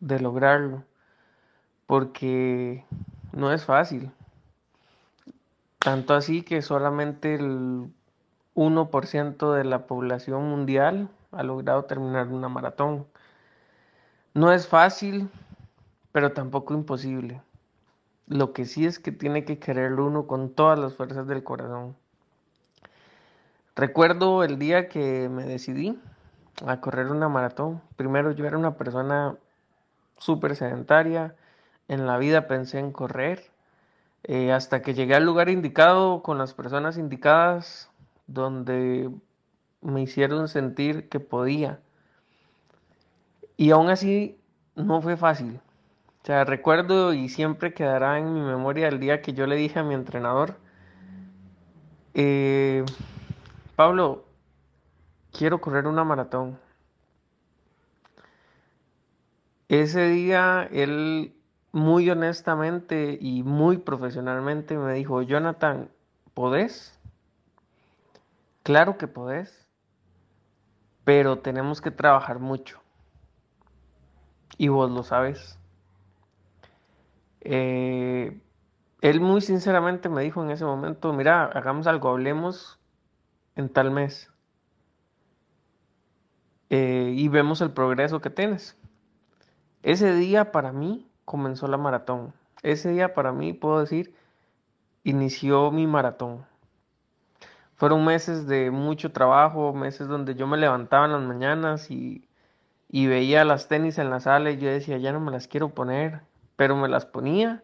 de 0.00 0.18
lograrlo, 0.18 0.82
porque 1.86 2.84
no 3.32 3.52
es 3.52 3.64
fácil. 3.64 4.10
Tanto 5.80 6.12
así 6.12 6.42
que 6.42 6.60
solamente 6.60 7.34
el 7.34 7.90
1% 8.54 9.54
de 9.54 9.64
la 9.64 9.86
población 9.86 10.42
mundial 10.50 11.08
ha 11.32 11.42
logrado 11.42 11.86
terminar 11.86 12.28
una 12.28 12.50
maratón. 12.50 13.06
No 14.34 14.52
es 14.52 14.68
fácil, 14.68 15.30
pero 16.12 16.32
tampoco 16.32 16.74
imposible. 16.74 17.40
Lo 18.26 18.52
que 18.52 18.66
sí 18.66 18.84
es 18.84 18.98
que 18.98 19.10
tiene 19.10 19.46
que 19.46 19.58
quererlo 19.58 20.06
uno 20.06 20.26
con 20.26 20.50
todas 20.50 20.78
las 20.78 20.94
fuerzas 20.94 21.26
del 21.26 21.42
corazón. 21.44 21.96
Recuerdo 23.74 24.44
el 24.44 24.58
día 24.58 24.90
que 24.90 25.30
me 25.30 25.44
decidí 25.44 25.98
a 26.66 26.82
correr 26.82 27.06
una 27.06 27.30
maratón. 27.30 27.80
Primero 27.96 28.32
yo 28.32 28.44
era 28.44 28.58
una 28.58 28.76
persona 28.76 29.38
súper 30.18 30.56
sedentaria. 30.56 31.34
En 31.88 32.06
la 32.06 32.18
vida 32.18 32.46
pensé 32.46 32.78
en 32.78 32.92
correr 32.92 33.50
eh, 34.24 34.52
hasta 34.52 34.82
que 34.82 34.94
llegué 34.94 35.14
al 35.14 35.24
lugar 35.24 35.48
indicado 35.48 36.22
con 36.22 36.38
las 36.38 36.54
personas 36.54 36.98
indicadas 36.98 37.90
donde 38.26 39.10
me 39.80 40.02
hicieron 40.02 40.48
sentir 40.48 41.08
que 41.08 41.20
podía. 41.20 41.80
Y 43.56 43.70
aún 43.70 43.88
así 43.88 44.38
no 44.76 45.02
fue 45.02 45.16
fácil. 45.16 45.60
O 46.22 46.26
sea, 46.26 46.44
recuerdo 46.44 47.14
y 47.14 47.28
siempre 47.28 47.72
quedará 47.72 48.18
en 48.18 48.34
mi 48.34 48.40
memoria 48.40 48.88
el 48.88 49.00
día 49.00 49.22
que 49.22 49.32
yo 49.32 49.46
le 49.46 49.56
dije 49.56 49.78
a 49.78 49.82
mi 49.82 49.94
entrenador, 49.94 50.56
eh, 52.12 52.84
Pablo, 53.76 54.26
quiero 55.32 55.60
correr 55.60 55.86
una 55.86 56.04
maratón. 56.04 56.58
Ese 59.68 60.08
día 60.08 60.68
él 60.72 61.32
muy 61.72 62.10
honestamente 62.10 63.16
y 63.20 63.42
muy 63.42 63.78
profesionalmente 63.78 64.76
me 64.76 64.94
dijo, 64.94 65.22
Jonathan, 65.22 65.90
¿podés? 66.34 66.98
Claro 68.62 68.98
que 68.98 69.06
podés, 69.08 69.68
pero 71.04 71.38
tenemos 71.38 71.80
que 71.80 71.90
trabajar 71.90 72.38
mucho. 72.38 72.80
Y 74.58 74.68
vos 74.68 74.90
lo 74.90 75.02
sabes. 75.02 75.58
Eh, 77.40 78.40
él 79.00 79.20
muy 79.20 79.40
sinceramente 79.40 80.08
me 80.08 80.22
dijo 80.22 80.44
en 80.44 80.50
ese 80.50 80.64
momento, 80.64 81.12
mira, 81.12 81.44
hagamos 81.44 81.86
algo, 81.86 82.10
hablemos 82.10 82.78
en 83.56 83.68
tal 83.70 83.90
mes. 83.90 84.30
Eh, 86.68 87.14
y 87.16 87.28
vemos 87.28 87.60
el 87.62 87.72
progreso 87.72 88.20
que 88.20 88.30
tienes. 88.30 88.76
Ese 89.82 90.14
día 90.14 90.52
para 90.52 90.72
mí 90.72 91.09
comenzó 91.30 91.68
la 91.68 91.76
maratón. 91.76 92.34
Ese 92.64 92.90
día 92.90 93.14
para 93.14 93.30
mí, 93.30 93.52
puedo 93.52 93.78
decir, 93.78 94.16
inició 95.04 95.70
mi 95.70 95.86
maratón. 95.86 96.44
Fueron 97.76 98.04
meses 98.04 98.48
de 98.48 98.72
mucho 98.72 99.12
trabajo, 99.12 99.72
meses 99.72 100.08
donde 100.08 100.34
yo 100.34 100.48
me 100.48 100.56
levantaba 100.56 101.06
en 101.06 101.12
las 101.12 101.22
mañanas 101.22 101.88
y, 101.88 102.28
y 102.88 103.06
veía 103.06 103.44
las 103.44 103.68
tenis 103.68 103.98
en 103.98 104.10
la 104.10 104.18
sala 104.18 104.50
y 104.50 104.58
yo 104.58 104.68
decía, 104.68 104.98
ya 104.98 105.12
no 105.12 105.20
me 105.20 105.30
las 105.30 105.46
quiero 105.46 105.68
poner, 105.70 106.22
pero 106.56 106.74
me 106.74 106.88
las 106.88 107.06
ponía 107.06 107.62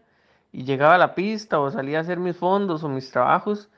y 0.53 0.63
llegaba 0.65 0.95
a 0.95 0.99
la 0.99 1.17
pista 1.17 1.59
o 1.59 1.69
salía 1.73 1.99
a 1.99 2.03
hacer 2.03 2.21
mis 2.21 2.37
fondos 2.37 2.85
o 2.85 2.89
mis 2.89 3.11
trabajos 3.11 3.69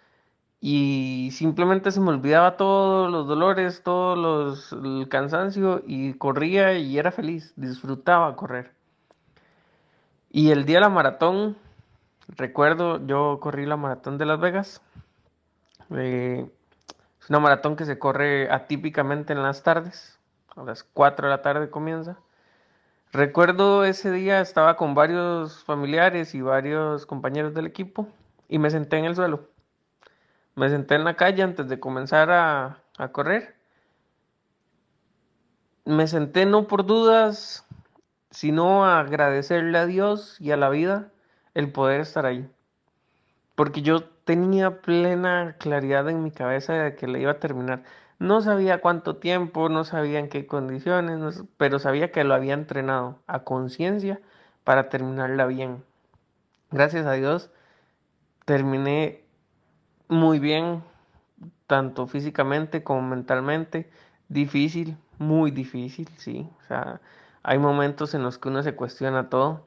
y 0.60 1.30
simplemente 1.32 1.92
se 1.92 2.00
me 2.00 2.10
olvidaba 2.10 2.58
todos 2.58 3.10
los 3.10 3.26
dolores, 3.26 3.82
todos 3.82 4.18
los 4.18 4.72
el 4.72 5.08
cansancio 5.08 5.82
y 5.86 6.12
corría 6.14 6.74
y 6.78 6.98
era 6.98 7.10
feliz, 7.10 7.54
disfrutaba 7.56 8.36
correr. 8.36 8.77
Y 10.38 10.52
el 10.52 10.66
día 10.66 10.76
de 10.76 10.82
la 10.82 10.88
maratón, 10.88 11.56
recuerdo, 12.28 13.04
yo 13.04 13.40
corrí 13.40 13.66
la 13.66 13.76
maratón 13.76 14.18
de 14.18 14.24
Las 14.24 14.38
Vegas. 14.38 14.80
Eh, 15.90 16.48
es 17.20 17.28
una 17.28 17.40
maratón 17.40 17.74
que 17.74 17.84
se 17.84 17.98
corre 17.98 18.48
atípicamente 18.48 19.32
en 19.32 19.42
las 19.42 19.64
tardes. 19.64 20.16
A 20.54 20.62
las 20.62 20.84
4 20.84 21.26
de 21.26 21.30
la 21.34 21.42
tarde 21.42 21.70
comienza. 21.70 22.20
Recuerdo 23.10 23.82
ese 23.82 24.12
día 24.12 24.40
estaba 24.40 24.76
con 24.76 24.94
varios 24.94 25.64
familiares 25.64 26.32
y 26.36 26.40
varios 26.40 27.04
compañeros 27.04 27.52
del 27.52 27.66
equipo 27.66 28.06
y 28.48 28.60
me 28.60 28.70
senté 28.70 28.98
en 28.98 29.06
el 29.06 29.16
suelo. 29.16 29.48
Me 30.54 30.68
senté 30.68 30.94
en 30.94 31.02
la 31.02 31.16
calle 31.16 31.42
antes 31.42 31.68
de 31.68 31.80
comenzar 31.80 32.30
a, 32.30 32.78
a 32.96 33.08
correr. 33.08 33.56
Me 35.84 36.06
senté 36.06 36.46
no 36.46 36.68
por 36.68 36.86
dudas, 36.86 37.66
sino 38.38 38.86
agradecerle 38.86 39.78
a 39.78 39.86
Dios 39.86 40.36
y 40.40 40.52
a 40.52 40.56
la 40.56 40.68
vida 40.68 41.10
el 41.54 41.72
poder 41.72 42.00
estar 42.00 42.24
ahí. 42.24 42.48
Porque 43.56 43.82
yo 43.82 44.04
tenía 44.04 44.80
plena 44.80 45.56
claridad 45.58 46.08
en 46.08 46.22
mi 46.22 46.30
cabeza 46.30 46.72
de 46.74 46.94
que 46.94 47.08
le 47.08 47.20
iba 47.20 47.32
a 47.32 47.40
terminar. 47.40 47.82
No 48.20 48.40
sabía 48.40 48.80
cuánto 48.80 49.16
tiempo, 49.16 49.68
no 49.68 49.82
sabía 49.82 50.20
en 50.20 50.28
qué 50.28 50.46
condiciones, 50.46 51.42
pero 51.56 51.80
sabía 51.80 52.12
que 52.12 52.22
lo 52.22 52.32
había 52.32 52.54
entrenado 52.54 53.18
a 53.26 53.42
conciencia 53.42 54.20
para 54.62 54.88
terminarla 54.88 55.46
bien. 55.46 55.82
Gracias 56.70 57.06
a 57.06 57.14
Dios 57.14 57.50
terminé 58.44 59.24
muy 60.06 60.38
bien, 60.38 60.84
tanto 61.66 62.06
físicamente 62.06 62.84
como 62.84 63.02
mentalmente. 63.02 63.90
Difícil, 64.28 64.96
muy 65.18 65.50
difícil, 65.50 66.08
sí. 66.18 66.48
O 66.62 66.68
sea, 66.68 67.00
hay 67.42 67.58
momentos 67.58 68.14
en 68.14 68.22
los 68.22 68.38
que 68.38 68.48
uno 68.48 68.62
se 68.62 68.74
cuestiona 68.74 69.28
todo, 69.28 69.64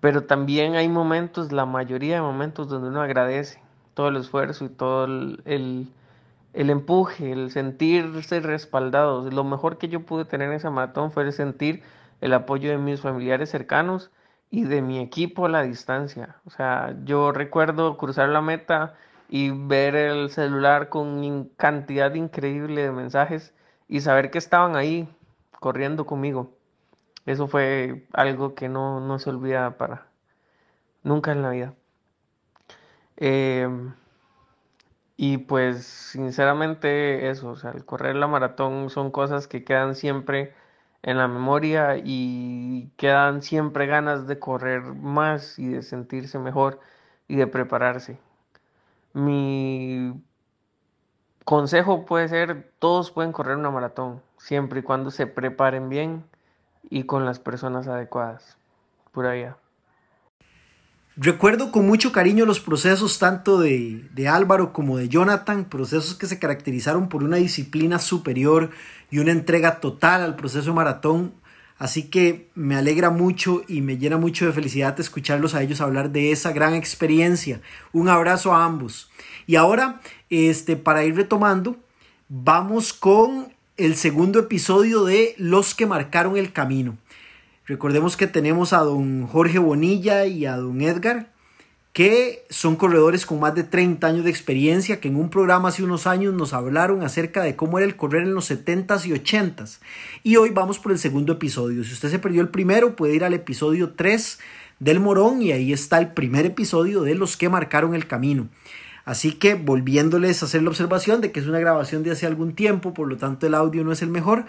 pero 0.00 0.24
también 0.24 0.74
hay 0.76 0.88
momentos, 0.88 1.52
la 1.52 1.66
mayoría 1.66 2.16
de 2.16 2.22
momentos 2.22 2.68
donde 2.68 2.88
uno 2.88 3.02
agradece 3.02 3.60
todo 3.94 4.08
el 4.08 4.16
esfuerzo 4.16 4.64
y 4.64 4.68
todo 4.68 5.06
el, 5.06 5.92
empuje, 6.52 7.32
el 7.32 7.50
sentirse 7.50 8.38
respaldado. 8.40 9.28
Lo 9.28 9.42
mejor 9.42 9.78
que 9.78 9.88
yo 9.88 10.06
pude 10.06 10.24
tener 10.24 10.50
en 10.50 10.54
esa 10.54 10.70
maratón 10.70 11.10
fue 11.10 11.24
el 11.24 11.32
sentir 11.32 11.82
el 12.20 12.32
apoyo 12.32 12.70
de 12.70 12.78
mis 12.78 13.00
familiares 13.00 13.50
cercanos 13.50 14.12
y 14.50 14.64
de 14.64 14.82
mi 14.82 15.00
equipo 15.00 15.46
a 15.46 15.48
la 15.48 15.62
distancia. 15.62 16.36
O 16.46 16.50
sea, 16.50 16.94
yo 17.04 17.32
recuerdo 17.32 17.96
cruzar 17.96 18.28
la 18.28 18.40
meta 18.40 18.94
y 19.28 19.50
ver 19.50 19.96
el 19.96 20.30
celular 20.30 20.88
con 20.90 21.50
cantidad 21.56 22.14
increíble 22.14 22.82
de 22.82 22.92
mensajes 22.92 23.52
y 23.88 24.00
saber 24.00 24.30
que 24.30 24.38
estaban 24.38 24.76
ahí 24.76 25.08
corriendo 25.58 26.06
conmigo. 26.06 26.57
Eso 27.28 27.46
fue 27.46 28.06
algo 28.14 28.54
que 28.54 28.70
no, 28.70 29.18
se 29.18 29.28
olvida 29.28 29.76
para 29.76 30.06
nunca 31.04 31.32
en 31.32 31.42
la 31.42 31.50
vida. 31.50 31.74
Em, 33.16 33.92
y 35.18 35.38
pues 35.38 35.84
sinceramente 35.86 37.28
eso, 37.30 37.50
o 37.50 37.56
sea, 37.56 37.72
el 37.72 37.84
correr 37.84 38.16
la 38.16 38.28
maratón 38.28 38.88
son 38.90 39.10
cosas 39.10 39.46
que 39.46 39.62
quedan 39.64 39.94
siempre 39.94 40.54
en 41.02 41.18
la 41.18 41.28
memoria 41.28 41.96
y 42.02 42.90
quedan 42.96 43.42
siempre 43.42 43.86
ganas 43.86 44.26
de 44.26 44.38
correr 44.38 44.82
más 44.94 45.58
y 45.58 45.68
de 45.68 45.82
sentirse 45.82 46.38
mejor 46.38 46.80
y 47.28 47.36
de 47.36 47.46
prepararse. 47.46 48.18
Mi 49.12 50.14
consejo 51.44 52.06
puede 52.06 52.28
ser, 52.28 52.72
todos 52.78 53.10
pueden 53.10 53.32
correr 53.32 53.56
una 53.58 53.70
maratón, 53.70 54.22
siempre 54.38 54.80
y 54.80 54.82
cuando 54.82 55.10
se 55.10 55.26
preparen 55.26 55.88
bien 55.90 56.24
y 56.90 57.04
con 57.04 57.24
las 57.24 57.38
personas 57.38 57.86
adecuadas. 57.86 58.56
Por 59.12 59.26
allá. 59.26 59.56
Recuerdo 61.16 61.72
con 61.72 61.84
mucho 61.84 62.12
cariño 62.12 62.46
los 62.46 62.60
procesos 62.60 63.18
tanto 63.18 63.58
de, 63.58 64.08
de, 64.14 64.28
Álvaro 64.28 64.72
como 64.72 64.98
de 64.98 65.08
Jonathan, 65.08 65.64
procesos 65.64 66.14
que 66.14 66.26
se 66.26 66.38
caracterizaron 66.38 67.08
por 67.08 67.24
una 67.24 67.38
disciplina 67.38 67.98
superior 67.98 68.70
y 69.10 69.18
una 69.18 69.32
entrega 69.32 69.80
total 69.80 70.22
al 70.22 70.36
proceso 70.36 70.72
maratón. 70.74 71.32
Así 71.76 72.04
que 72.04 72.50
me 72.54 72.76
alegra 72.76 73.10
mucho 73.10 73.62
y 73.66 73.82
me 73.82 73.98
llena 73.98 74.16
mucho 74.16 74.46
de 74.46 74.52
felicidad 74.52 74.98
escucharlos 75.00 75.54
a 75.54 75.62
ellos 75.62 75.80
hablar 75.80 76.10
de 76.10 76.30
esa 76.30 76.52
gran 76.52 76.74
experiencia. 76.74 77.60
Un 77.92 78.08
abrazo 78.08 78.54
a 78.54 78.64
ambos. 78.64 79.10
Y 79.46 79.56
ahora, 79.56 80.00
este, 80.30 80.76
para 80.76 81.04
ir 81.04 81.16
retomando, 81.16 81.76
vamos 82.28 82.92
con 82.92 83.52
el 83.78 83.94
segundo 83.94 84.40
episodio 84.40 85.04
de 85.04 85.36
Los 85.38 85.76
que 85.76 85.86
marcaron 85.86 86.36
el 86.36 86.52
camino. 86.52 86.98
Recordemos 87.64 88.16
que 88.16 88.26
tenemos 88.26 88.72
a 88.72 88.78
don 88.78 89.28
Jorge 89.28 89.60
Bonilla 89.60 90.26
y 90.26 90.46
a 90.46 90.56
don 90.56 90.80
Edgar, 90.80 91.30
que 91.92 92.44
son 92.50 92.74
corredores 92.74 93.24
con 93.24 93.38
más 93.38 93.54
de 93.54 93.62
30 93.62 94.04
años 94.04 94.24
de 94.24 94.30
experiencia, 94.30 94.98
que 94.98 95.06
en 95.06 95.14
un 95.14 95.30
programa 95.30 95.68
hace 95.68 95.84
unos 95.84 96.08
años 96.08 96.34
nos 96.34 96.54
hablaron 96.54 97.04
acerca 97.04 97.44
de 97.44 97.54
cómo 97.54 97.78
era 97.78 97.86
el 97.86 97.94
correr 97.94 98.24
en 98.24 98.34
los 98.34 98.50
70s 98.50 99.06
y 99.06 99.12
80s. 99.12 99.78
Y 100.24 100.36
hoy 100.36 100.50
vamos 100.50 100.80
por 100.80 100.90
el 100.90 100.98
segundo 100.98 101.34
episodio. 101.34 101.84
Si 101.84 101.92
usted 101.92 102.10
se 102.10 102.18
perdió 102.18 102.40
el 102.40 102.48
primero, 102.48 102.96
puede 102.96 103.14
ir 103.14 103.22
al 103.22 103.34
episodio 103.34 103.90
3 103.90 104.40
del 104.80 104.98
Morón 104.98 105.40
y 105.40 105.52
ahí 105.52 105.72
está 105.72 105.98
el 105.98 106.08
primer 106.08 106.46
episodio 106.46 107.02
de 107.02 107.14
los 107.14 107.36
que 107.36 107.48
marcaron 107.48 107.94
el 107.94 108.08
camino. 108.08 108.48
Así 109.08 109.32
que 109.32 109.54
volviéndoles 109.54 110.42
a 110.42 110.44
hacer 110.44 110.62
la 110.62 110.68
observación 110.68 111.22
de 111.22 111.32
que 111.32 111.40
es 111.40 111.46
una 111.46 111.58
grabación 111.58 112.02
de 112.02 112.10
hace 112.10 112.26
algún 112.26 112.52
tiempo, 112.52 112.92
por 112.92 113.08
lo 113.08 113.16
tanto 113.16 113.46
el 113.46 113.54
audio 113.54 113.82
no 113.82 113.90
es 113.90 114.02
el 114.02 114.10
mejor, 114.10 114.44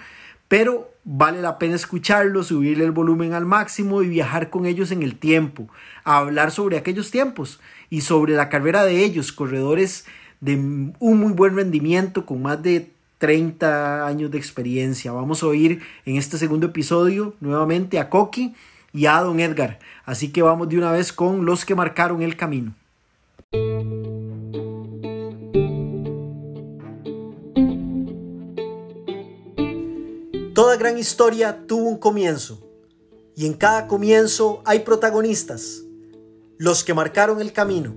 pero 0.50 0.92
vale 1.06 1.42
la 1.42 1.58
pena 1.58 1.76
escucharlo, 1.76 2.44
subirle 2.44 2.84
el 2.84 2.92
volumen 2.92 3.32
al 3.32 3.46
máximo 3.46 4.02
y 4.02 4.10
viajar 4.10 4.50
con 4.50 4.66
ellos 4.66 4.92
en 4.92 5.02
el 5.02 5.16
tiempo, 5.16 5.70
a 6.04 6.18
hablar 6.18 6.52
sobre 6.52 6.76
aquellos 6.78 7.10
tiempos 7.10 7.62
y 7.90 8.02
sobre 8.02 8.34
la 8.34 8.50
carrera 8.50 8.84
de 8.84 9.06
ellos, 9.06 9.32
corredores 9.32 10.04
de 10.42 10.56
un 10.56 10.94
muy 11.00 11.32
buen 11.32 11.56
rendimiento 11.56 12.26
con 12.26 12.42
más 12.42 12.62
de 12.62 12.92
30 13.20 14.06
años 14.06 14.30
de 14.30 14.40
experiencia. 14.40 15.14
Vamos 15.14 15.42
a 15.42 15.48
oír 15.48 15.82
en 16.06 16.18
este 16.18 16.38
segundo 16.38 16.68
episodio 16.68 17.34
nuevamente 17.40 17.98
a 17.98 18.10
Coqui 18.10 18.54
y 18.92 19.06
a 19.06 19.22
Don 19.22 19.40
Edgar. 19.40 19.80
Así 20.04 20.34
que 20.34 20.42
vamos 20.42 20.68
de 20.68 20.78
una 20.78 20.92
vez 20.92 21.14
con 21.14 21.46
los 21.46 21.64
que 21.64 21.76
marcaron 21.76 22.22
el 22.22 22.36
camino. 22.36 22.74
Toda 30.60 30.76
gran 30.76 30.98
historia 30.98 31.66
tuvo 31.68 31.88
un 31.88 31.98
comienzo 31.98 32.60
y 33.34 33.46
en 33.46 33.54
cada 33.54 33.88
comienzo 33.88 34.62
hay 34.66 34.80
protagonistas, 34.80 35.86
los 36.58 36.84
que 36.84 36.94
marcaron 36.94 37.40
el 37.40 37.54
camino. 37.54 37.96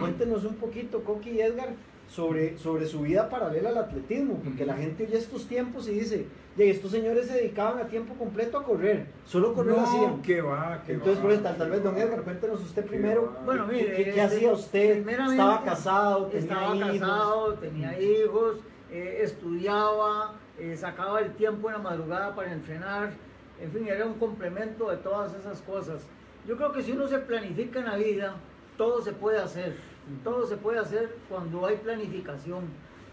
Cuéntenos 0.00 0.44
un 0.44 0.56
poquito, 0.56 1.02
Coqui 1.02 1.30
y 1.30 1.40
Edgar, 1.40 1.74
sobre, 2.12 2.58
sobre 2.58 2.86
su 2.86 3.00
vida 3.00 3.28
paralela 3.30 3.70
al 3.70 3.78
atletismo, 3.78 4.38
porque 4.44 4.66
la 4.66 4.74
gente 4.74 5.04
oye 5.04 5.16
estos 5.16 5.46
tiempos 5.46 5.88
y 5.88 5.92
dice, 5.92 6.26
y 6.58 6.62
estos 6.62 6.90
señores 6.90 7.26
se 7.26 7.34
dedicaban 7.34 7.78
a 7.78 7.88
tiempo 7.88 8.12
completo 8.14 8.58
a 8.58 8.64
correr, 8.64 9.06
solo 9.24 9.54
correr 9.54 9.76
no, 9.76 9.82
hacían. 9.82 10.20
¿qué 10.20 10.42
va? 10.42 10.82
¿qué 10.86 10.92
Entonces, 10.92 11.18
va? 11.18 11.22
por 11.22 11.32
eso, 11.32 11.42
tal, 11.42 11.56
tal 11.56 11.70
vez, 11.70 11.82
don 11.82 11.96
Edgar, 11.96 12.22
cuéntenos 12.22 12.60
usted 12.60 12.84
primero. 12.84 13.34
Bueno, 13.46 13.66
mire, 13.66 13.96
¿qué, 13.96 14.04
qué 14.04 14.10
este, 14.10 14.20
hacía 14.20 14.52
usted? 14.52 15.08
¿Estaba 15.08 15.64
casado? 15.64 16.26
Tenía 16.26 16.40
Estaba 16.40 16.76
hijos? 16.76 16.90
casado, 17.00 17.54
tenía 17.54 18.00
hijos, 18.00 18.56
eh, 18.90 19.20
estudiaba, 19.22 20.34
eh, 20.58 20.76
sacaba 20.76 21.20
el 21.20 21.32
tiempo 21.32 21.68
en 21.70 21.76
la 21.76 21.82
madrugada 21.82 22.34
para 22.34 22.52
entrenar, 22.52 23.14
en 23.58 23.72
fin, 23.72 23.88
era 23.88 24.04
un 24.04 24.14
complemento 24.14 24.90
de 24.90 24.98
todas 24.98 25.32
esas 25.34 25.62
cosas. 25.62 26.02
Yo 26.46 26.58
creo 26.58 26.72
que 26.72 26.82
si 26.82 26.92
uno 26.92 27.08
se 27.08 27.20
planifica 27.20 27.78
en 27.78 27.86
la 27.86 27.96
vida, 27.96 28.34
todo 28.76 29.00
se 29.00 29.12
puede 29.12 29.38
hacer, 29.38 29.76
todo 30.24 30.46
se 30.46 30.56
puede 30.56 30.78
hacer 30.78 31.16
cuando 31.28 31.66
hay 31.66 31.76
planificación. 31.76 32.64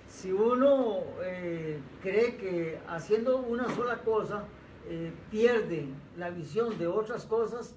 Si 0.07 0.31
uno 0.31 0.99
eh, 1.23 1.79
cree 2.01 2.35
que 2.35 2.79
haciendo 2.87 3.37
una 3.37 3.69
sola 3.75 3.99
cosa 3.99 4.45
eh, 4.87 5.13
pierde 5.29 5.87
la 6.17 6.31
visión 6.31 6.77
de 6.79 6.87
otras 6.87 7.25
cosas, 7.25 7.75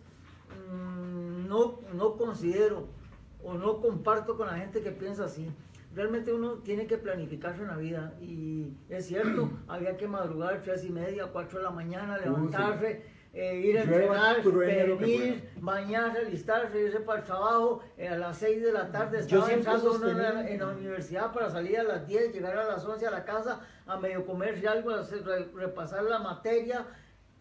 mm, 0.70 1.46
no, 1.46 1.80
no 1.94 2.16
considero 2.16 2.86
o 3.44 3.54
no 3.54 3.80
comparto 3.80 4.36
con 4.36 4.46
la 4.46 4.54
gente 4.54 4.82
que 4.82 4.92
piensa 4.92 5.24
así. 5.24 5.50
Realmente 5.94 6.32
uno 6.32 6.54
tiene 6.54 6.86
que 6.86 6.96
planificarse 6.96 7.60
en 7.60 7.68
la 7.68 7.76
vida 7.76 8.14
y 8.20 8.72
es 8.88 9.06
cierto, 9.06 9.50
había 9.68 9.96
que 9.96 10.08
madrugar 10.08 10.62
tres 10.62 10.84
y 10.84 10.90
media, 10.90 11.26
cuatro 11.26 11.58
de 11.58 11.64
la 11.64 11.70
mañana, 11.70 12.16
levantarse, 12.16 13.04
eh, 13.35 13.62
ir 13.64 13.78
a 13.78 13.85
Llueva, 13.85 14.03
entrenar, 14.03 14.43
truene, 14.43 14.87
lo 14.87 14.99
que 14.99 15.05
venir, 15.05 15.51
bañarse, 15.61 16.18
alistarse, 16.18 16.83
irse 16.83 17.01
para 17.01 17.20
el 17.20 17.24
trabajo, 17.24 17.80
eh, 17.97 18.09
a 18.09 18.18
las 18.18 18.37
6 18.39 18.62
de 18.62 18.72
la 18.72 18.93
tarde 18.93 19.20
estaba 19.20 19.51
entrando 19.51 20.09
en 20.09 20.18
la, 20.18 20.51
en 20.51 20.59
la 20.59 20.68
universidad 20.68 21.33
para 21.33 21.51
salir 21.51 21.78
a 21.78 21.83
las 21.83 22.07
10, 22.07 22.33
llegar 22.33 22.59
a 22.59 22.66
las 22.66 22.85
11 22.85 23.07
a 23.07 23.11
la 23.11 23.24
casa, 23.24 23.61
a 23.87 23.97
medio 23.99 24.26
comerse 24.26 24.68
algo, 24.68 24.91
a 24.91 25.03
repasar 25.55 26.05
la 26.05 26.18
materia. 26.18 26.87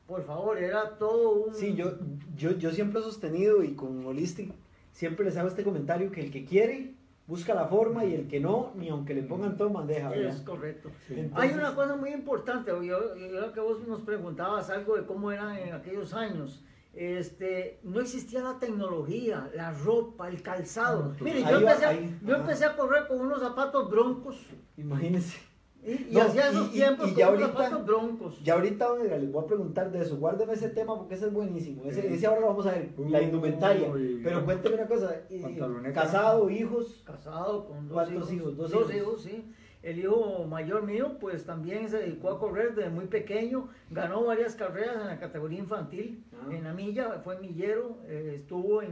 Por 0.08 0.24
favor, 0.24 0.58
era 0.58 0.98
todo 0.98 1.32
un... 1.32 1.56
Sí, 1.56 1.76
yo, 1.76 1.98
yo, 2.36 2.52
yo 2.52 2.72
siempre 2.72 3.00
he 3.00 3.04
sostenido 3.04 3.64
y 3.64 3.76
con 3.76 4.06
Holistic 4.06 4.54
siempre 4.94 5.26
les 5.26 5.38
hago 5.38 5.48
este 5.48 5.64
comentario 5.64 6.12
que 6.12 6.22
el 6.22 6.32
que 6.32 6.46
quiere 6.46 6.94
busca 7.32 7.54
la 7.54 7.66
forma 7.66 8.04
y 8.04 8.14
el 8.14 8.28
que 8.28 8.42
no, 8.42 8.74
ni 8.76 8.90
aunque 8.90 9.14
le 9.14 9.24
pongan 9.24 9.56
todo 9.56 9.70
en 9.70 9.74
bandeja. 9.76 10.10
¿verdad? 10.10 10.34
Es 10.36 10.42
correcto. 10.42 10.90
Entonces- 11.08 11.32
Hay 11.34 11.58
una 11.58 11.74
cosa 11.74 11.96
muy 11.96 12.10
importante, 12.12 12.72
yo, 12.72 13.16
yo 13.16 13.54
que 13.54 13.60
vos 13.62 13.88
nos 13.88 14.02
preguntabas 14.02 14.70
algo 14.70 14.98
de 14.98 15.06
cómo 15.06 15.32
eran 15.32 15.56
en 15.56 15.74
aquellos 15.74 16.14
años. 16.14 16.62
Este, 16.94 17.80
no 17.84 18.02
existía 18.02 18.42
la 18.42 18.60
tecnología, 18.60 19.50
la 19.56 19.72
ropa, 19.72 20.28
el 20.28 20.42
calzado. 20.42 21.14
Mire, 21.22 21.40
yo 21.40 21.46
va, 21.46 21.58
empecé, 21.72 21.86
ahí, 21.86 22.20
yo 22.22 22.36
empecé 22.36 22.66
a 22.66 22.76
correr 22.76 23.08
con 23.08 23.22
unos 23.22 23.40
zapatos 23.40 23.90
broncos 23.90 24.36
Imagínense. 24.76 25.38
Y, 25.84 25.92
y 25.92 26.14
No, 26.14 26.22
hacía 26.22 26.50
esos 26.50 26.68
y- 26.70 26.72
tiempos 26.74 27.12
y 27.12 27.16
ya 27.16 27.28
ahorita- 27.28 27.78
broncos. 27.80 28.44
Ya 28.44 28.54
ahorita 28.54 28.88
Edgar, 29.04 29.20
les 29.20 29.32
voy 29.32 29.44
a 29.44 29.48
preguntar 29.48 29.92
de 29.92 30.00
eso. 30.02 30.18
Guárdeme 30.18 30.54
ese 30.54 30.70
tema 30.70 30.96
porque 30.98 31.16
ese 31.16 31.28
es 31.28 31.34
buenísimo. 31.34 31.84
Ese, 31.86 32.02
Sí. 32.02 32.08
ese 32.14 32.28
ahora 32.28 32.42
lo 32.42 32.48
vamos 32.48 32.66
a 32.68 32.72
ver, 32.72 32.90
la 32.98 33.20
Uy, 33.20 33.26
indumentaria. 33.26 33.88
Pero 34.24 34.46
cuénteme 34.46 34.76
una 34.76 34.88
cosa. 34.88 35.16
eh. 35.30 35.92
Casado, 35.94 36.50
hijos. 36.50 37.02
Casado 37.06 37.66
con 37.66 37.88
dos 37.88 37.94
¿Cuántos 37.94 38.32
hijos. 38.32 38.34
hijos? 38.34 38.58
Dos 38.58 38.72
Dos, 38.72 38.82
hijos. 38.82 38.96
hijos, 38.96 39.22
sí. 39.24 39.52
El 39.84 39.98
hijo 39.98 40.46
mayor 40.48 40.84
mío, 40.84 41.18
pues 41.20 41.44
también 41.44 41.90
se 41.90 41.98
dedicó 41.98 42.30
a 42.30 42.40
correr 42.40 42.76
desde 42.76 42.92
muy 42.92 43.06
pequeño. 43.06 43.68
Ganó 43.90 44.24
varias 44.24 44.54
carreras 44.56 44.98
en 45.02 45.08
la 45.08 45.20
categoría 45.20 45.58
infantil. 45.58 46.24
Ah. 46.34 46.50
En 46.54 46.64
la 46.66 46.74
milla, 46.74 47.20
fue 47.24 47.40
millero. 47.40 47.98
eh, 48.06 48.36
estuvo 48.42 48.84
en, 48.84 48.92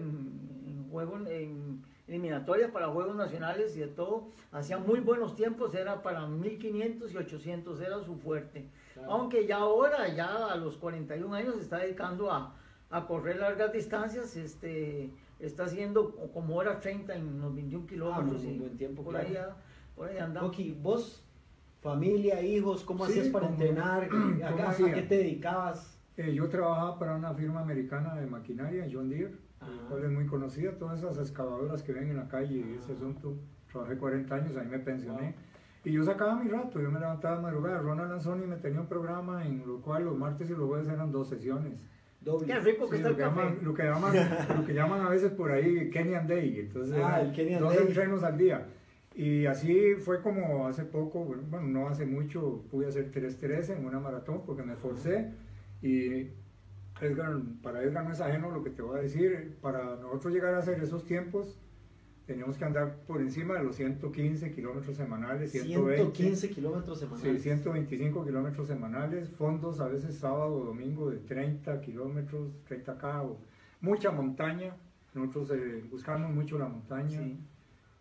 en 0.65 0.89
juegos, 0.89 1.27
en 1.29 1.83
eliminatorias 2.09 2.71
para 2.71 2.87
Juegos 2.89 3.15
Nacionales 3.15 3.77
y 3.77 3.81
de 3.81 3.87
todo. 3.87 4.29
Hacía 4.51 4.77
muy 4.79 4.99
buenos 4.99 5.35
tiempos, 5.35 5.73
era 5.75 6.01
para 6.01 6.25
1500 6.27 7.13
y 7.13 7.17
800, 7.17 7.79
era 7.81 7.99
su 8.03 8.15
fuerte. 8.17 8.65
Aunque 9.07 9.45
ya 9.47 9.57
ahora, 9.57 10.13
ya 10.13 10.47
a 10.51 10.55
los 10.57 10.77
41 10.77 11.33
años, 11.35 11.55
se 11.55 11.61
está 11.61 11.77
dedicando 11.77 12.31
a, 12.31 12.55
a 12.89 13.05
correr 13.05 13.37
largas 13.37 13.71
distancias. 13.71 14.35
Este, 14.35 15.11
está 15.39 15.65
haciendo 15.65 16.15
como 16.33 16.55
hora 16.57 16.79
30 16.79 17.13
en 17.15 17.39
los 17.39 17.53
21 17.55 17.85
kilómetros. 17.85 18.43
y 18.43 18.57
buen 18.57 18.75
tiempo, 18.75 19.03
por, 19.03 19.13
claro. 19.13 19.27
ahí, 19.29 19.37
por 19.95 20.09
ahí 20.09 20.77
vos, 20.81 21.23
familia, 21.81 22.41
hijos, 22.41 22.83
¿cómo 22.83 23.05
Sí, 23.05 23.11
hacías 23.11 23.27
para 23.29 23.45
¿cómo- 23.47 23.61
entrenar? 23.61 24.07
cómo 24.09 24.43
¿A, 24.43 24.71
a- 24.71 24.75
qué 24.93 25.03
te 25.03 25.17
dedicabas? 25.17 25.95
Eh, 26.17 26.33
yo 26.33 26.49
trabajaba 26.49 26.99
para 26.99 27.15
una 27.15 27.33
firma 27.33 27.61
americana 27.61 28.15
de 28.15 28.25
maquinaria, 28.25 28.85
John 28.91 29.09
Deere, 29.09 29.35
cual 29.87 30.03
es 30.03 30.11
muy 30.11 30.25
conocida, 30.25 30.71
todas 30.77 30.99
esas 30.99 31.17
excavadoras 31.17 31.83
que 31.83 31.93
ven 31.93 32.09
en 32.09 32.17
la 32.17 32.27
calle 32.27 32.55
y 32.57 32.75
ese 32.77 32.93
asunto. 32.93 33.35
Trabajé 33.71 33.97
40 33.97 34.33
años, 34.35 34.57
ahí 34.57 34.67
me 34.67 34.79
pensioné. 34.79 35.35
Y 35.85 35.91
yo 35.91 36.03
sacaba 36.03 36.35
mi 36.35 36.49
rato, 36.49 36.81
yo 36.81 36.91
me 36.91 36.99
levantaba 36.99 37.37
de 37.37 37.41
madrugada. 37.43 37.79
Ronald 37.79 38.11
Lanzoni 38.11 38.45
me 38.45 38.57
tenía 38.57 38.81
un 38.81 38.87
programa 38.87 39.45
en 39.45 39.65
lo 39.65 39.79
cual 39.81 40.05
los 40.05 40.17
martes 40.17 40.49
y 40.49 40.53
los 40.53 40.67
jueves 40.67 40.87
eran 40.89 41.11
dos 41.11 41.29
sesiones. 41.29 41.73
Doble. 42.21 42.47
Qué 42.47 42.59
rico 42.59 42.89
que 42.89 42.97
Sí, 42.97 43.03
está 43.03 43.09
lo, 43.09 43.09
el 43.11 43.15
que 43.15 43.21
café. 43.23 43.39
llaman, 43.41 43.59
lo, 43.63 43.73
que 43.73 43.83
llaman, 43.83 44.13
lo 44.59 44.65
que 44.65 44.73
llaman 44.73 45.01
a 45.01 45.09
veces 45.09 45.31
por 45.31 45.51
ahí 45.51 45.89
Kenyan 45.89 46.27
Day. 46.27 46.59
Entonces, 46.59 46.97
Ah, 47.01 47.21
el 47.21 47.31
Kenyan 47.31 47.61
dos 47.61 47.75
Day. 47.75 47.87
entrenos 47.87 48.23
al 48.23 48.37
día. 48.37 48.67
Y 49.15 49.45
así 49.45 49.95
fue 49.95 50.21
como 50.21 50.67
hace 50.67 50.83
poco, 50.83 51.23
bueno, 51.25 51.61
no 51.61 51.87
hace 51.87 52.05
mucho, 52.05 52.63
pude 52.71 52.87
hacer 52.87 53.11
3.13 53.11 53.77
en 53.77 53.85
una 53.85 53.99
maratón 53.99 54.43
porque 54.45 54.63
me 54.63 54.73
esforcé. 54.73 55.31
Y 55.81 56.27
Edgar, 57.01 57.37
para 57.61 57.83
Edgar 57.83 58.05
no 58.05 58.11
es 58.11 58.21
ajeno 58.21 58.51
lo 58.51 58.63
que 58.63 58.69
te 58.69 58.81
voy 58.81 58.99
a 58.99 59.01
decir. 59.01 59.57
Para 59.61 59.95
nosotros 59.95 60.33
llegar 60.33 60.53
a 60.53 60.59
hacer 60.59 60.81
esos 60.81 61.05
tiempos, 61.05 61.59
teníamos 62.25 62.57
que 62.57 62.65
andar 62.65 62.97
por 63.07 63.21
encima 63.21 63.55
de 63.55 63.63
los 63.63 63.75
115 63.75 64.51
kilómetros 64.51 64.97
semanales, 64.97 65.51
120. 65.51 65.95
115 65.95 66.49
kilómetros 66.49 66.99
semanales. 66.99 67.33
Sí, 67.33 67.39
125 67.39 68.25
kilómetros 68.25 68.67
semanales, 68.67 69.29
fondos 69.31 69.79
a 69.79 69.87
veces 69.87 70.15
sábado 70.15 70.55
o 70.55 70.65
domingo 70.65 71.09
de 71.09 71.17
30 71.17 71.81
kilómetros, 71.81 72.51
30 72.65 72.97
k 72.97 73.23
mucha 73.81 74.11
montaña, 74.11 74.75
nosotros 75.13 75.51
eh, 75.51 75.83
buscamos 75.89 76.31
mucho 76.31 76.59
la 76.59 76.67
montaña. 76.67 77.19
Sí. 77.19 77.39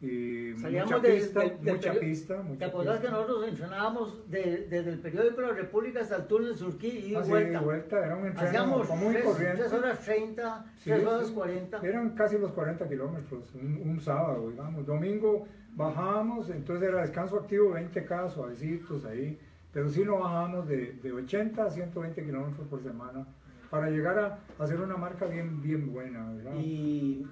Y 0.00 0.54
Salíamos 0.58 0.92
mucha 0.92 1.02
de- 1.08 1.14
pista, 1.16 1.40
del- 1.40 1.60
del 1.60 1.74
mucha 1.74 1.92
pista, 1.94 2.36
¿Te 2.36 2.42
mucha 2.44 2.66
acordás 2.66 2.96
que 3.00 3.00
pista. 3.08 3.16
nosotros 3.16 3.48
entrenábamos 3.48 4.30
de- 4.30 4.66
desde 4.70 4.90
el 4.92 4.98
periódico 5.00 5.40
La 5.40 5.52
República 5.52 6.00
hasta 6.02 6.16
el 6.16 6.26
túnel 6.28 6.56
Surquí 6.56 6.86
y 6.88 7.14
Ah, 7.16 7.24
sí, 7.24 7.30
vuelta? 7.30 7.60
vuelta, 7.60 8.06
era 8.06 8.14
un 8.16 8.26
entreno 8.26 8.48
Hacíamos 8.48 8.86
común 8.86 9.10
y 9.10 9.14
3, 9.14 9.24
corriente. 9.24 9.62
horas 9.64 10.04
30, 10.04 10.64
Sí, 10.76 10.90
3 10.90 11.04
horas 11.04 11.26
sí. 11.26 11.34
40. 11.34 11.80
Eran 11.84 12.10
casi 12.10 12.38
los 12.38 12.52
40 12.52 12.88
kilómetros, 12.88 13.52
un, 13.56 13.82
un 13.90 14.00
sábado, 14.00 14.48
digamos. 14.50 14.86
Domingo 14.86 15.48
bajábamos, 15.74 16.48
entonces 16.50 16.88
era 16.88 17.00
descanso 17.00 17.36
activo 17.36 17.70
20K, 17.72 18.30
suavecitos 18.30 19.04
ahí. 19.04 19.36
Pero 19.72 19.88
sí 19.88 20.04
no 20.04 20.18
bajábamos 20.20 20.68
de, 20.68 20.92
de 21.02 21.12
80 21.12 21.64
a 21.64 21.70
120 21.70 22.24
kilómetros 22.24 22.68
por 22.68 22.80
semana 22.82 23.26
para 23.68 23.90
llegar 23.90 24.16
a 24.18 24.38
hacer 24.62 24.80
una 24.80 24.96
marca 24.96 25.26
bien, 25.26 25.60
bien 25.60 25.92
buena, 25.92 26.32
¿verdad? 26.32 26.54
Y, 26.56 27.26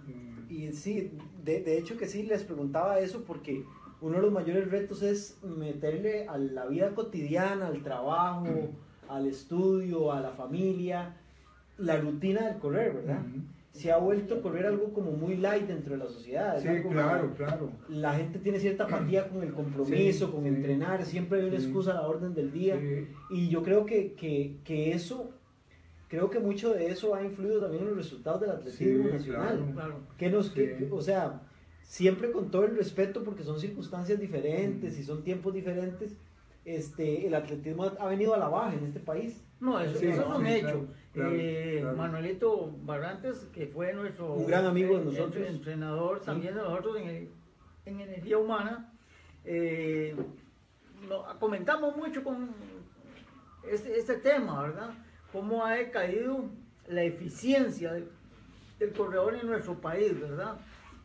y 0.50 0.70
sí, 0.72 1.16
de, 1.46 1.62
de 1.62 1.78
hecho 1.78 1.96
que 1.96 2.06
sí, 2.06 2.24
les 2.24 2.44
preguntaba 2.44 2.98
eso 2.98 3.22
porque 3.26 3.64
uno 4.02 4.16
de 4.16 4.22
los 4.22 4.32
mayores 4.32 4.70
retos 4.70 5.02
es 5.02 5.38
meterle 5.42 6.26
a 6.28 6.36
la 6.36 6.66
vida 6.66 6.94
cotidiana, 6.94 7.68
al 7.68 7.82
trabajo, 7.82 8.46
al 9.08 9.26
estudio, 9.26 10.12
a 10.12 10.20
la 10.20 10.32
familia, 10.32 11.16
la 11.78 11.96
rutina 11.96 12.48
del 12.48 12.58
correr, 12.58 12.92
¿verdad? 12.94 13.22
Se 13.72 13.92
ha 13.92 13.98
vuelto 13.98 14.40
correr 14.40 14.64
algo 14.66 14.92
como 14.94 15.12
muy 15.12 15.36
light 15.36 15.66
dentro 15.66 15.92
de 15.96 16.04
la 16.04 16.08
sociedad. 16.10 16.58
Sí, 16.60 16.68
claro, 16.90 17.34
claro. 17.36 17.70
La 17.88 18.14
gente 18.14 18.38
tiene 18.38 18.58
cierta 18.58 18.84
apatía 18.84 19.28
con 19.28 19.42
el 19.42 19.52
compromiso, 19.52 20.26
Sí, 20.26 20.32
con 20.32 20.42
sí. 20.42 20.48
entrenar, 20.48 21.04
siempre 21.04 21.40
hay 21.40 21.48
una 21.48 21.56
excusa 21.56 21.90
a 21.90 21.94
la 21.94 22.08
orden 22.08 22.34
del 22.34 22.50
día. 22.52 22.78
Y 23.30 23.48
yo 23.48 23.62
creo 23.62 23.84
que, 23.84 24.12
que, 24.14 24.56
que 24.64 24.92
eso, 24.92 25.30
creo 26.08 26.30
que 26.30 26.38
mucho 26.38 26.72
de 26.72 26.88
eso 26.88 27.14
ha 27.14 27.22
influido 27.22 27.60
también 27.60 27.82
en 27.82 27.88
los 27.90 27.96
resultados 27.98 28.40
del 28.40 28.50
atletismo 28.50 29.04
Sí, 29.04 29.12
nacional. 29.12 29.48
claro. 29.58 29.72
Claro. 29.74 29.94
Que 30.18 30.30
nos, 30.30 30.50
que- 30.50 30.76
Sí. 30.78 30.84
que- 30.84 30.92
o 30.92 31.00
sea, 31.02 31.40
siempre 31.82 32.30
con 32.32 32.50
todo 32.50 32.64
el 32.64 32.76
respeto 32.76 33.22
porque 33.24 33.42
son 33.44 33.58
circunstancias 33.60 34.18
diferentes 34.18 34.98
y 34.98 35.02
son 35.04 35.22
tiempos 35.22 35.54
diferentes, 35.54 36.16
este, 36.64 37.26
el 37.26 37.34
atletismo 37.34 37.84
ha, 37.84 38.06
venido 38.08 38.34
a 38.34 38.38
la 38.38 38.48
baja 38.48 38.74
en 38.74 38.84
este 38.86 38.98
país. 39.00 39.40
No, 39.60 39.80
eso, 39.80 39.98
Sí, 39.98 40.06
eso 40.08 40.22
es 40.22 40.28
no, 40.28 40.38
un 40.38 40.44
sí, 40.46 40.52
hecho. 40.52 40.86
claro, 41.12 41.30
Eh, 41.32 41.78
claro. 41.80 41.96
Manuelito 41.96 42.76
Barrantes, 42.82 43.46
que 43.52 43.66
fue 43.68 43.92
nuestro 43.94 44.34
Un 44.34 44.46
gran 44.46 44.66
amigo 44.66 44.96
de 44.96 45.02
eh, 45.02 45.04
nosotros. 45.04 45.36
entre- 45.36 45.48
entrenador 45.48 46.18
Sí. 46.20 46.26
también 46.26 46.54
de 46.54 46.60
nosotros 46.62 46.96
en, 46.98 47.28
en 47.86 48.00
energía 48.00 48.36
humana, 48.38 48.92
eh, 49.44 50.14
lo- 51.08 51.24
comentamos 51.38 51.96
mucho 51.96 52.22
con 52.24 52.50
este, 53.70 53.96
este 53.98 54.16
tema, 54.16 54.62
¿verdad? 54.62 54.90
Cómo 55.36 55.66
ha 55.66 55.74
decaído 55.74 56.46
la 56.88 57.02
eficiencia 57.02 57.92
del, 57.92 58.08
del 58.78 58.92
corredor 58.94 59.34
en 59.34 59.46
nuestro 59.46 59.74
país, 59.74 60.18
¿verdad? 60.18 60.56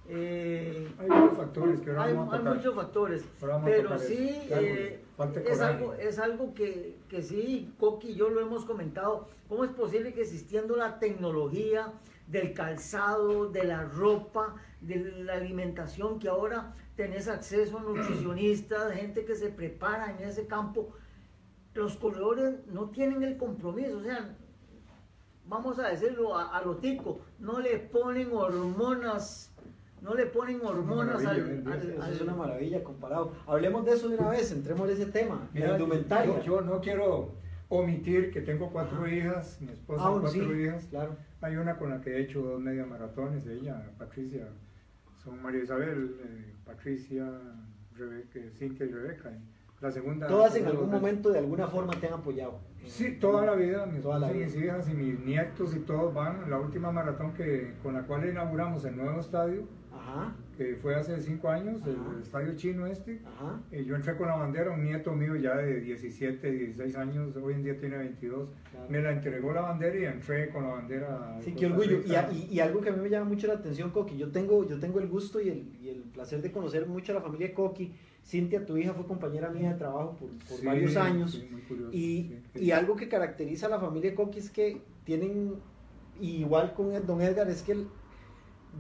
Eh, 0.08 0.88
Hay 1.00 1.10
varios 1.10 1.38
factores 1.38 1.82
que 1.82 1.90
ahora 1.90 2.04
hay, 2.04 2.14
vamos 2.14 2.32
a 2.32 2.38
hay 2.38 2.40
tocar. 2.40 2.56
muchos 2.56 2.76
factores, 2.76 3.26
pero 3.66 4.00
sí 4.00 4.42
eh, 4.50 5.02
es, 5.46 5.60
algo, 5.60 5.94
es 5.96 6.18
algo 6.18 6.54
que, 6.54 6.96
que 7.10 7.22
sí, 7.22 7.74
Coqui 7.78 8.12
y 8.12 8.16
yo 8.16 8.30
lo 8.30 8.40
hemos 8.40 8.64
comentado. 8.64 9.28
¿Cómo 9.50 9.66
es 9.66 9.72
posible 9.72 10.14
que 10.14 10.22
existiendo 10.22 10.78
la 10.78 10.98
tecnología 10.98 11.92
del 12.28 12.54
calzado, 12.54 13.50
de 13.50 13.66
la 13.66 13.84
ropa, 13.84 14.56
de 14.80 14.96
la 15.26 15.34
alimentación, 15.34 16.20
que 16.20 16.30
ahora 16.30 16.74
tenés 16.96 17.28
acceso 17.28 17.80
a 17.80 17.82
nutricionistas, 17.82 18.94
gente 18.94 19.26
que 19.26 19.36
se 19.36 19.50
prepara 19.50 20.16
en 20.18 20.26
ese 20.26 20.48
campo, 20.48 20.94
los 21.74 21.96
corredores 21.98 22.66
no 22.68 22.90
tienen 22.90 23.24
el 23.24 23.38
compromiso? 23.38 23.98
O 23.98 24.02
sea, 24.04 24.36
vamos 25.48 25.80
a 25.80 25.90
decirlo 25.90 26.38
a, 26.38 26.58
a 26.58 26.64
lo 26.64 26.78
tico, 26.78 27.20
no 27.40 27.60
le 27.60 27.78
ponen 27.80 28.30
hormonas. 28.32 29.48
No 30.02 30.16
le 30.16 30.26
ponen 30.26 30.60
hormonas 30.66 31.24
al, 31.24 31.64
es 32.12 32.22
una 32.22 32.34
maravilla 32.36 32.84
comparado. 32.84 33.34
Hablemos 33.46 33.86
de 33.86 33.92
eso 33.94 34.10
de 34.10 34.16
una 34.18 34.30
vez, 34.30 34.52
entremos 34.52 34.90
en 34.90 34.96
ese 34.96 35.06
tema, 35.12 35.48
Mira. 35.54 35.78
Yo, 35.78 36.42
yo 36.42 36.62
no 36.62 36.82
quiero 36.82 37.36
omitir 37.70 38.32
que 38.32 38.42
tengo 38.42 38.72
cuatro 38.72 39.08
hijas, 39.08 39.60
mi 39.62 39.72
esposa 39.72 40.04
Ah, 40.04 40.10
cuatro 40.20 40.30
sí, 40.32 40.40
hijas. 40.40 40.88
claro. 40.90 41.16
Hay 41.42 41.56
una 41.56 41.78
con 41.78 41.92
la 41.92 42.02
que 42.02 42.16
he 42.18 42.22
hecho 42.24 42.42
dos 42.42 42.60
media 42.60 42.84
maratones, 42.84 43.46
ella, 43.46 43.92
Patricia, 44.00 44.48
son 45.24 45.40
María 45.40 45.62
Isabel, 45.64 46.16
eh, 46.24 46.54
Patricia, 46.66 47.30
Rebeca, 47.96 48.40
Cintia 48.58 48.88
y 48.88 48.90
Rebeca. 48.92 49.32
y 49.32 49.40
La 49.82 49.90
segunda. 49.92 50.28
Todas 50.28 50.56
en 50.56 50.68
algún 50.68 50.92
momento 50.92 51.32
de 51.32 51.40
alguna 51.40 51.68
forma 51.68 51.94
te 52.00 52.08
han 52.08 52.14
apoyado. 52.14 52.60
Sí, 52.86 53.18
toda 53.20 53.46
la 53.46 53.56
vida, 53.56 53.86
mi 53.88 54.00
Toda 54.00 54.20
la 54.20 54.32
vida. 54.32 54.46
mis 54.46 54.56
hijas 54.56 54.90
y 54.90 54.94
mis 54.94 55.20
nietos 55.26 55.76
y 55.76 55.80
todos 55.80 56.14
van. 56.14 56.50
La 56.50 56.60
última 56.60 56.92
maratón 56.92 57.34
que, 57.34 57.74
con 57.82 57.94
la 57.96 58.04
cual 58.04 58.28
inauguramos 58.30 58.86
el 58.86 58.96
nuevo 58.98 59.20
estadio, 59.20 59.64
Ajá, 59.94 60.36
que 60.58 60.76
fue 60.76 60.96
hace 60.96 61.20
cinco 61.22 61.50
años, 61.50 61.82
el, 61.86 61.96
Ajá. 61.96 62.12
el 62.16 62.22
estadio 62.22 62.56
chino 62.56 62.86
este. 62.86 63.22
ajá. 63.26 63.60
Eh, 63.72 63.84
yo 63.86 63.96
entré 63.96 64.16
con 64.18 64.28
la 64.28 64.36
bandera, 64.36 64.72
un 64.72 64.84
nieto 64.84 65.14
mío 65.14 65.36
ya 65.36 65.56
de 65.58 65.80
17, 65.82 66.52
16 66.52 66.96
años, 66.98 67.36
hoy 67.38 67.54
en 67.54 67.64
día 67.64 67.78
tiene 67.78 67.98
22. 67.98 68.50
Claro. 68.72 68.86
Me 68.90 69.02
la 69.02 69.12
entregó 69.12 69.52
la 69.54 69.62
bandera 69.62 69.96
y 69.98 70.06
entré 70.06 70.50
con 70.50 70.64
la 70.64 70.70
bandera. 70.76 71.36
de 71.38 71.44
Sí, 71.44 71.54
qué 71.54 71.66
orgullo. 71.68 72.02
Y, 72.06 72.16
a- 72.16 72.32
y- 72.32 72.48
y 72.52 72.60
algo 72.60 72.82
que 72.82 72.90
a 72.90 72.94
mí 72.94 73.02
me 73.02 73.10
llama 73.10 73.26
mucho 73.30 73.48
la 73.48 73.54
atención, 73.54 73.90
Coqui, 73.92 74.18
yo 74.18 74.32
tengo, 74.32 74.64
yo 74.68 74.80
tengo 74.80 75.00
el 75.00 75.08
gusto 75.08 75.40
y 75.42 75.50
el, 75.50 75.72
y 75.82 75.90
el 75.90 76.02
placer 76.02 76.42
de 76.42 76.52
conocer 76.52 76.86
mucho 76.88 77.12
a 77.12 77.16
la 77.16 77.22
familia 77.22 77.54
Coqui. 77.54 77.94
Cintia, 78.24 78.66
tu 78.66 78.78
hija, 78.78 78.94
fue 78.94 79.06
compañera 79.08 79.50
mía 79.50 79.74
de 79.74 79.80
trabajo 79.80 80.16
por, 80.18 80.30
por 80.30 80.60
Sí, 80.60 80.66
varios 80.66 80.96
años. 80.96 81.32
sí, 81.32 81.48
muy 81.52 81.62
curioso, 81.62 81.92
y, 81.92 82.24
sí, 82.30 82.40
sí. 82.54 82.64
y 82.66 82.72
algo 82.72 82.96
que 82.96 83.10
caracteriza 83.10 83.66
a 83.66 83.70
la 83.70 83.80
familia 83.80 84.14
Coqui 84.16 84.40
es 84.40 84.50
que 84.50 84.82
tienen, 85.04 85.56
igual 86.20 86.74
con 86.74 86.94
el- 86.94 87.06
don 87.06 87.22
Edgar, 87.22 87.50
es 87.50 87.64
que 87.64 87.72
el- 87.74 87.88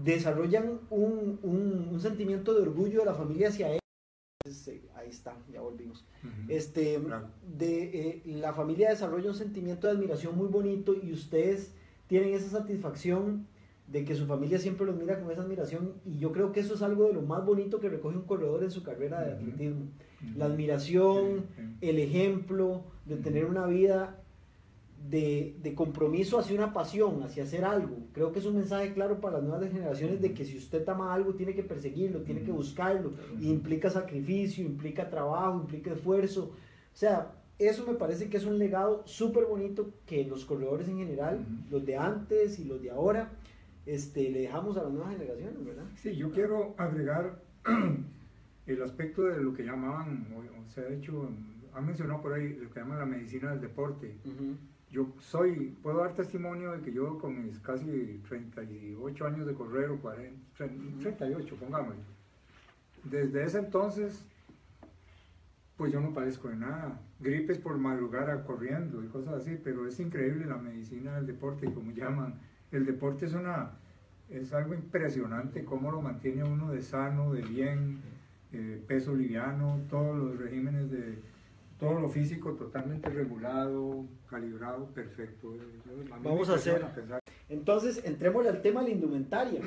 desarrollan 0.04 0.80
un, 0.89 1.39
un- 1.44 1.89
un 1.92 2.00
sentimiento 2.00 2.54
de 2.54 2.62
orgullo 2.62 3.00
de 3.00 3.06
la 3.06 3.14
familia 3.14 3.50
hacia 3.50 3.74
él. 3.74 3.80
Entonces, 4.46 4.68
eh, 4.76 4.82
ahí 4.96 5.10
está, 5.10 5.36
ya 5.52 5.62
volvimos. 5.62 6.06
Este, 6.48 6.98
Claro. 7.00 7.30
de, 7.58 7.84
eh, 8.10 8.22
la 8.26 8.54
familia 8.54 8.89
desarrolla 8.89 9.30
un 9.30 9.36
sentimiento 9.36 9.88
de 9.88 9.94
admiración 9.94 10.36
muy 10.38 10.48
bonito 10.48 10.94
y 10.96 11.12
ustedes 11.12 11.74
tienen 12.08 12.34
esa 12.34 12.50
satisfacción 12.50 13.48
de 13.92 14.06
que 14.06 14.16
su 14.16 14.26
familia 14.26 14.58
siempre 14.58 14.86
los 14.86 14.96
mira 14.96 15.20
con 15.20 15.32
esa 15.32 15.42
admiración 15.42 15.94
y 16.06 16.18
yo 16.18 16.32
creo 16.32 16.52
que 16.52 16.62
eso 16.62 16.76
es 16.76 16.82
algo 16.82 17.08
de 17.08 17.14
lo 17.14 17.22
más 17.22 17.46
bonito 17.46 17.80
que 17.80 17.89
recoge 17.89 18.16
un 18.16 18.24
corredor 18.24 18.64
en 18.64 18.72
su 18.72 18.84
carrera 18.84 19.22
de 19.22 19.34
atletismo. 19.34 19.82
Ujú. 19.82 20.38
La 20.38 20.46
admiración, 20.46 21.46
el 21.82 22.00
ejemplo 22.00 22.84
de 23.06 23.18
tener 23.18 23.46
una 23.46 23.66
vida 23.66 24.18
de, 25.10 25.56
de 25.62 25.74
compromiso 25.74 26.39
hacia 26.39 26.56
una 26.56 26.74
pasión, 26.74 27.24
hacia 27.24 27.44
hacer 27.44 27.66
algo. 27.66 27.98
Creo 28.14 28.32
que 28.32 28.39
es 28.39 28.46
un 28.46 28.56
mensaje 28.56 28.94
claro 28.94 29.20
para 29.20 29.38
las 29.38 29.48
nuevas 29.48 29.70
generaciones 29.72 30.22
de 30.22 30.34
que 30.34 30.46
si 30.46 30.58
usted 30.58 30.88
ama 30.88 31.14
algo, 31.14 31.34
tiene 31.34 31.54
que 31.54 31.64
perseguirlo, 31.64 32.22
tiene 32.22 32.44
que 32.44 32.52
buscarlo. 32.52 33.12
Y 33.39 33.50
implica 33.50 33.89
sacrificio, 33.89 34.64
implica 34.64 35.10
trabajo, 35.10 35.60
implica 35.60 35.92
esfuerzo. 35.92 36.52
O 36.94 36.98
sea, 36.98 37.32
eso 37.58 37.86
me 37.86 37.96
parece 37.96 38.30
que 38.30 38.38
es 38.38 38.46
un 38.46 38.58
legado 38.58 39.02
súper 39.06 39.46
bonito 39.46 39.89
que 40.06 40.24
los 40.24 40.46
corredores 40.46 40.88
en 40.88 40.98
general, 41.00 41.39
Ujú. 41.42 41.72
los 41.72 41.86
de 41.86 41.98
antes 41.98 42.60
y 42.60 42.66
los 42.66 42.82
de 42.82 42.92
ahora, 42.92 43.32
este, 43.86 44.30
le 44.30 44.42
dejamos 44.42 44.78
a 44.78 44.84
las 44.84 44.92
nuevas 44.92 45.14
generaciones, 45.14 45.66
¿verdad? 45.66 45.86
Sí, 45.96 46.16
yo 46.16 46.32
quiero 46.32 46.76
agregar 46.78 47.42
el 48.66 48.84
aspecto 48.84 49.24
de 49.24 49.42
lo 49.42 49.54
que 49.54 49.64
llamaban, 49.64 50.28
o, 50.36 50.70
sea, 50.70 50.84
de 50.84 50.98
hecho, 50.98 51.30
han 51.74 51.86
mencionado 51.86 52.22
por 52.22 52.34
ahí 52.34 52.54
lo 52.56 52.70
que 52.70 52.80
llaman 52.80 53.00
la 53.00 53.06
medicina 53.06 53.52
del 53.52 53.62
deporte. 53.62 54.16
Yo 54.92 55.14
soy, 55.20 55.78
puedo 55.82 56.00
dar 56.00 56.16
testimonio 56.16 56.74
de 56.74 56.82
que 56.82 56.92
yo 56.92 57.18
con 57.18 57.46
mis 57.46 57.60
casi 57.60 58.22
38 58.28 59.26
años 59.26 59.48
de 59.48 59.54
correr, 59.54 59.90
o 59.90 59.98
40, 60.02 60.68
38, 61.00 61.56
pongámosle, 61.56 62.02
desde 63.04 63.44
ese 63.44 63.60
entonces, 63.60 64.24
pues 65.78 65.92
yo 65.92 66.00
no 66.00 66.14
padezco 66.14 66.50
de 66.50 66.58
nada. 66.58 67.00
Gripes 67.20 67.58
por 67.58 67.78
madrugar 67.78 68.44
corriendo 68.44 69.04
y 69.04 69.08
cosas 69.08 69.34
así, 69.36 69.60
pero 69.64 69.88
es 69.88 70.00
increíble 70.00 70.46
la 70.46 70.58
medicina 70.58 71.16
del 71.16 71.26
deporte, 71.26 71.74
como 71.74 71.92
llaman. 71.92 72.40
El 72.72 72.86
deporte 72.86 73.26
es 73.26 73.34
una, 73.34 73.72
es 74.30 74.54
algo 74.54 74.74
impresionante 74.74 75.66
cómo 75.66 75.92
lo 75.92 76.02
mantiene 76.02 76.44
uno 76.44 76.72
de 76.72 76.82
sano, 76.82 77.34
de 77.34 77.42
bien, 77.42 78.00
eh, 78.54 78.82
peso 78.88 79.16
liviano, 79.16 79.82
todos 79.90 80.18
los 80.18 80.38
regímenes 80.38 80.90
de, 80.92 81.20
todo 81.82 82.00
lo 82.00 82.10
físico 82.10 82.52
totalmente 82.54 83.10
regulado, 83.10 84.06
calibrado, 84.30 84.86
perfecto. 84.94 85.58
Vamos 86.24 86.48
a 86.50 86.54
hacer. 86.54 86.86
Entonces, 87.50 88.04
entrémosle 88.06 88.50
al 88.50 88.62
tema 88.62 88.82
de 88.82 88.90
la 88.90 88.94
indumentaria. 88.94 89.62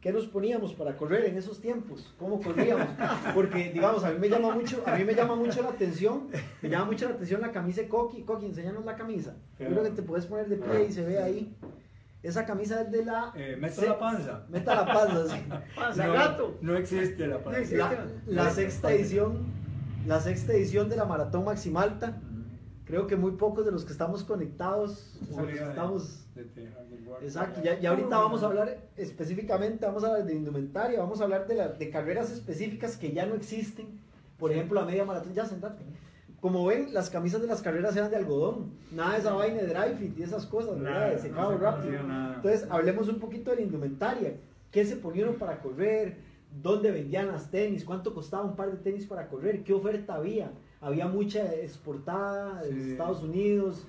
¿Qué 0.00 0.12
nos 0.12 0.26
poníamos 0.26 0.74
para 0.74 0.96
correr 0.96 1.24
en 1.26 1.36
esos 1.36 1.60
tiempos? 1.60 2.12
¿Cómo 2.18 2.40
corríamos? 2.40 2.88
Porque, 3.32 3.70
digamos, 3.72 4.02
a 4.02 4.10
mí 4.10 4.18
me 4.18 4.28
llama 4.28 4.54
mucho, 4.56 4.82
a 4.86 4.96
mí 4.96 5.04
me 5.04 5.14
llama 5.14 5.36
mucho 5.36 5.62
la 5.62 5.68
atención, 5.68 6.28
me 6.62 6.68
llama 6.68 6.86
mucho 6.86 7.08
la 7.08 7.14
atención 7.14 7.40
la 7.40 7.52
camisa 7.52 7.82
de 7.82 7.88
Coqui. 7.88 8.22
Coqui, 8.22 8.46
enséñanos 8.46 8.84
la 8.84 8.96
camisa. 8.96 9.36
Yo 9.60 9.68
creo 9.68 9.84
que 9.84 9.90
te 9.90 10.02
puedes 10.02 10.26
poner 10.26 10.48
de 10.48 10.56
pie 10.56 10.86
y 10.88 10.92
se 10.92 11.04
ve 11.04 11.22
ahí. 11.22 11.54
Esa 12.26 12.44
camisa 12.44 12.82
es 12.82 12.90
de 12.90 13.04
la... 13.04 13.32
Eh, 13.36 13.56
meto 13.58 13.80
se- 13.80 13.86
la 13.88 13.98
panza. 13.98 14.44
Meta 14.48 14.74
la 14.74 14.86
panza, 14.86 15.26
sí. 15.34 15.42
Panza 15.76 16.06
no, 16.06 16.12
gato. 16.12 16.58
No 16.60 16.76
existe 16.76 17.26
la 17.26 17.38
panza. 17.38 17.60
existe. 17.60 17.78
La, 18.26 18.44
la 18.44 18.50
sexta 18.50 18.92
edición, 18.92 19.46
la 20.06 20.20
sexta 20.20 20.52
edición 20.52 20.88
de 20.88 20.96
la 20.96 21.04
Maratón 21.04 21.44
Maximalta. 21.44 22.20
Creo 22.84 23.06
que 23.08 23.16
muy 23.16 23.32
pocos 23.32 23.64
de 23.64 23.72
los 23.72 23.84
que 23.84 23.90
estamos 23.92 24.22
conectados, 24.22 25.18
o 25.32 25.40
los 25.40 25.46
que 25.50 25.58
de- 25.60 25.68
estamos... 25.68 26.24
de. 26.34 26.46
Exacto, 27.22 27.60
ya, 27.62 27.78
ya 27.80 27.90
ahorita 27.90 28.16
vamos 28.18 28.42
a 28.42 28.46
hablar 28.46 28.78
específicamente, 28.96 29.86
vamos 29.86 30.04
a 30.04 30.08
hablar 30.08 30.24
de 30.24 30.34
indumentaria, 30.34 30.98
vamos 31.00 31.20
a 31.20 31.24
hablar 31.24 31.46
de, 31.46 31.54
la- 31.54 31.68
de 31.68 31.90
carreras 31.90 32.30
específicas 32.30 32.96
que 32.96 33.12
ya 33.12 33.26
no 33.26 33.34
existen. 33.34 33.86
Por 34.38 34.52
ejemplo, 34.52 34.78
la 34.80 34.86
media 34.86 35.04
maratón, 35.04 35.32
ya 35.32 35.46
sentate. 35.46 35.82
Como 36.40 36.66
ven, 36.66 36.92
las 36.92 37.10
camisas 37.10 37.40
de 37.40 37.46
las 37.48 37.62
carreras 37.62 37.96
eran 37.96 38.10
de 38.10 38.16
algodón, 38.16 38.72
nada 38.92 39.14
de 39.14 39.18
esa 39.20 39.32
vaina 39.32 39.62
de 39.62 39.66
dry 39.68 39.94
fit 39.98 40.18
y 40.18 40.22
esas 40.22 40.46
cosas, 40.46 40.78
¿verdad? 40.78 40.90
Nada, 40.92 41.06
de 41.10 41.16
no 41.16 41.22
secado 41.22 41.52
se 41.52 41.58
rápido. 41.58 42.02
nada. 42.02 42.34
Entonces, 42.36 42.66
hablemos 42.70 43.08
un 43.08 43.18
poquito 43.18 43.50
de 43.50 43.56
la 43.56 43.62
indumentaria. 43.62 44.36
¿Qué 44.70 44.84
se 44.84 44.96
ponieron 44.96 45.36
para 45.36 45.60
correr? 45.60 46.18
¿Dónde 46.62 46.90
vendían 46.90 47.28
las 47.28 47.50
tenis? 47.50 47.84
¿Cuánto 47.84 48.14
costaba 48.14 48.44
un 48.44 48.54
par 48.54 48.70
de 48.70 48.76
tenis 48.78 49.06
para 49.06 49.28
correr? 49.28 49.64
¿Qué 49.64 49.72
oferta 49.72 50.14
había? 50.14 50.52
Había 50.80 51.06
mucha 51.06 51.52
exportada 51.54 52.62
de 52.62 52.72
Sí. 52.72 52.90
Estados 52.92 53.22
Unidos, 53.22 53.84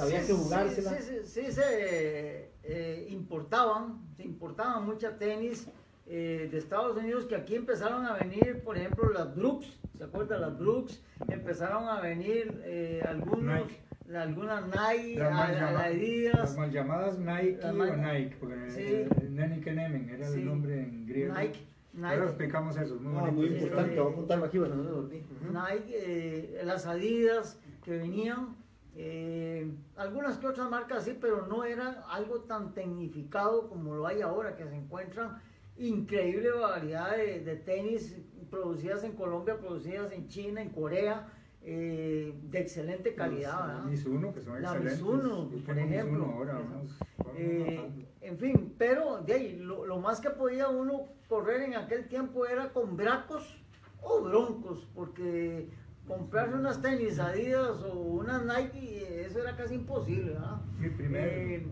había 0.00 0.20
Sí, 0.22 0.26
que 0.28 0.32
sí, 0.32 0.38
jugársela. 0.42 0.90
Sí, 0.92 1.02
sí, 1.24 1.42
sí, 1.44 1.52
se 1.52 2.50
eh, 2.62 3.06
importaban, 3.10 4.00
se 4.16 4.22
importaban 4.24 4.86
mucha 4.86 5.18
tenis 5.18 5.66
eh, 6.06 6.48
de 6.50 6.58
Estados 6.58 6.96
Unidos 6.96 7.24
que 7.26 7.36
aquí 7.36 7.54
empezaron 7.56 8.06
a 8.06 8.14
venir, 8.14 8.62
por 8.64 8.76
ejemplo, 8.78 9.10
las 9.12 9.34
Brooks, 9.36 9.66
¿se 9.98 10.04
acuerdan 10.04 10.40
las 10.40 10.58
Brooks? 10.58 11.02
Empezaron 11.28 11.88
a 11.88 12.00
venir 12.00 12.62
eh, 12.64 13.02
algunos, 13.06 13.42
Nike. 13.42 13.80
algunas 14.16 14.64
Nike, 14.66 15.18
Las 15.18 15.32
mal, 15.32 15.54
a- 15.54 15.56
a- 15.56 15.60
llama- 15.72 15.84
Adidas, 15.84 16.34
las 16.38 16.56
mal 16.56 16.70
llamadas 16.70 17.18
Nike 17.18 17.58
o 17.66 17.96
Nike, 17.96 18.36
porque 18.40 18.70
Sí. 18.70 18.80
eh, 18.84 19.08
Neni 19.28 19.60
Kenemen 19.60 20.08
era 20.08 20.28
Sí. 20.28 20.38
el 20.40 20.46
nombre 20.46 20.80
en 20.80 21.06
griego. 21.06 21.34
Nike, 21.34 21.66
Ahora 21.96 22.14
Nike. 22.16 22.26
explicamos 22.28 22.76
eso, 22.78 22.94
es 22.94 23.00
muy 23.00 23.46
importante, 23.48 23.98
voy 23.98 24.08
a 24.08 24.12
apuntarlo 24.12 24.44
aquí, 24.46 24.58
bueno, 24.58 24.74
no. 24.76 25.02
Nike, 25.02 25.90
eh, 25.90 26.60
las 26.64 26.86
Adidas 26.86 27.60
que 27.82 27.90
venían, 27.90 28.56
eh, 28.94 29.70
algunas 29.96 30.38
que 30.38 30.46
otras 30.46 30.70
marcas 30.70 31.04
sí, 31.04 31.16
pero 31.20 31.46
no 31.46 31.64
era 31.64 32.02
algo 32.10 32.40
tan 32.42 32.72
tecnificado 32.74 33.68
como 33.68 33.94
lo 33.94 34.06
hay 34.06 34.20
ahora, 34.22 34.56
que 34.56 34.64
se 34.66 34.74
encuentran 34.76 35.38
increíble 35.76 36.50
variedad 36.50 37.16
de, 37.16 37.40
de 37.44 37.56
tenis 37.56 38.16
producidas 38.50 39.04
en 39.04 39.12
Colombia, 39.12 39.58
producidas 39.58 40.12
en 40.12 40.28
China, 40.28 40.60
en 40.62 40.70
Corea, 40.70 41.28
eh, 41.62 42.34
de 42.50 42.58
excelente 42.60 43.14
calidad. 43.14 43.78
Los. 43.78 43.86
Mizuno, 43.86 44.32
que 44.32 44.40
son 44.40 44.62
La 44.62 44.70
excelentes. 44.72 45.02
Mizuno, 45.02 45.48
por 45.66 45.78
ejemplo. 45.78 46.18
Mizuno 46.18 46.32
ahora, 46.34 46.52
vamos, 46.54 46.98
vamos 47.18 47.32
Eh, 47.36 48.06
en 48.22 48.38
fin, 48.38 48.74
pero 48.78 49.22
de 49.22 49.32
ahí, 49.32 49.56
lo, 49.58 49.86
lo 49.86 49.98
más 49.98 50.20
que 50.20 50.30
podía 50.30 50.68
uno 50.68 51.04
correr 51.28 51.62
en 51.62 51.74
aquel 51.74 52.08
tiempo 52.08 52.46
era 52.46 52.70
con 52.72 52.96
bracos 52.96 53.58
o 54.02 54.22
broncos, 54.22 54.86
porque 54.94 55.68
comprarse 56.06 56.54
unas 56.54 56.80
tenis 56.80 57.18
Adidas 57.18 57.82
o 57.82 57.92
unas 57.98 58.42
Nike, 58.44 59.24
eso 59.26 59.40
era 59.40 59.56
casi 59.56 59.74
imposible. 59.74 60.32
¿verdad? 60.32 60.62
Sí, 60.80 60.88
primero, 60.88 61.26
Eh, 61.30 61.66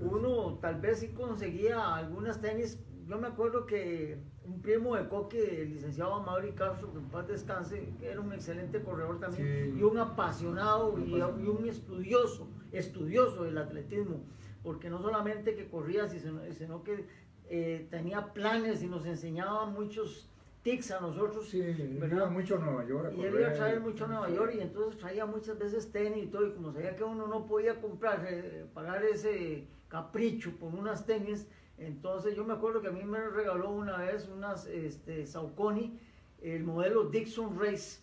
uno 0.00 0.54
tal 0.60 0.80
vez 0.80 1.00
sí 1.00 1.08
conseguía 1.08 1.94
algunas 1.96 2.40
tenis. 2.40 2.78
Yo 3.12 3.18
me 3.18 3.26
acuerdo 3.26 3.66
que 3.66 4.16
un 4.46 4.62
primo 4.62 4.96
de 4.96 5.06
Coque, 5.06 5.60
el 5.60 5.74
licenciado 5.74 6.22
Mauri 6.22 6.52
Castro, 6.52 6.90
que 6.94 6.98
en 6.98 7.10
paz 7.10 7.28
descanse, 7.28 7.92
era 8.00 8.18
un 8.22 8.32
excelente 8.32 8.80
corredor 8.82 9.20
también 9.20 9.74
Sí. 9.74 9.78
y 9.78 9.82
un 9.82 9.98
apasionado 9.98 10.98
y, 10.98 11.16
y 11.16 11.46
un 11.46 11.68
estudioso, 11.68 12.48
estudioso 12.72 13.44
del 13.44 13.58
atletismo, 13.58 14.24
porque 14.62 14.88
no 14.88 15.02
solamente 15.02 15.54
que 15.54 15.68
corría, 15.68 16.08
sino, 16.08 16.82
que 16.84 17.04
eh, 17.50 17.86
tenía 17.90 18.32
planes 18.32 18.82
y 18.82 18.86
nos 18.86 19.04
enseñaba 19.04 19.66
muchos 19.66 20.30
tics 20.62 20.90
a 20.92 21.00
nosotros. 21.00 21.50
Sí, 21.50 21.60
¿verdad? 22.00 22.16
iba 22.16 22.30
mucho 22.30 22.56
a 22.56 22.60
Nueva 22.60 22.86
York. 22.86 23.12
a 23.12 23.14
Y 23.14 23.24
él 23.26 23.34
iba 23.40 23.48
a 23.48 23.52
traer 23.52 23.80
mucho 23.82 24.06
a 24.06 24.08
Nueva 24.08 24.30
York 24.30 24.54
y 24.56 24.60
entonces 24.60 24.98
traía 24.98 25.26
muchas 25.26 25.58
veces 25.58 25.92
tenis 25.92 26.24
y 26.24 26.26
todo, 26.28 26.46
y 26.46 26.52
como 26.52 26.72
sabía 26.72 26.96
que 26.96 27.04
uno 27.04 27.26
no 27.26 27.44
podía 27.44 27.78
comprar, 27.78 28.26
eh, 28.26 28.64
pagar 28.72 29.04
ese 29.04 29.66
capricho 29.88 30.52
por 30.58 30.74
unas 30.74 31.04
tenis, 31.04 31.46
entonces 31.86 32.34
yo 32.36 32.44
me 32.44 32.54
acuerdo 32.54 32.80
que 32.80 32.88
a 32.88 32.92
mí 32.92 33.04
me 33.04 33.18
regaló 33.28 33.70
una 33.70 33.98
vez 33.98 34.28
unas 34.28 34.66
este, 34.66 35.26
Saucony, 35.26 35.98
el 36.40 36.64
modelo 36.64 37.04
Dixon 37.04 37.58
Race, 37.58 38.00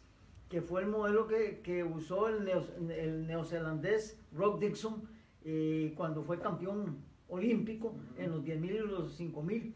que 0.50 0.62
fue 0.62 0.82
el 0.82 0.88
modelo 0.88 1.28
que, 1.28 1.60
que 1.62 1.84
usó 1.84 2.28
el, 2.30 2.46
neo- 2.46 2.92
el 2.92 3.28
neozelandés 3.28 4.20
Rock 4.34 4.60
Dixon 4.60 5.04
eh, 5.44 5.94
cuando 5.96 6.24
fue 6.24 6.40
campeón 6.40 6.98
olímpico 7.28 7.96
en 8.18 8.32
los 8.32 8.44
10.000 8.44 8.66
y 8.66 8.78
los 8.80 9.20
5.000 9.20 9.74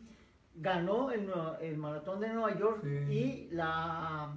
ganó 0.55 1.11
el, 1.11 1.77
maratón 1.77 2.19
de 2.19 2.29
Nueva 2.29 2.57
York 2.57 2.81
Sí. 2.83 3.13
y 3.13 3.47
la 3.51 4.35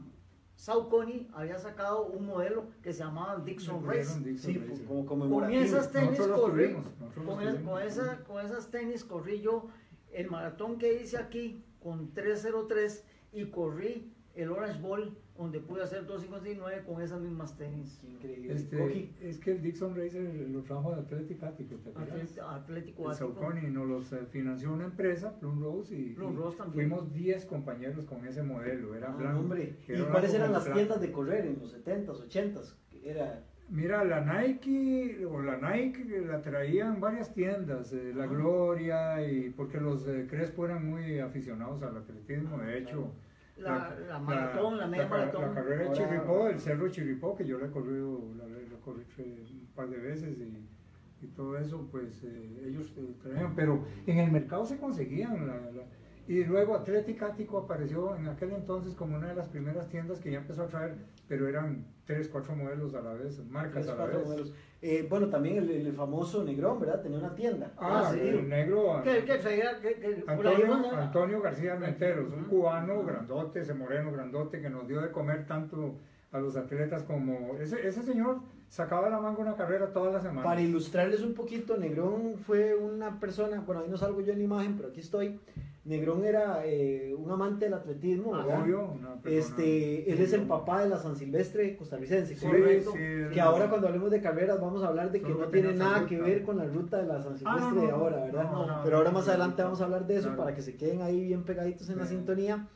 Saucony 0.56 1.28
había 1.34 1.58
sacado 1.58 2.06
un 2.06 2.26
modelo 2.26 2.64
que 2.82 2.92
se 2.92 3.00
llamaba 3.04 3.36
Dixon 3.44 3.86
Race. 3.86 4.18
Dixon 4.20 4.52
Sí, 4.52 4.58
Race. 4.58 4.68
pues, 4.86 5.06
como 5.06 5.28
Con 5.30 5.52
esas 5.52 5.92
tenis 5.92 6.18
corrí, 6.18 6.72
con, 7.14 7.64
con 7.64 7.82
esa- 7.82 8.24
con 8.24 8.44
esas 8.44 8.70
tenis 8.70 9.04
corrí 9.04 9.40
yo 9.40 9.68
el 10.12 10.30
maratón 10.30 10.78
que 10.78 11.02
hice 11.02 11.18
aquí 11.18 11.62
con 11.80 12.12
303 12.14 13.04
y 13.32 13.44
corrí 13.50 14.12
el 14.34 14.50
Orange 14.50 14.80
Bowl 14.80 15.16
donde 15.36 15.60
pude 15.60 15.82
hacer 15.82 16.06
259 16.06 16.82
con 16.86 17.02
esas 17.02 17.20
mismas 17.20 17.56
tenis. 17.56 18.00
Increíble. 18.04 18.52
Este, 18.54 19.10
es 19.20 19.38
que 19.38 19.52
el 19.52 19.62
Dixon 19.62 19.94
Racer 19.94 20.22
lo 20.50 20.62
trajo 20.62 20.94
de 20.94 21.00
Atlético 21.02 21.46
Ático, 21.46 21.76
¿te 21.76 21.90
acuerdas? 21.90 22.38
Atlético, 22.38 23.08
Ático. 23.10 23.14
Saucony 23.34 23.70
nos 23.70 23.86
los 23.86 24.12
eh, 24.12 24.26
financió 24.30 24.72
una 24.72 24.84
empresa, 24.86 25.38
Plum 25.38 25.62
Rose, 25.62 25.94
y, 25.94 26.14
Plum 26.14 26.36
Rose 26.36 26.56
también. 26.56 26.88
fuimos 26.88 27.12
10 27.12 27.44
compañeros 27.46 28.04
con 28.06 28.26
ese 28.26 28.42
modelo. 28.42 28.94
Era 28.94 29.12
Ah, 29.12 29.16
blanco. 29.16 29.40
hombre. 29.40 29.76
que 29.86 29.92
¿Y 29.92 29.96
era 30.00 30.10
cuáles 30.10 30.34
eran 30.34 30.52
las 30.52 30.64
blanco. 30.64 30.78
tiendas 30.78 31.00
de 31.00 31.12
correr 31.12 31.46
en 31.46 31.58
los 31.60 31.72
70s, 31.74 32.20
80s? 32.28 32.74
Era 33.04 33.42
Mira, 33.68 34.04
la 34.04 34.20
Nike, 34.20 35.26
o 35.26 35.42
la 35.42 35.56
Nike 35.58 36.04
la 36.24 36.40
traían 36.40 37.00
varias 37.00 37.34
tiendas, 37.34 37.92
eh, 37.92 38.12
La 38.14 38.26
Gloria, 38.26 39.28
y 39.28 39.50
porque 39.50 39.80
los 39.80 40.06
eh, 40.06 40.26
Crespo 40.30 40.66
eran 40.66 40.88
muy 40.88 41.18
aficionados 41.18 41.82
al 41.82 41.96
atletismo, 41.96 42.58
de 42.58 42.78
hecho. 42.78 43.12
La- 43.56 43.96
la 44.08 44.18
maratón, 44.18 44.78
la 44.78 44.86
media 44.86 45.08
maratón. 45.08 45.42
La 45.42 45.54
carrera 45.54 45.82
de 45.84 45.88
Chirripó, 45.96 46.48
el 46.48 46.60
Cerro 46.60 46.88
Chirripó, 46.88 47.36
que 47.36 47.46
yo 47.46 47.58
la 47.58 47.66
he 47.66 47.70
corrido, 47.70 48.20
la, 48.36 48.44
la 48.46 48.80
corrí 48.84 49.02
un 49.18 49.66
par 49.74 49.88
de 49.88 49.96
veces 49.98 50.36
y, 50.38 51.24
y 51.24 51.28
todo 51.28 51.56
eso, 51.58 51.88
pues 51.90 52.22
eh, 52.24 52.64
ellos 52.66 52.92
eh, 52.98 53.14
traían, 53.22 53.54
pero 53.54 53.84
en 54.06 54.18
el 54.18 54.30
mercado 54.30 54.66
se 54.66 54.78
conseguían. 54.78 55.46
la- 55.46 55.54
la- 55.70 55.86
y 56.28 56.42
luego 56.44 56.74
Atlético 56.74 57.24
Ático 57.24 57.56
apareció 57.58 58.16
en 58.16 58.26
aquel 58.28 58.50
entonces 58.52 58.94
como 58.94 59.16
una 59.16 59.28
de 59.28 59.36
las 59.36 59.48
primeras 59.48 59.88
tiendas 59.88 60.18
que 60.20 60.32
ya 60.32 60.38
empezó 60.38 60.64
a 60.64 60.66
traer, 60.66 60.96
pero 61.28 61.48
eran 61.48 61.84
tres, 62.04 62.28
cuatro 62.28 62.54
modelos 62.54 62.94
a 62.94 63.00
la 63.00 63.12
vez, 63.14 63.44
marcas 63.46 63.84
tres, 63.84 63.88
a 63.88 63.90
la 63.90 63.96
cuatro 63.96 64.18
vez. 64.18 64.28
modelos. 64.28 64.52
Eh, 64.82 65.06
bueno, 65.08 65.28
también 65.28 65.56
el, 65.56 65.70
el 65.70 65.92
famoso 65.92 66.44
Negrón, 66.44 66.78
¿verdad? 66.78 67.02
Tenía 67.02 67.18
una 67.18 67.34
tienda. 67.34 67.72
Ah, 67.78 68.10
sí. 68.12 68.20
el 68.20 68.48
negro. 68.48 69.02
Por 69.02 70.46
ahí 70.46 70.62
Antonio, 70.62 70.96
Antonio 70.96 71.40
García 71.40 71.74
Menteros, 71.76 72.32
un 72.32 72.44
cubano 72.44 73.02
grandote, 73.04 73.60
ese 73.60 73.74
moreno 73.74 74.12
grandote 74.12 74.60
que 74.60 74.70
nos 74.70 74.86
dio 74.86 75.00
de 75.00 75.10
comer 75.10 75.46
tanto 75.46 75.96
a 76.32 76.38
los 76.38 76.56
atletas 76.56 77.02
como... 77.04 77.56
Ese, 77.58 77.86
ese 77.86 78.02
señor 78.02 78.40
sacaba 78.68 79.08
la 79.08 79.20
manga 79.20 79.38
una 79.40 79.56
carrera 79.56 79.92
todas 79.92 80.12
las 80.12 80.22
semanas. 80.22 80.44
Para 80.44 80.60
ilustrarles 80.60 81.22
un 81.22 81.34
poquito, 81.34 81.76
Negrón 81.76 82.34
fue 82.46 82.74
una 82.74 83.18
persona, 83.18 83.60
bueno, 83.60 83.82
ahí 83.82 83.88
no 83.88 83.96
salgo 83.96 84.20
yo 84.20 84.32
en 84.32 84.38
la 84.38 84.44
imagen, 84.44 84.76
pero 84.76 84.90
aquí 84.90 85.00
estoy. 85.00 85.40
Negrón 85.86 86.24
era 86.24 86.62
eh, 86.66 87.14
un 87.16 87.30
amante 87.30 87.66
del 87.66 87.74
atletismo, 87.74 88.32
¿verdad? 88.32 88.60
Obvio, 88.62 88.84
una 88.92 89.14
persona- 89.22 89.36
Este, 89.40 90.12
él 90.12 90.20
es 90.20 90.32
el 90.32 90.42
papá 90.42 90.82
de 90.82 90.88
la 90.88 90.98
San 90.98 91.14
Silvestre 91.16 91.76
costarricense, 91.76 92.34
Sí, 92.34 92.44
correcto. 92.44 92.90
sí, 92.92 92.98
que 93.32 93.40
ahora 93.40 93.68
cuando 93.70 93.86
hablemos 93.86 94.10
de 94.10 94.20
carreras 94.20 94.60
vamos 94.60 94.82
a 94.82 94.88
hablar 94.88 95.12
de 95.12 95.20
que 95.20 95.32
Solo 95.32 95.44
no 95.44 95.50
tiene 95.50 95.74
nada 95.74 95.98
ruta. 96.00 96.08
que 96.08 96.20
ver 96.20 96.42
con 96.42 96.56
la 96.58 96.64
ruta 96.64 96.96
de 96.98 97.06
la 97.06 97.22
San 97.22 97.38
Silvestre 97.38 97.64
Ah, 97.66 97.72
no, 97.72 97.80
de 97.82 97.90
ahora, 97.90 98.16
¿verdad? 98.24 98.50
no, 98.50 98.66
no, 98.66 98.80
Pero 98.84 98.96
ahora 98.96 99.10
más 99.12 99.28
adelante 99.28 99.62
vamos 99.62 99.80
a 99.80 99.84
hablar 99.84 100.06
de 100.06 100.14
eso 100.16 100.28
claro. 100.28 100.42
para 100.42 100.54
que 100.56 100.62
se 100.62 100.76
queden 100.76 101.02
ahí 101.02 101.24
bien 101.24 101.44
pegaditos 101.44 101.88
en 101.88 101.98
la 101.98 102.06
Sí. 102.06 102.16
sintonía. 102.16 102.66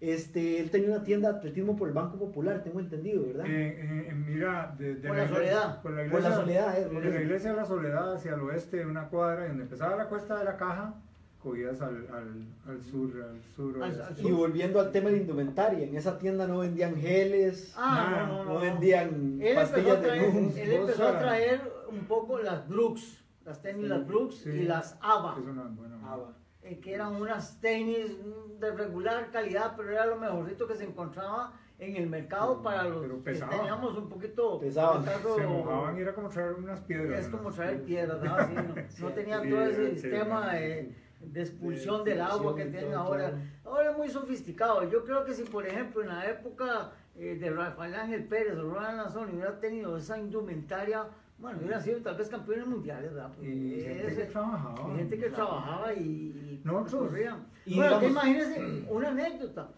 Este, 0.00 0.60
él 0.60 0.70
tenía 0.70 0.88
una 0.94 1.04
tienda 1.04 1.30
de 1.30 1.38
atletismo 1.38 1.76
por 1.76 1.86
el 1.88 1.92
Banco 1.94 2.18
Popular, 2.18 2.62
tengo 2.62 2.80
entendido, 2.80 3.26
¿verdad? 3.26 3.44
Eh, 3.46 4.08
eh, 4.08 4.14
mira, 4.14 4.74
de, 4.78 4.94
de 4.94 5.08
Por 5.08 5.16
la 5.16 5.24
iglesia- 5.24 5.36
Soledad. 5.36 5.82
Por 5.82 5.90
la 5.90 5.96
Por 5.96 5.96
la 5.96 6.04
iglesia, 6.28 6.36
Soledad, 6.36 6.78
eh, 6.80 6.86
por 6.90 7.02
de 7.02 7.10
la 7.10 7.20
iglesia 7.20 7.50
de 7.50 7.56
la 7.56 7.64
Soledad 7.66 8.14
hacia 8.14 8.34
el 8.34 8.40
oeste, 8.40 8.86
una 8.86 9.08
cuadra, 9.08 9.44
y 9.44 9.48
donde 9.48 9.64
empezaba 9.64 9.96
la 9.96 10.06
cuesta 10.08 10.38
de 10.38 10.44
la 10.44 10.56
caja, 10.56 10.94
cogías 11.42 11.80
al, 11.80 12.06
al, 12.12 12.44
al 12.68 12.82
sur, 12.84 13.10
al 13.22 13.40
sur. 13.56 13.82
Al- 13.82 14.02
al 14.02 14.18
Y 14.18 14.30
volviendo 14.30 14.78
al 14.80 14.92
tema 14.92 15.06
de 15.08 15.16
la 15.16 15.22
indumentaria, 15.22 15.86
en 15.86 15.96
esa 15.96 16.18
tienda 16.18 16.46
no 16.46 16.58
vendían 16.58 16.96
geles, 16.96 17.72
Ah, 17.76 18.26
no, 18.28 18.36
no, 18.38 18.44
no, 18.44 18.54
no. 18.54 18.60
vendían 18.60 19.38
Él 19.40 19.48
empezó, 19.48 19.58
a 19.58 19.62
pastillas 19.62 20.00
de 20.02 20.06
traer, 20.08 20.34
Nuns. 20.34 20.56
él 20.56 20.72
empezó 20.72 21.08
a 21.08 21.18
traer 21.18 21.72
un 21.90 22.00
poco 22.04 22.38
las 22.38 22.68
Brooks, 22.68 23.24
las 23.44 23.62
tenis 23.62 23.88
las 23.88 24.06
Brooks 24.06 24.36
Sí. 24.36 24.50
y 24.50 24.62
las 24.64 24.98
ABA, 25.00 25.36
Es 25.40 25.46
una 25.46 25.62
buena. 25.64 25.96
Va. 25.96 26.32
eh, 26.62 26.78
que 26.78 26.92
eran 26.94 27.14
unas 27.16 27.58
tenis 27.60 28.16
de 28.60 28.70
regular 28.72 29.30
calidad, 29.32 29.72
pero 29.76 29.90
era 29.90 30.04
lo 30.06 30.16
mejorcito 30.16 30.66
que 30.66 30.74
se 30.76 30.84
encontraba 30.84 31.54
en 31.78 31.96
el 31.96 32.06
mercado 32.10 32.62
para 32.62 32.84
los 32.84 33.00
Pero 33.00 33.24
que 33.24 33.32
teníamos 33.56 33.96
un 33.96 34.10
poquito 34.10 34.60
Pesaban. 34.60 35.00
acaso, 35.08 35.36
Se 35.36 35.46
mojaban 35.46 35.96
y 35.96 36.00
era 36.02 36.14
como 36.14 36.28
traer 36.28 36.52
unas 36.52 36.80
piedras. 36.80 37.20
es 37.24 37.30
¿no? 37.30 37.38
como 37.38 37.50
traer 37.50 37.82
piedras, 37.84 38.22
¿no? 38.22 38.36
Sí, 38.46 38.52
no, 39.00 39.08
no 39.08 39.14
tenían 39.14 39.48
todo 39.48 39.62
ese 39.62 39.86
Sí, 39.94 39.98
sistema 40.02 40.50
sí. 40.50 40.56
de, 40.58 40.94
de 41.20 41.42
expulsión 41.42 42.04
del 42.04 42.20
agua 42.20 42.56
que 42.56 42.64
tienen 42.66 42.94
ahora. 42.94 43.32
Ahora 43.64 43.90
es 43.92 43.96
muy 43.96 44.08
sofisticado. 44.08 44.88
Yo 44.90 45.04
creo 45.04 45.24
que 45.24 45.34
si, 45.34 45.42
por 45.44 45.66
ejemplo, 45.66 46.02
en 46.02 46.08
la 46.08 46.28
época 46.28 46.92
eh, 47.16 47.36
de 47.38 47.50
Rafael 47.50 47.94
Ángel 47.94 48.24
Pérez 48.24 48.56
o 48.58 48.70
Ronald 48.70 48.96
Nazón 48.96 49.30
hubiera 49.34 49.60
tenido 49.60 49.96
esa 49.96 50.18
indumentaria, 50.18 51.06
bueno, 51.38 51.58
hubieran 51.60 51.82
sido 51.82 52.00
tal 52.00 52.16
vez 52.16 52.28
campeones 52.28 52.66
mundiales, 52.66 53.12
¿verdad? 53.14 53.30
Porque 53.34 53.48
Y 53.50 53.80
gente 53.82 54.14
que 54.16 54.24
trabajaba. 54.26 54.92
y 54.92 54.96
gente 54.96 55.18
que 55.18 55.30
trabajaba 55.30 55.92
y, 55.94 56.00
y 56.02 56.60
Nosotros- 56.64 57.08
corrían. 57.10 57.46
y 57.66 57.76
bueno, 57.76 57.98
digamos- 58.00 58.10
imagínense 58.24 58.86
una 58.90 59.08
anécdota. 59.08 59.68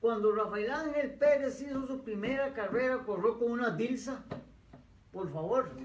Cuando 0.00 0.34
Rafael 0.34 0.70
Ángel 0.70 1.10
Pérez 1.14 1.62
hizo 1.62 1.86
su 1.86 2.02
primera 2.02 2.52
carrera, 2.52 2.98
corrió 3.04 3.38
con 3.38 3.52
una 3.52 3.70
Dilsa. 3.70 4.24
Por 5.12 5.30
favor, 5.32 5.68
con 5.70 5.84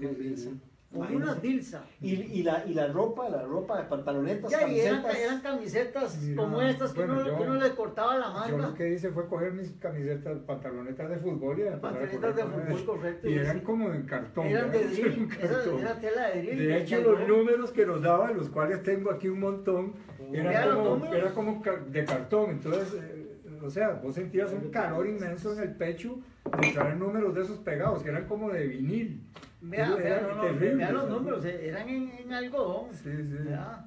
una. 0.90 1.34
Dilsa. 1.34 1.84
Y, 2.00 2.14
y, 2.14 2.42
la, 2.42 2.64
y 2.66 2.72
la 2.72 2.86
ropa, 2.88 3.28
la 3.28 3.42
ropa 3.42 3.76
de 3.78 3.84
pantalonetas, 3.88 4.50
Ya, 4.50 4.66
y 4.66 4.80
eran, 4.80 5.02
camisetas. 5.02 5.18
eran 5.26 5.40
camisetas 5.42 6.22
Mira, 6.22 6.42
como 6.42 6.62
estas 6.62 6.92
que, 6.92 6.98
bueno, 7.00 7.12
uno, 7.14 7.26
yo- 7.26 7.36
que 7.36 7.42
uno 7.42 7.54
le 7.56 7.70
cortaba 7.74 8.16
la 8.16 8.26
Yo 8.48 8.56
manga. 8.56 8.68
lo 8.70 8.74
que 8.74 8.92
hice 8.94 9.10
fue 9.10 9.26
coger 9.28 9.52
mis 9.52 9.70
camisetas, 9.72 10.38
pantalonetas 10.40 11.10
de 11.10 11.16
fútbol 11.18 11.58
y 11.58 11.62
empezar 11.62 11.78
a 11.78 11.80
Pantalonetas 11.82 12.36
de 12.36 12.42
correr 12.42 12.54
con 12.54 12.62
fútbol, 12.62 12.80
eso. 12.80 12.86
correcto, 12.92 13.28
Y 13.28 13.32
y 13.32 13.38
eran 13.38 13.60
como 13.60 13.92
en 13.92 14.02
cartón. 14.04 14.46
Eran 14.46 14.72
de 14.72 14.84
drill, 14.84 15.28
era, 15.40 15.48
cartón. 15.50 15.78
era 15.80 16.00
tela 16.00 16.28
de 16.30 16.42
drill. 16.42 16.58
De 16.58 16.76
hecho, 16.78 17.00
los 17.02 17.28
números 17.28 17.70
que 17.70 17.84
nos 17.86 18.02
daban, 18.02 18.36
los 18.36 18.48
cuales 18.48 18.82
tengo 18.82 19.10
aquí 19.10 19.28
un 19.28 19.40
montón, 19.40 19.92
eran 20.32 20.74
como, 20.74 21.04
era 21.14 21.30
como 21.34 21.62
de 21.90 22.04
cartón. 22.04 22.50
Entonces, 22.50 22.94
eh, 22.94 23.24
o 23.62 23.68
sea, 23.68 23.90
vos 24.02 24.14
sentías 24.14 24.52
un 24.52 24.70
calor 24.70 25.06
inmenso 25.06 25.52
en 25.52 25.60
el 25.60 25.74
pecho 25.74 26.18
de 26.60 26.72
traer 26.72 26.96
números 26.96 27.34
de 27.34 27.42
esos 27.42 27.58
pegados, 27.58 28.02
que 28.02 28.08
eran 28.08 28.24
como 28.26 28.50
de 28.50 28.66
vinil. 28.66 29.22
Vea, 29.60 29.94
vea, 29.96 30.20
no, 30.20 30.36
no, 30.36 30.42
terrible, 30.42 30.74
vea 30.76 30.92
los 30.92 31.10
números, 31.10 31.44
eran 31.44 31.88
en, 31.88 32.10
en 32.10 32.32
algodón. 32.32 32.86
Sí, 32.92 33.10
sí. 33.10 33.36
Vea, 33.44 33.84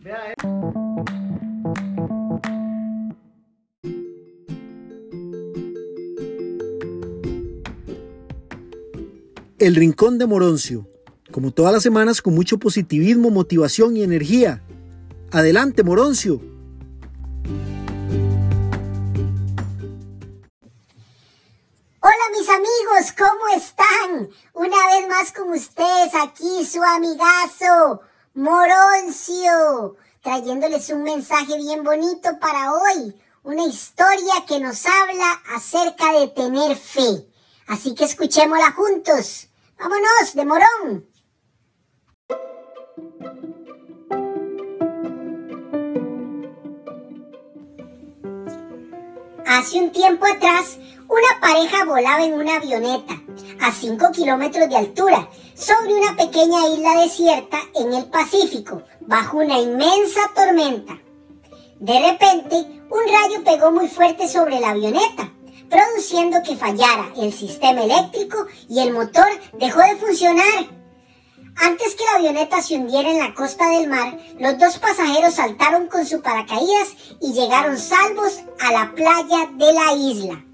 vea, 0.00 0.32
eh. 0.32 0.34
El 9.58 9.74
Rincón 9.74 10.18
de 10.18 10.26
Moroncio. 10.26 10.88
Como 11.30 11.50
todas 11.50 11.72
las 11.72 11.82
semanas, 11.82 12.20
con 12.20 12.34
mucho 12.34 12.58
positivismo, 12.58 13.30
motivación 13.30 13.96
y 13.96 14.02
energía. 14.02 14.62
Adelante, 15.30 15.82
Moroncio. 15.82 16.40
Hola 22.08 22.38
mis 22.38 22.48
amigos, 22.48 23.12
¿cómo 23.18 23.48
están? 23.56 24.30
Una 24.52 24.76
vez 24.86 25.08
más 25.08 25.32
con 25.32 25.50
ustedes 25.50 26.14
aquí 26.14 26.64
su 26.64 26.80
amigazo 26.80 28.00
Moroncio, 28.32 29.96
trayéndoles 30.22 30.88
un 30.90 31.02
mensaje 31.02 31.56
bien 31.56 31.82
bonito 31.82 32.28
para 32.38 32.74
hoy, 32.74 33.20
una 33.42 33.64
historia 33.64 34.34
que 34.46 34.60
nos 34.60 34.86
habla 34.86 35.42
acerca 35.52 36.12
de 36.12 36.28
tener 36.28 36.76
fe. 36.76 37.26
Así 37.66 37.92
que 37.96 38.04
escuchémosla 38.04 38.70
juntos. 38.70 39.48
Vámonos, 39.76 40.32
de 40.32 40.44
Morón. 40.44 41.08
Hace 49.44 49.80
un 49.80 49.90
tiempo 49.90 50.24
atrás, 50.24 50.78
una 51.08 51.40
pareja 51.40 51.84
volaba 51.84 52.24
en 52.24 52.34
una 52.34 52.56
avioneta 52.56 53.14
a 53.60 53.72
5 53.72 54.12
kilómetros 54.12 54.68
de 54.68 54.76
altura 54.76 55.28
sobre 55.54 55.94
una 55.94 56.16
pequeña 56.16 56.66
isla 56.68 57.00
desierta 57.00 57.58
en 57.74 57.94
el 57.94 58.06
Pacífico, 58.06 58.82
bajo 59.00 59.38
una 59.38 59.58
inmensa 59.58 60.20
tormenta. 60.34 60.98
De 61.78 62.00
repente, 62.00 62.56
un 62.56 63.12
rayo 63.12 63.44
pegó 63.44 63.70
muy 63.70 63.88
fuerte 63.88 64.28
sobre 64.28 64.60
la 64.60 64.70
avioneta, 64.70 65.32
produciendo 65.68 66.42
que 66.42 66.56
fallara 66.56 67.12
el 67.16 67.32
sistema 67.32 67.84
eléctrico 67.84 68.46
y 68.68 68.80
el 68.80 68.92
motor 68.92 69.28
dejó 69.58 69.80
de 69.80 69.96
funcionar. 69.96 70.76
Antes 71.58 71.94
que 71.94 72.04
la 72.04 72.18
avioneta 72.18 72.60
se 72.60 72.76
hundiera 72.76 73.10
en 73.10 73.18
la 73.18 73.34
costa 73.34 73.68
del 73.70 73.88
mar, 73.88 74.18
los 74.38 74.58
dos 74.58 74.78
pasajeros 74.78 75.34
saltaron 75.34 75.86
con 75.86 76.04
su 76.04 76.20
paracaídas 76.20 76.88
y 77.20 77.32
llegaron 77.32 77.78
salvos 77.78 78.40
a 78.60 78.72
la 78.72 78.92
playa 78.94 79.48
de 79.54 79.72
la 79.72 79.92
isla. 79.94 80.44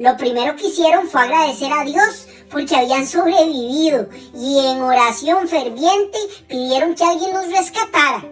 Lo 0.00 0.16
primero 0.16 0.56
que 0.56 0.68
hicieron 0.68 1.08
fue 1.08 1.20
agradecer 1.20 1.70
a 1.70 1.84
Dios 1.84 2.26
porque 2.50 2.74
habían 2.74 3.06
sobrevivido 3.06 4.08
y 4.34 4.58
en 4.66 4.80
oración 4.80 5.46
ferviente 5.46 6.16
pidieron 6.48 6.94
que 6.94 7.04
alguien 7.04 7.34
los 7.34 7.46
rescatara. 7.48 8.24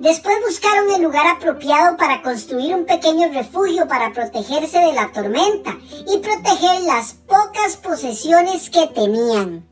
Después 0.00 0.34
buscaron 0.44 0.90
el 0.90 1.02
lugar 1.02 1.28
apropiado 1.28 1.96
para 1.96 2.22
construir 2.22 2.74
un 2.74 2.86
pequeño 2.86 3.32
refugio 3.32 3.86
para 3.86 4.12
protegerse 4.12 4.80
de 4.80 4.94
la 4.94 5.12
tormenta 5.12 5.78
y 6.08 6.18
proteger 6.18 6.82
las 6.82 7.12
pocas 7.14 7.76
posesiones 7.76 8.68
que 8.68 8.88
tenían. 8.88 9.64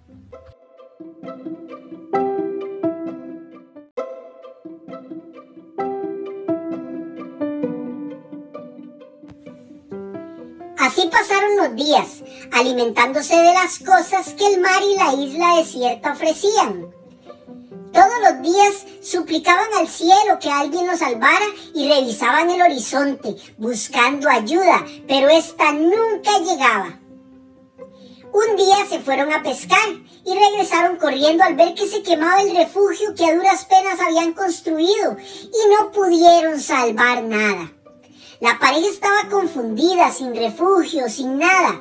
Así 10.87 11.09
pasaron 11.11 11.57
los 11.57 11.75
días, 11.75 12.23
alimentándose 12.53 13.35
de 13.35 13.53
las 13.55 13.81
cosas 13.81 14.35
que 14.35 14.47
el 14.47 14.61
mar 14.61 14.81
y 14.89 14.95
la 14.95 15.21
isla 15.21 15.57
desierta 15.57 16.13
ofrecían. 16.13 16.95
Todos 17.93 18.15
los 18.23 18.43
días 18.43 18.87
suplicaban 19.03 19.67
al 19.81 19.89
cielo 19.89 20.39
que 20.41 20.49
alguien 20.49 20.87
los 20.87 21.01
salvara 21.01 21.45
y 21.75 21.89
revisaban 21.89 22.51
el 22.51 22.63
horizonte 22.63 23.35
buscando 23.59 24.31
ayuda, 24.31 24.87
pero 25.09 25.29
esta 25.29 25.73
nunca 25.73 26.39
llegaba. 26.39 27.01
Un 28.33 28.57
día 28.57 28.87
se 28.89 29.01
fueron 29.01 29.33
a 29.33 29.43
pescar 29.43 29.89
y 30.25 30.35
regresaron 30.35 30.99
corriendo 30.99 31.43
al 31.43 31.57
ver 31.57 31.75
que 31.75 31.89
se 31.89 32.05
quemaba 32.05 32.43
el 32.43 32.55
refugio 32.55 33.13
que 33.17 33.25
a 33.25 33.35
duras 33.35 33.65
penas 33.65 33.99
habían 33.99 34.35
construido 34.35 35.17
y 35.43 35.75
no 35.75 35.91
pudieron 35.91 36.61
salvar 36.61 37.25
nada. 37.25 37.76
La 38.41 38.59
pareja 38.59 38.89
estaba 38.89 39.29
confundida, 39.31 40.11
sin 40.11 40.35
refugio, 40.35 41.09
sin 41.09 41.39
nada. 41.39 41.81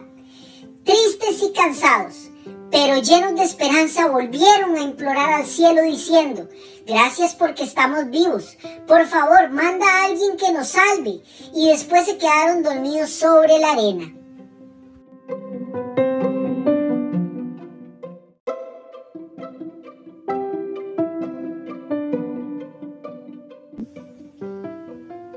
Tristes 0.86 1.43
y 1.43 1.51
cansados, 1.51 2.30
pero 2.72 3.01
llenos 3.01 3.36
de 3.36 3.43
esperanza 3.43 4.08
volvieron 4.08 4.76
a 4.76 4.82
implorar 4.82 5.34
al 5.34 5.45
cielo 5.45 5.82
diciendo, 5.82 6.47
gracias 6.86 7.36
porque 7.36 7.64
estamos 7.64 8.10
vivos, 8.10 8.58
por 8.88 9.06
favor 9.06 9.49
manda 9.49 9.86
a 9.86 10.06
alguien 10.06 10.38
que 10.38 10.53
nos 10.53 10.70
salve. 10.70 11.22
Y 11.53 11.68
después 11.68 12.06
se 12.06 12.18
quedaron 12.18 12.64
dormidos 12.64 13.10
sobre 13.10 13.60
la 13.60 13.72
arena. 13.72 14.14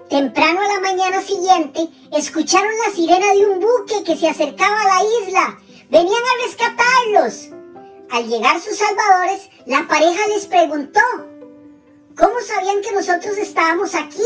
Temprano 0.09 0.61
a 0.63 0.69
la 0.69 0.81
mañana 0.81 1.21
siguiente, 1.21 1.87
escucharon 2.17 2.71
la 2.87 2.95
sirena 2.95 3.27
de 3.35 3.47
un 3.47 3.61
buque 3.61 4.03
que 4.07 4.17
se 4.17 4.27
acercaba 4.27 4.81
a 4.81 4.87
la 4.87 5.09
isla. 5.23 5.59
Venían 5.91 6.15
a 6.15 6.47
rescatarlos. 6.47 7.51
Al 8.11 8.27
llegar 8.27 8.59
sus 8.59 8.79
salvadores, 8.79 9.51
la 9.67 9.87
pareja 9.87 10.27
les 10.29 10.47
preguntó, 10.47 11.01
¿cómo 12.17 12.41
sabían 12.41 12.81
que 12.81 12.93
nosotros 12.93 13.37
estábamos 13.37 13.95
aquí? 13.95 14.23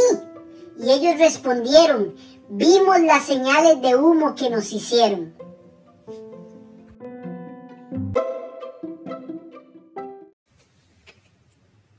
Y 0.79 0.93
ellos 0.93 1.19
respondieron, 1.19 2.15
vimos 2.49 3.01
las 3.01 3.25
señales 3.25 3.83
de 3.83 3.97
humo 3.97 4.37
que 4.37 4.51
nos 4.51 4.73
hicieron. 4.73 5.35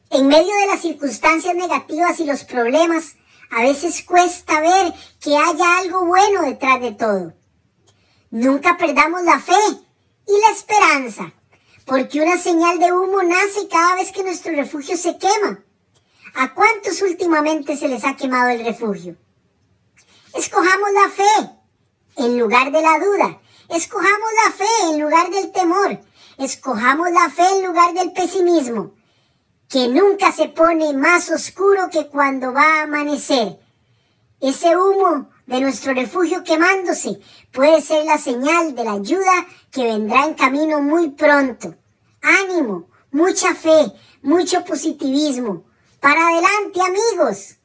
En 0.09 0.27
medio 0.27 0.55
de 0.55 0.67
las 0.67 0.81
circunstancias 0.81 1.53
negativas 1.53 2.19
y 2.21 2.25
los 2.25 2.45
problemas, 2.45 3.17
a 3.56 3.62
veces 3.62 4.04
cuesta 4.04 4.62
ver 4.62 4.93
que 5.20 5.38
haya 5.38 5.78
algo 5.78 6.06
bueno 6.06 6.41
detrás 6.41 6.82
de 6.82 6.91
todo. 6.91 7.34
Nunca 8.32 8.78
perdamos 8.78 9.22
la 9.24 9.39
fe 9.39 9.54
y 10.28 10.41
la 10.41 10.49
esperanza, 10.51 11.34
porque 11.86 12.22
una 12.22 12.38
señal 12.38 12.80
de 12.80 12.91
humo 12.91 13.22
nace 13.22 13.68
cada 13.70 13.95
vez 13.95 14.12
que 14.12 14.24
nuestro 14.24 14.54
refugio 14.54 14.97
se 14.97 15.18
quema. 15.18 15.64
¿A 16.36 16.54
cuántos 16.56 17.01
últimamente 17.04 17.78
se 17.78 17.88
les 17.88 18.04
ha 18.06 18.16
quemado 18.16 18.49
el 18.49 18.66
refugio? 18.66 19.18
Escojamos 20.34 20.89
la 20.91 21.10
fe 21.10 21.51
en 22.18 22.39
lugar 22.39 22.72
de 22.72 22.82
la 22.82 22.97
duda. 22.97 23.39
Escojamos 23.70 24.30
la 24.45 24.51
fe 24.51 24.89
en 24.89 24.99
lugar 24.99 25.30
del 25.30 25.51
temor. 25.51 25.99
Escojamos 26.39 27.12
la 27.12 27.30
fe 27.30 27.45
en 27.58 27.68
lugar 27.68 27.93
del 27.93 28.12
pesimismo 28.14 28.93
que 29.74 29.88
nunca 29.88 30.32
se 30.32 30.49
pone 30.49 30.93
más 30.93 31.32
oscuro 31.32 31.89
que 31.91 32.05
cuando 32.05 32.53
va 32.53 32.61
a 32.61 32.84
amanecer. 32.84 33.57
Ese 34.39 34.78
humo 34.78 35.32
de 35.47 35.61
nuestro 35.61 35.95
refugio 35.95 36.43
quemándose 36.43 37.19
puede 37.51 37.82
ser 37.82 38.05
la 38.05 38.19
señal 38.19 38.76
de 38.76 38.84
la 38.84 38.91
ayuda 38.91 39.47
que 39.71 39.86
vendrá 39.86 40.26
en 40.26 40.36
camino 40.36 40.80
muy 40.80 41.09
pronto. 41.09 41.74
Ánimo, 42.21 42.88
mucha 43.09 43.55
fe, 43.55 43.91
mucho 44.21 44.63
positivismo. 44.63 45.63
Para 45.99 46.28
adelante 46.28 46.80
amigos. 46.80 47.55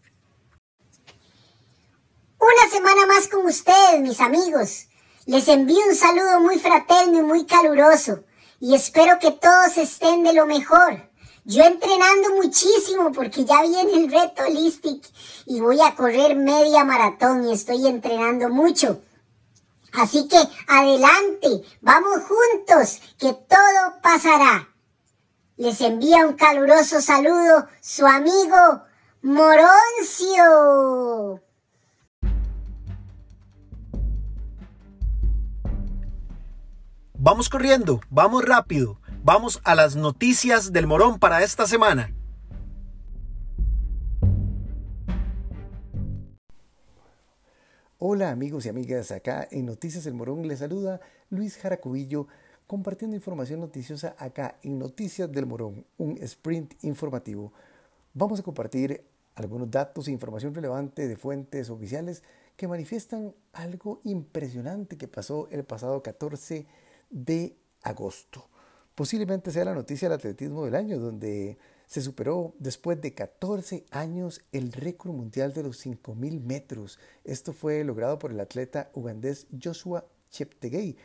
Una 2.38 2.70
semana 2.72 3.04
más 3.04 3.28
con 3.28 3.44
ustedes, 3.44 4.00
mis 4.00 4.18
amigos. 4.20 4.86
Les 5.26 5.46
envío 5.46 5.84
un 5.86 5.94
saludo 5.94 6.40
muy 6.40 6.58
fraterno 6.58 7.18
y 7.18 7.22
muy 7.22 7.44
caluroso 7.44 8.24
y 8.60 8.74
espero 8.74 9.18
que 9.18 9.32
todos 9.32 9.76
estén 9.76 10.22
de 10.22 10.32
lo 10.32 10.46
mejor. 10.46 11.07
Yo 11.48 11.64
entrenando 11.64 12.34
muchísimo 12.36 13.10
porque 13.10 13.46
ya 13.46 13.62
viene 13.62 13.94
el 13.94 14.12
reto 14.12 14.42
Holistic 14.46 15.02
y 15.46 15.60
voy 15.62 15.80
a 15.80 15.94
correr 15.94 16.36
media 16.36 16.84
maratón 16.84 17.48
y 17.48 17.54
estoy 17.54 17.86
entrenando 17.86 18.50
mucho. 18.50 19.00
Así 19.94 20.28
que 20.28 20.36
adelante, 20.66 21.64
vamos 21.80 22.18
juntos, 22.28 23.00
que 23.18 23.32
todo 23.32 24.02
pasará. 24.02 24.68
Les 25.56 25.80
envía 25.80 26.26
un 26.26 26.34
caluroso 26.34 27.00
saludo 27.00 27.66
su 27.80 28.06
amigo 28.06 28.82
Moroncio. 29.22 30.42
Vamos 37.14 37.48
corriendo, 37.48 38.02
vamos 38.10 38.44
rápido, 38.44 39.00
vamos 39.24 39.60
a 39.64 39.74
las 39.74 39.96
noticias 39.96 40.72
del 40.72 40.86
Morón 40.86 41.18
para 41.18 41.42
esta 41.42 41.66
semana. 41.66 42.14
Hola 47.98 48.30
amigos 48.30 48.66
y 48.66 48.68
amigas, 48.68 49.10
acá 49.10 49.48
en 49.50 49.66
Noticias 49.66 50.04
del 50.04 50.14
Morón 50.14 50.46
les 50.46 50.60
saluda 50.60 51.00
Luis 51.30 51.56
Jaracubillo 51.56 52.28
compartiendo 52.68 53.16
información 53.16 53.60
noticiosa 53.60 54.14
acá 54.18 54.58
en 54.62 54.78
Noticias 54.78 55.32
del 55.32 55.46
Morón, 55.46 55.84
un 55.96 56.16
sprint 56.18 56.74
informativo. 56.84 57.52
Vamos 58.14 58.38
a 58.38 58.42
compartir 58.42 59.04
algunos 59.34 59.70
datos 59.70 60.06
e 60.06 60.12
información 60.12 60.54
relevante 60.54 61.08
de 61.08 61.16
fuentes 61.16 61.70
oficiales 61.70 62.22
que 62.56 62.68
manifiestan 62.68 63.34
algo 63.52 64.00
impresionante 64.04 64.96
que 64.96 65.08
pasó 65.08 65.48
el 65.50 65.64
pasado 65.64 66.02
14 66.02 66.66
de 67.10 67.56
agosto. 67.82 68.48
Posiblemente 68.98 69.52
sea 69.52 69.64
la 69.64 69.76
noticia 69.76 70.08
del 70.08 70.18
atletismo 70.18 70.64
del 70.64 70.74
año, 70.74 70.98
donde 70.98 71.56
se 71.86 72.00
superó 72.00 72.56
después 72.58 73.00
de 73.00 73.14
14 73.14 73.84
años 73.92 74.40
el 74.50 74.72
récord 74.72 75.12
mundial 75.12 75.52
de 75.52 75.62
los 75.62 75.86
5.000 75.86 76.40
metros. 76.40 76.98
Esto 77.22 77.52
fue 77.52 77.84
logrado 77.84 78.18
por 78.18 78.32
el 78.32 78.40
atleta 78.40 78.90
ugandés 78.94 79.46
Joshua 79.62 80.04
Cheptegei, 80.32 80.96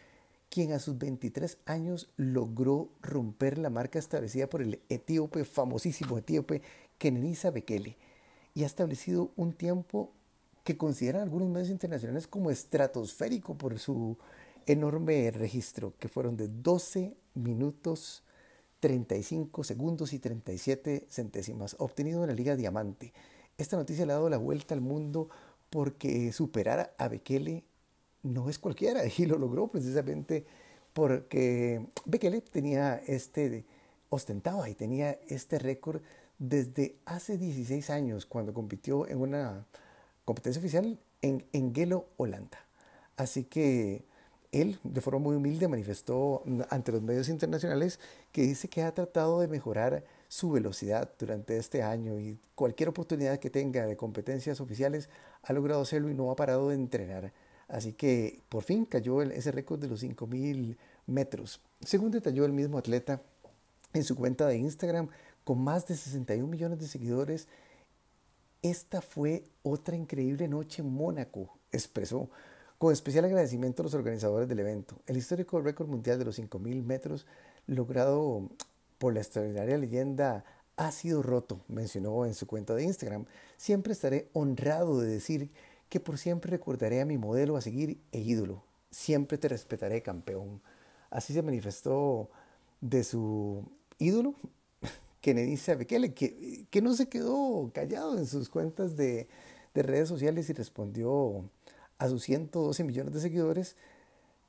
quien 0.50 0.72
a 0.72 0.80
sus 0.80 0.98
23 0.98 1.60
años 1.68 2.10
logró 2.18 2.90
romper 3.04 3.60
la 3.60 3.70
marca 3.70 4.00
establecida 4.00 4.50
por 4.50 4.64
el 4.64 4.82
etíope, 4.90 5.46
famosísimo 5.46 6.18
etíope 6.18 6.64
Kenenisa 6.98 7.52
Bekele, 7.52 7.96
y 8.56 8.64
ha 8.64 8.66
establecido 8.66 9.30
un 9.36 9.54
tiempo 9.54 10.10
que 10.64 10.78
consideran 10.78 11.22
algunos 11.22 11.48
medios 11.48 11.70
internacionales 11.70 12.26
como 12.26 12.50
estratosférico 12.50 13.56
por 13.56 13.78
su 13.78 14.18
enorme 14.66 15.30
registro, 15.30 15.94
que 16.00 16.10
fueron 16.10 16.36
de 16.38 16.48
12 16.48 17.18
minutos 17.34 18.24
35 18.80 19.64
segundos 19.64 20.12
y 20.14 20.20
37 20.20 21.08
centésimas, 21.10 21.76
obtenido 21.80 22.24
en 22.24 22.30
la 22.30 22.36
Liga 22.36 22.56
Diamante. 22.56 23.14
Esta 23.58 23.78
noticia 23.78 24.06
le 24.06 24.12
ha 24.12 24.16
dado 24.16 24.30
la 24.30 24.38
vuelta 24.38 24.74
al 24.74 24.82
mundo 24.82 25.30
porque 25.70 26.32
superar 26.34 26.94
a 26.98 27.08
Bekele 27.08 27.64
no 28.24 28.50
es 28.50 28.60
cualquiera 28.60 29.02
y 29.18 29.26
lo 29.26 29.38
logró 29.38 29.68
precisamente 29.68 30.46
porque 30.94 31.88
Bekele 32.06 32.42
tenía 32.42 32.96
este, 33.08 33.66
ostentaba 34.10 34.70
y 34.70 34.76
tenía 34.76 35.12
este 35.28 35.60
récord 35.60 36.02
desde 36.38 36.98
hace 37.06 37.38
16 37.38 37.90
años 37.90 38.26
cuando 38.26 38.54
compitió 38.54 39.08
en 39.08 39.22
una 39.22 39.66
competencia 40.26 40.60
oficial 40.60 41.00
en 41.22 41.46
Engelo, 41.54 42.08
Holanda. 42.18 42.60
Así 43.16 43.46
que 43.46 44.04
él, 44.54 44.80
de 44.84 45.02
forma 45.02 45.20
muy 45.20 45.36
humilde, 45.36 45.68
manifestó 45.68 46.44
ante 46.70 46.92
los 46.92 47.02
medios 47.02 47.28
internacionales 47.28 48.00
que 48.32 48.44
dice 48.44 48.70
que 48.70 48.84
ha 48.84 48.94
tratado 48.94 49.42
de 49.42 49.48
mejorar 49.48 50.04
su 50.28 50.52
velocidad 50.52 51.12
durante 51.20 51.58
este 51.58 51.84
año 51.84 52.20
y 52.20 52.40
cualquier 52.56 52.90
oportunidad 52.90 53.40
que 53.40 53.50
tenga 53.50 53.86
de 53.86 53.98
competencias 53.98 54.62
oficiales 54.62 55.10
ha 55.44 55.54
logrado 55.54 55.82
hacerlo 55.82 56.10
y 56.10 56.14
no 56.14 56.32
ha 56.32 56.36
parado 56.36 56.70
de 56.70 56.76
entrenar. 56.76 57.34
Así 57.68 57.94
que 57.94 58.40
por 58.50 58.64
fin 58.64 58.86
cayó 58.86 59.22
ese 59.22 59.52
récord 59.52 59.80
de 59.80 59.88
los 59.88 60.04
5.000 60.04 60.78
metros. 61.08 61.60
Según 61.82 62.12
detalló 62.12 62.46
el 62.46 62.54
mismo 62.54 62.78
atleta 62.78 63.22
en 63.94 64.04
su 64.04 64.16
cuenta 64.16 64.48
de 64.48 64.58
Instagram, 64.58 65.10
con 65.44 65.60
más 65.64 65.88
de 65.88 65.96
61 65.96 66.48
millones 66.48 66.80
de 66.80 66.88
seguidores, 66.88 67.48
esta 68.62 69.02
fue 69.02 69.44
otra 69.62 69.96
increíble 69.96 70.48
noche 70.48 70.82
en 70.82 70.90
Mónaco, 70.90 71.50
expresó. 71.72 72.30
Con 72.84 72.92
especial 72.92 73.24
agradecimiento 73.24 73.82
a 73.82 73.86
los 73.86 73.94
organizadores 73.94 74.50
del 74.50 74.60
evento, 74.60 74.98
el 75.08 75.16
histórico 75.16 75.62
récord 75.62 75.88
mundial 75.88 76.20
de 76.20 76.26
los 76.26 76.38
5.000 76.38 76.84
metros 76.84 77.26
logrado 77.66 78.50
por 78.98 79.14
la 79.14 79.22
extraordinaria 79.22 79.78
leyenda 79.78 80.44
ha 80.76 80.92
sido 80.92 81.24
roto, 81.24 81.62
mencionó 81.70 82.26
en 82.26 82.34
su 82.34 82.46
cuenta 82.46 82.76
de 82.76 82.84
Instagram. 82.84 83.26
Siempre 83.56 83.94
estaré 83.94 84.28
honrado 84.34 85.00
de 85.00 85.08
decir 85.08 85.50
que 85.88 86.02
por 86.02 86.18
siempre 86.18 86.52
recordaré 86.52 87.00
a 87.00 87.06
mi 87.06 87.18
modelo 87.18 87.56
a 87.56 87.62
seguir 87.62 88.02
e 88.12 88.20
ídolo. 88.20 88.66
Siempre 88.92 89.38
te 89.38 89.48
respetaré, 89.48 90.02
campeón. 90.02 90.62
Así 91.10 91.34
se 91.34 91.42
manifestó 91.42 92.30
de 92.82 93.06
su 93.06 93.64
ídolo, 93.98 94.36
Kennedy 95.22 95.58
Bekele, 95.78 96.14
que, 96.14 96.66
que 96.70 96.82
no 96.82 96.94
se 96.96 97.08
quedó 97.08 97.72
callado 97.74 98.18
en 98.18 98.26
sus 98.26 98.50
cuentas 98.50 98.98
de 98.98 99.30
redes 99.74 100.10
sociales 100.10 100.50
y 100.50 100.54
respondió 100.54 101.46
a 102.04 102.10
sus 102.10 102.24
112 102.24 102.84
millones 102.84 103.14
de 103.14 103.22
seguidores, 103.22 103.78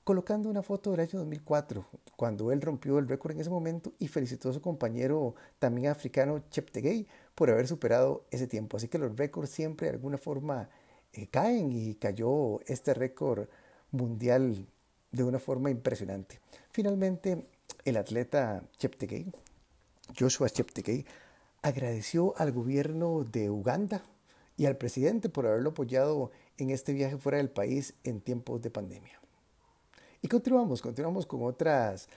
colocando 0.02 0.50
una 0.50 0.64
foto 0.64 0.90
del 0.90 0.98
año 0.98 1.20
2004, 1.20 1.86
cuando 2.16 2.50
él 2.50 2.60
rompió 2.60 2.98
el 2.98 3.06
récord 3.06 3.30
en 3.30 3.40
ese 3.42 3.48
momento 3.48 3.92
y 4.00 4.08
felicitó 4.08 4.48
a 4.50 4.52
su 4.52 4.60
compañero 4.60 5.36
también 5.60 5.86
africano 5.86 6.42
Cheptegei 6.50 7.06
por 7.36 7.50
haber 7.50 7.68
superado 7.68 8.24
ese 8.32 8.48
tiempo. 8.48 8.76
Así 8.76 8.88
que 8.88 8.98
los 8.98 9.16
récords 9.16 9.50
siempre 9.50 9.86
de 9.86 9.92
alguna 9.92 10.18
forma 10.18 10.68
eh, 11.12 11.28
caen 11.28 11.70
y 11.70 11.94
cayó 11.94 12.60
este 12.66 12.92
récord 12.92 13.46
mundial 13.92 14.66
de 15.12 15.22
una 15.22 15.38
forma 15.38 15.70
impresionante. 15.70 16.40
Finalmente, 16.72 17.46
el 17.84 17.96
atleta 17.96 18.64
Cheptegei, 18.78 19.30
Joshua 20.18 20.48
Cheptegei, 20.48 21.06
agradeció 21.62 22.34
al 22.36 22.50
gobierno 22.50 23.22
de 23.22 23.48
Uganda 23.48 24.02
y 24.56 24.66
al 24.66 24.76
presidente 24.76 25.28
por 25.28 25.46
haberlo 25.46 25.70
apoyado 25.70 26.32
en 26.58 26.70
este 26.70 26.92
viaje 26.92 27.16
fuera 27.16 27.38
del 27.38 27.50
país 27.50 27.94
en 28.04 28.20
tiempos 28.20 28.62
de 28.62 28.70
pandemia. 28.70 29.20
Y 30.22 30.28
continuamos, 30.28 30.80
continuamos 30.80 31.26
con 31.26 31.42
otras, 31.42 32.08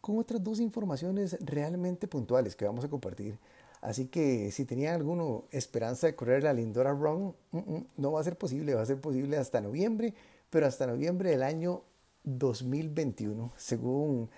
con 0.00 0.18
otras 0.18 0.42
dos 0.42 0.60
informaciones 0.60 1.38
realmente 1.40 2.06
puntuales 2.06 2.54
que 2.54 2.66
vamos 2.66 2.84
a 2.84 2.88
compartir. 2.88 3.38
Así 3.80 4.06
que 4.06 4.50
si 4.50 4.64
tenían 4.64 4.96
alguna 4.96 5.42
esperanza 5.50 6.06
de 6.06 6.14
correr 6.14 6.42
la 6.42 6.52
Lindora 6.52 6.92
Run, 6.92 7.34
mm, 7.52 7.58
mm, 7.58 7.86
no 7.98 8.12
va 8.12 8.20
a 8.20 8.24
ser 8.24 8.36
posible, 8.36 8.74
va 8.74 8.82
a 8.82 8.86
ser 8.86 9.00
posible 9.00 9.36
hasta 9.36 9.60
noviembre, 9.60 10.14
pero 10.50 10.66
hasta 10.66 10.86
noviembre 10.86 11.30
del 11.30 11.42
año 11.42 11.82
2021, 12.24 13.52
según 13.56 14.28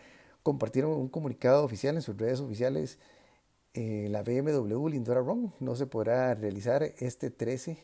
compartieron 0.42 0.92
un 0.92 1.08
comunicado 1.08 1.64
oficial 1.64 1.96
en 1.96 2.02
sus 2.02 2.16
redes 2.16 2.40
oficiales, 2.40 2.98
eh, 3.74 4.08
la 4.10 4.22
BMW 4.22 4.88
Lindora 4.88 5.20
Run 5.20 5.52
no 5.60 5.76
se 5.76 5.86
podrá 5.86 6.34
realizar 6.34 6.82
este 6.98 7.30
13 7.30 7.78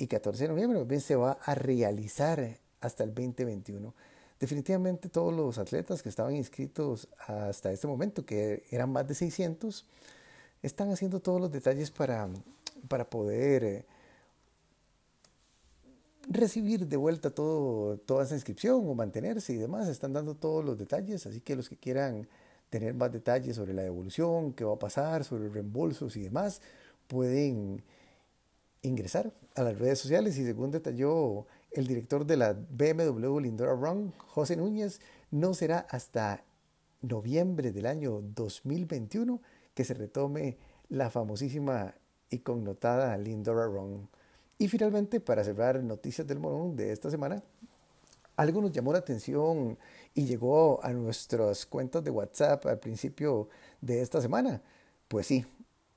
y 0.00 0.06
14 0.06 0.44
de 0.44 0.48
noviembre, 0.48 0.82
bien 0.84 1.02
se 1.02 1.14
va 1.14 1.32
a 1.42 1.54
realizar 1.54 2.58
hasta 2.80 3.04
el 3.04 3.10
2021. 3.10 3.94
Definitivamente 4.40 5.10
todos 5.10 5.34
los 5.34 5.58
atletas 5.58 6.02
que 6.02 6.08
estaban 6.08 6.34
inscritos 6.34 7.08
hasta 7.26 7.70
este 7.70 7.86
momento, 7.86 8.24
que 8.24 8.64
eran 8.70 8.90
más 8.90 9.06
de 9.06 9.14
600, 9.14 9.84
están 10.62 10.90
haciendo 10.90 11.20
todos 11.20 11.38
los 11.38 11.52
detalles 11.52 11.90
para, 11.90 12.30
para 12.88 13.10
poder 13.10 13.64
eh, 13.64 13.84
recibir 16.30 16.86
de 16.86 16.96
vuelta 16.96 17.28
toda 17.30 18.24
esa 18.24 18.34
inscripción 18.34 18.88
o 18.88 18.94
mantenerse 18.94 19.52
y 19.52 19.56
demás. 19.56 19.86
Están 19.86 20.14
dando 20.14 20.34
todos 20.34 20.64
los 20.64 20.78
detalles, 20.78 21.26
así 21.26 21.42
que 21.42 21.56
los 21.56 21.68
que 21.68 21.76
quieran 21.76 22.26
tener 22.70 22.94
más 22.94 23.12
detalles 23.12 23.56
sobre 23.56 23.74
la 23.74 23.82
devolución, 23.82 24.54
qué 24.54 24.64
va 24.64 24.74
a 24.74 24.78
pasar, 24.78 25.24
sobre 25.24 25.50
reembolsos 25.50 26.16
y 26.16 26.22
demás, 26.22 26.62
pueden 27.06 27.82
ingresar 28.82 29.32
a 29.54 29.62
las 29.62 29.78
redes 29.78 29.98
sociales 29.98 30.38
y 30.38 30.44
según 30.44 30.70
detalló 30.70 31.46
el 31.70 31.86
director 31.86 32.26
de 32.26 32.36
la 32.36 32.52
BMW 32.52 33.38
Lindora 33.40 33.74
Run, 33.74 34.12
José 34.18 34.56
Núñez, 34.56 35.00
no 35.30 35.54
será 35.54 35.86
hasta 35.90 36.44
noviembre 37.02 37.72
del 37.72 37.86
año 37.86 38.20
2021 38.22 39.40
que 39.74 39.84
se 39.84 39.94
retome 39.94 40.58
la 40.88 41.10
famosísima 41.10 41.94
y 42.30 42.38
connotada 42.38 43.16
Lindora 43.16 43.66
Run. 43.66 44.08
Y 44.58 44.68
finalmente, 44.68 45.20
para 45.20 45.44
cerrar 45.44 45.82
noticias 45.82 46.26
del 46.26 46.38
morón 46.38 46.76
de 46.76 46.92
esta 46.92 47.10
semana, 47.10 47.42
algo 48.36 48.60
nos 48.60 48.72
llamó 48.72 48.92
la 48.92 48.98
atención 48.98 49.78
y 50.14 50.24
llegó 50.26 50.82
a 50.84 50.92
nuestras 50.92 51.66
cuentas 51.66 52.02
de 52.02 52.10
WhatsApp 52.10 52.66
al 52.66 52.78
principio 52.78 53.48
de 53.80 54.00
esta 54.00 54.20
semana. 54.20 54.62
Pues 55.08 55.26
sí, 55.26 55.44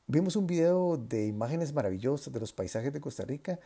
vimos 0.08 0.36
un 0.36 0.48
video 0.48 0.98
de 0.98 1.28
imágenes 1.28 1.74
maravillosas 1.74 2.34
de 2.34 2.40
los 2.40 2.54
paisajes 2.54 2.92
de 2.92 3.02
Costa 3.02 3.24
Rica 3.24 3.60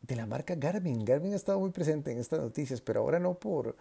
de 0.00 0.16
la 0.16 0.26
marca 0.26 0.54
Garmin. 0.54 1.04
Garmin 1.04 1.32
ha 1.32 1.36
estado 1.36 1.60
muy 1.60 1.70
presente 1.70 2.10
en 2.10 2.18
estas 2.18 2.40
noticias, 2.40 2.80
pero 2.80 3.00
ahora 3.00 3.18
no 3.18 3.34
por 3.34 3.76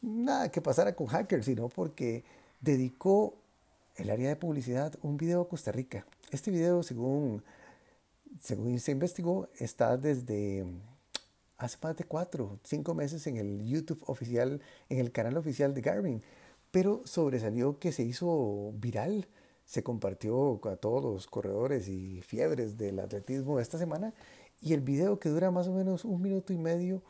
nada 0.00 0.50
que 0.50 0.62
pasara 0.62 0.94
con 0.94 1.06
hackers, 1.06 1.46
sino 1.46 1.68
porque 1.68 2.24
dedicó 2.60 3.34
el 3.96 4.10
área 4.10 4.28
de 4.28 4.36
publicidad 4.36 4.94
un 5.02 5.16
video 5.16 5.42
a 5.42 5.48
Costa 5.48 5.72
Rica. 5.72 6.06
Este 6.30 6.50
video, 6.50 6.82
según, 6.82 7.42
según 8.40 8.78
se 8.78 8.92
investigó, 8.92 9.48
está 9.58 9.96
desde 9.96 10.64
hace 11.58 11.76
más 11.82 11.96
de 11.96 12.04
cuatro, 12.04 12.58
cinco 12.62 12.94
meses 12.94 13.26
en 13.26 13.36
el 13.36 13.66
YouTube 13.66 14.02
oficial, 14.06 14.62
en 14.88 14.98
el 14.98 15.12
canal 15.12 15.36
oficial 15.36 15.74
de 15.74 15.80
Garmin, 15.80 16.22
pero 16.70 17.02
sobresalió 17.04 17.78
que 17.78 17.92
se 17.92 18.04
hizo 18.04 18.72
viral, 18.74 19.26
se 19.68 19.82
compartió 19.82 20.58
a 20.64 20.76
todos 20.76 21.04
los 21.04 21.26
corredores 21.26 21.88
y 21.88 22.22
fiebres 22.22 22.78
del 22.78 22.98
atletismo 23.00 23.60
esta 23.60 23.76
semana 23.76 24.14
y 24.62 24.72
el 24.72 24.80
video 24.80 25.18
que 25.18 25.28
dura 25.28 25.50
más 25.50 25.68
o 25.68 25.74
menos 25.74 26.06
un 26.06 26.22
minuto 26.22 26.54
y 26.54 26.56
medio 26.58 27.02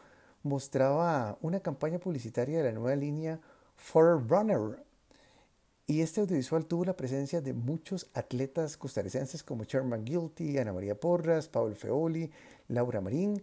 mostraba 0.42 1.38
una 1.40 1.60
campaña 1.60 2.00
publicitaria 2.00 2.58
de 2.58 2.64
la 2.64 2.72
nueva 2.72 2.96
línea 2.96 3.40
Forerunner. 3.76 4.84
Y 5.86 6.00
este 6.00 6.20
audiovisual 6.20 6.66
tuvo 6.66 6.84
la 6.84 6.96
presencia 6.96 7.40
de 7.40 7.54
muchos 7.54 8.10
atletas 8.12 8.76
costarricenses 8.76 9.44
como 9.44 9.62
Sherman 9.62 10.04
Guilty, 10.04 10.58
Ana 10.58 10.72
María 10.72 10.98
Porras, 10.98 11.48
Paul 11.48 11.76
Feoli, 11.76 12.28
Laura 12.66 13.00
Marín, 13.00 13.40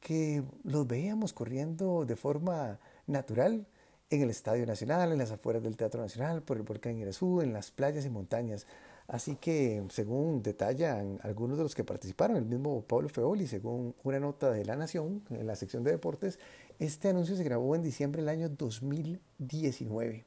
que 0.00 0.42
los 0.62 0.86
veíamos 0.86 1.34
corriendo 1.34 2.06
de 2.06 2.16
forma 2.16 2.80
natural 3.06 3.66
en 4.14 4.22
el 4.22 4.30
Estadio 4.30 4.66
Nacional, 4.66 5.12
en 5.12 5.18
las 5.18 5.30
afueras 5.30 5.62
del 5.62 5.76
Teatro 5.76 6.00
Nacional, 6.00 6.42
por 6.42 6.56
el 6.56 6.62
volcán 6.62 6.96
Irazú, 6.96 7.40
en 7.40 7.52
las 7.52 7.70
playas 7.70 8.04
y 8.04 8.10
montañas. 8.10 8.66
Así 9.06 9.36
que, 9.36 9.84
según 9.90 10.42
detallan 10.42 11.18
algunos 11.22 11.58
de 11.58 11.64
los 11.64 11.74
que 11.74 11.84
participaron, 11.84 12.36
el 12.36 12.46
mismo 12.46 12.82
Pablo 12.82 13.08
Feoli, 13.08 13.46
según 13.46 13.94
una 14.02 14.18
nota 14.18 14.50
de 14.50 14.64
La 14.64 14.76
Nación, 14.76 15.22
en 15.30 15.46
la 15.46 15.56
sección 15.56 15.84
de 15.84 15.90
deportes, 15.90 16.38
este 16.78 17.08
anuncio 17.08 17.36
se 17.36 17.44
grabó 17.44 17.74
en 17.76 17.82
diciembre 17.82 18.22
del 18.22 18.30
año 18.30 18.48
2019 18.48 20.24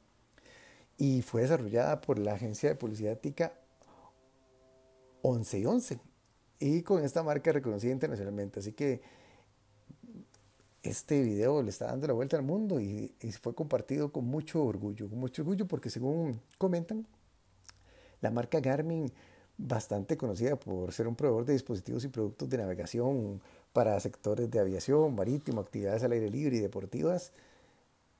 y 0.96 1.22
fue 1.22 1.42
desarrollada 1.42 2.00
por 2.00 2.18
la 2.18 2.34
agencia 2.34 2.68
de 2.68 2.74
publicidad 2.74 3.18
TICA 3.18 3.52
11 5.22 5.58
y 5.58 5.66
11 5.66 6.00
y 6.60 6.82
con 6.82 7.04
esta 7.04 7.22
marca 7.22 7.52
reconocida 7.52 7.92
internacionalmente. 7.92 8.60
Así 8.60 8.72
que 8.72 9.00
este 10.82 11.22
video 11.22 11.62
le 11.62 11.70
está 11.70 11.86
dando 11.86 12.06
la 12.06 12.12
vuelta 12.12 12.36
al 12.36 12.42
mundo 12.42 12.80
y, 12.80 13.12
fue 13.40 13.54
compartido 13.54 14.12
con 14.12 14.24
mucho 14.24 14.64
orgullo, 14.64 15.08
con 15.08 15.18
mucho 15.18 15.42
orgullo 15.42 15.66
porque 15.66 15.90
según 15.90 16.40
comentan, 16.56 17.06
la 18.20 18.30
marca 18.30 18.60
Garmin, 18.60 19.12
bastante 19.56 20.16
conocida 20.16 20.56
por 20.56 20.92
ser 20.92 21.08
un 21.08 21.16
proveedor 21.16 21.44
de 21.44 21.52
dispositivos 21.54 22.04
y 22.04 22.08
productos 22.08 22.48
de 22.48 22.58
navegación 22.58 23.40
para 23.72 23.98
sectores 24.00 24.50
de 24.50 24.60
aviación, 24.60 25.14
marítimo, 25.14 25.60
actividades 25.60 26.02
al 26.04 26.12
aire 26.12 26.30
libre 26.30 26.56
y 26.56 26.60
deportivas, 26.60 27.32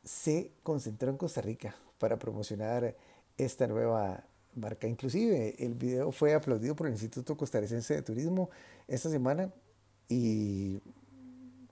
se 0.05 0.53
concentró 0.63 1.11
en 1.11 1.17
Costa 1.17 1.41
Rica 1.41 1.77
para 1.99 2.19
promocionar 2.19 2.97
esta 3.37 3.67
nueva 3.67 4.25
marca. 4.55 4.89
Inclusive 4.89 5.55
el 5.59 5.75
video 5.75 6.13
fue 6.13 6.35
aplaudido 6.35 6.75
por 6.75 6.87
el 6.87 6.93
Instituto 6.95 7.37
Costarricense 7.37 7.95
de 7.95 8.03
Turismo 8.03 8.51
esta 8.89 9.11
semana 9.11 9.53
y 10.09 10.81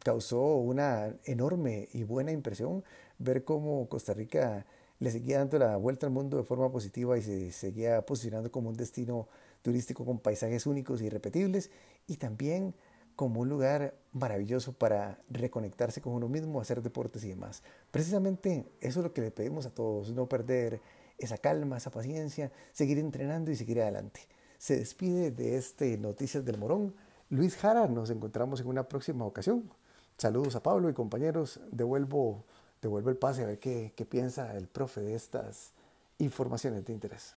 causó 0.07 0.59
una 0.59 1.13
enorme 1.25 1.89
y 1.93 2.05
buena 2.05 2.31
impresión 2.31 2.85
ver 3.19 3.43
cómo 3.43 3.89
Costa 3.89 4.15
Rica 4.15 4.65
le 5.01 5.11
seguía 5.11 5.39
dando 5.39 5.59
la 5.59 5.77
vuelta 5.77 6.07
al 6.07 6.13
mundo 6.13 6.37
de 6.37 6.45
forma 6.45 6.71
positiva 6.71 7.19
y 7.19 7.23
se 7.23 7.51
seguía 7.51 8.07
posicionando 8.07 8.53
como 8.53 8.69
un 8.69 8.77
destino 8.77 9.27
turístico 9.63 10.05
con 10.05 10.21
paisajes 10.21 10.65
únicos 10.65 11.03
y 11.03 11.07
irrepetibles 11.07 11.73
y 12.07 12.19
también 12.19 12.73
como 13.17 13.41
un 13.41 13.49
lugar 13.49 13.97
maravilloso 14.13 14.75
para 14.75 15.19
reconectarse 15.29 16.01
con 16.01 16.13
uno 16.13 16.29
mismo, 16.29 16.61
hacer 16.61 16.83
deportes 16.83 17.25
y 17.25 17.31
demás. 17.31 17.65
Precisamente 17.91 18.65
eso 18.81 19.01
es 19.01 19.05
lo 19.07 19.13
que 19.13 19.23
le 19.23 19.33
pedimos 19.33 19.67
a 19.67 19.75
todos, 19.75 20.13
no 20.13 20.29
perder 20.29 20.81
esa 21.19 21.37
calma, 21.37 21.79
esa 21.79 21.91
paciencia, 21.91 22.53
seguir 22.71 23.01
entrenando 23.01 23.51
y 23.51 23.57
seguir 23.57 23.83
adelante. 23.83 24.21
Se 24.57 24.77
despide 24.77 25.33
de 25.33 25.57
este 25.57 25.99
Noticias 25.99 26.45
del 26.45 26.59
Morón. 26.59 26.95
Luis 27.29 27.57
Jara, 27.57 27.89
nos 27.89 28.11
encontramos 28.11 28.61
en 28.61 28.69
una 28.69 28.87
próxima 28.89 29.25
ocasión. 29.25 29.69
Saludos 30.19 30.57
a 30.57 30.63
Pablo 30.63 30.89
y 30.89 30.95
compañeros. 30.95 31.61
Devuelvo, 31.71 32.45
devuelvo 32.81 33.11
el 33.11 33.17
pase 33.17 33.43
a 33.43 33.47
ver 33.47 33.59
qué, 33.59 33.93
qué 33.97 34.05
piensa 34.05 34.57
el 34.57 34.67
profe 34.67 35.01
de 35.01 35.15
estas 35.15 35.73
informaciones 36.19 36.85
de 36.87 36.93
interés. 36.93 37.35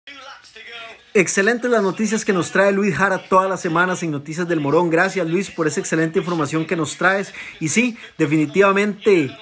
Excelentes 1.15 1.71
las 1.71 1.83
noticias 1.83 2.25
que 2.25 2.33
nos 2.33 2.53
trae 2.53 2.71
Luis 2.71 2.95
Jara 2.95 3.29
todas 3.29 3.49
las 3.49 3.61
semanas 3.61 4.03
en 4.03 4.11
Noticias 4.11 4.47
del 4.47 4.61
Morón. 4.61 4.91
Gracias 4.91 5.27
Luis 5.27 5.51
por 5.51 5.67
esa 5.67 5.81
excelente 5.81 6.21
información 6.21 6.67
que 6.67 6.77
nos 6.77 6.97
traes. 6.97 7.33
Y 7.61 7.69
sí, 7.69 7.99
definitivamente 8.19 9.37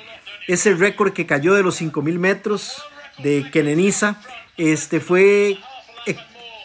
ese 0.48 0.74
récord 0.74 1.12
que 1.12 1.26
cayó 1.26 1.54
de 1.54 1.62
los 1.62 1.74
5000 1.76 2.18
metros 2.18 2.82
de 3.18 3.50
Keneniza 3.50 4.20
este, 4.56 5.00
fue 5.00 5.58
eh, 6.06 6.16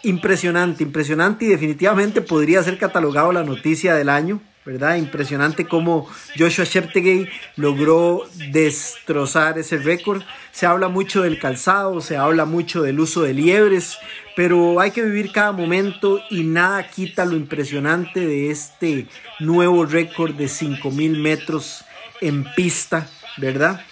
impresionante, 0.04 0.84
impresionante 0.84 1.46
y 1.46 1.50
definitivamente 1.50 2.22
podría 2.22 2.64
ser 2.64 2.78
catalogado 2.78 3.32
la 3.32 3.44
noticia 3.44 3.96
del 3.96 4.10
año. 4.10 4.40
¿Verdad? 4.66 4.96
Impresionante 4.96 5.66
cómo 5.66 6.08
Joshua 6.38 6.66
Cheptegei 6.66 7.28
logró 7.56 8.24
destrozar 8.52 9.58
ese 9.58 9.78
récord. 9.78 10.22
Se 10.52 10.66
habla 10.66 10.88
mucho 10.88 11.24
del 11.24 11.40
calzado, 11.40 12.02
se 12.02 12.18
habla 12.18 12.46
mucho 12.46 12.84
del 12.84 13.00
uso 13.00 13.22
de 13.22 13.34
liebres, 13.34 13.98
pero 14.36 14.80
hay 14.80 14.92
que 14.92 15.02
vivir 15.02 15.32
cada 15.32 15.52
momento 15.52 16.22
y 16.30 16.44
nada 16.44 16.88
quita 16.90 17.26
lo 17.26 17.36
impresionante 17.36 18.20
de 18.20 18.52
este 18.52 19.08
nuevo 19.40 19.86
récord 19.86 20.34
de 20.36 20.48
5000 20.48 21.20
metros 21.20 21.84
en 22.22 22.46
pista, 22.56 23.08
¿verdad? 23.38 23.84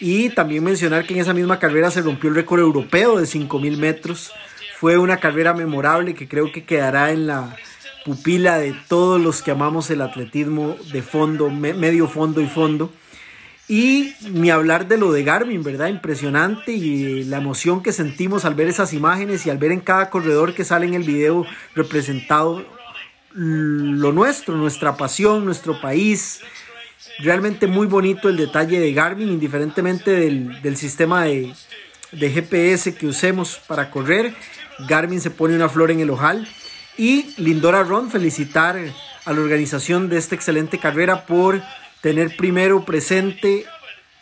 Y 0.00 0.30
también 0.30 0.64
mencionar 0.64 1.06
que 1.06 1.14
en 1.14 1.20
esa 1.20 1.34
misma 1.34 1.58
carrera 1.58 1.90
se 1.90 2.02
rompió 2.02 2.30
el 2.30 2.36
récord 2.36 2.60
europeo 2.60 3.18
de 3.18 3.26
5000 3.26 3.76
metros. 3.76 4.32
Fue 4.78 4.98
una 4.98 5.18
carrera 5.18 5.54
memorable 5.54 6.14
que 6.14 6.28
creo 6.28 6.50
que 6.50 6.64
quedará 6.64 7.12
en 7.12 7.26
la 7.26 7.56
pupila 8.04 8.58
de 8.58 8.74
todos 8.88 9.20
los 9.20 9.42
que 9.42 9.50
amamos 9.50 9.90
el 9.90 10.02
atletismo 10.02 10.76
de 10.92 11.02
fondo, 11.02 11.50
medio 11.50 12.06
fondo 12.06 12.40
y 12.40 12.46
fondo. 12.46 12.92
Y 13.66 14.12
ni 14.30 14.50
hablar 14.50 14.88
de 14.88 14.98
lo 14.98 15.10
de 15.10 15.24
Garmin, 15.24 15.62
¿verdad? 15.62 15.88
Impresionante 15.88 16.72
y 16.72 17.24
la 17.24 17.38
emoción 17.38 17.82
que 17.82 17.92
sentimos 17.92 18.44
al 18.44 18.54
ver 18.54 18.68
esas 18.68 18.92
imágenes 18.92 19.46
y 19.46 19.50
al 19.50 19.56
ver 19.56 19.72
en 19.72 19.80
cada 19.80 20.10
corredor 20.10 20.54
que 20.54 20.64
sale 20.64 20.86
en 20.86 20.92
el 20.92 21.02
video 21.02 21.46
representado 21.74 22.66
lo 23.32 24.12
nuestro, 24.12 24.54
nuestra 24.54 24.96
pasión, 24.98 25.46
nuestro 25.46 25.80
país. 25.80 26.42
Realmente 27.20 27.66
muy 27.66 27.86
bonito 27.86 28.28
el 28.28 28.36
detalle 28.36 28.78
de 28.80 28.92
Garmin, 28.92 29.30
indiferentemente 29.30 30.10
del, 30.10 30.60
del 30.60 30.76
sistema 30.76 31.24
de, 31.24 31.54
de 32.12 32.30
GPS 32.30 32.94
que 32.94 33.06
usemos 33.06 33.58
para 33.66 33.90
correr. 33.90 34.34
Garmin 34.88 35.22
se 35.22 35.30
pone 35.30 35.54
una 35.54 35.70
flor 35.70 35.90
en 35.90 36.00
el 36.00 36.10
ojal 36.10 36.46
y 36.96 37.34
Lindora 37.36 37.82
Ron, 37.82 38.10
felicitar 38.10 38.78
a 39.24 39.32
la 39.32 39.40
organización 39.40 40.08
de 40.08 40.18
esta 40.18 40.34
excelente 40.34 40.78
carrera 40.78 41.26
por 41.26 41.62
tener 42.00 42.36
primero 42.36 42.84
presente 42.84 43.66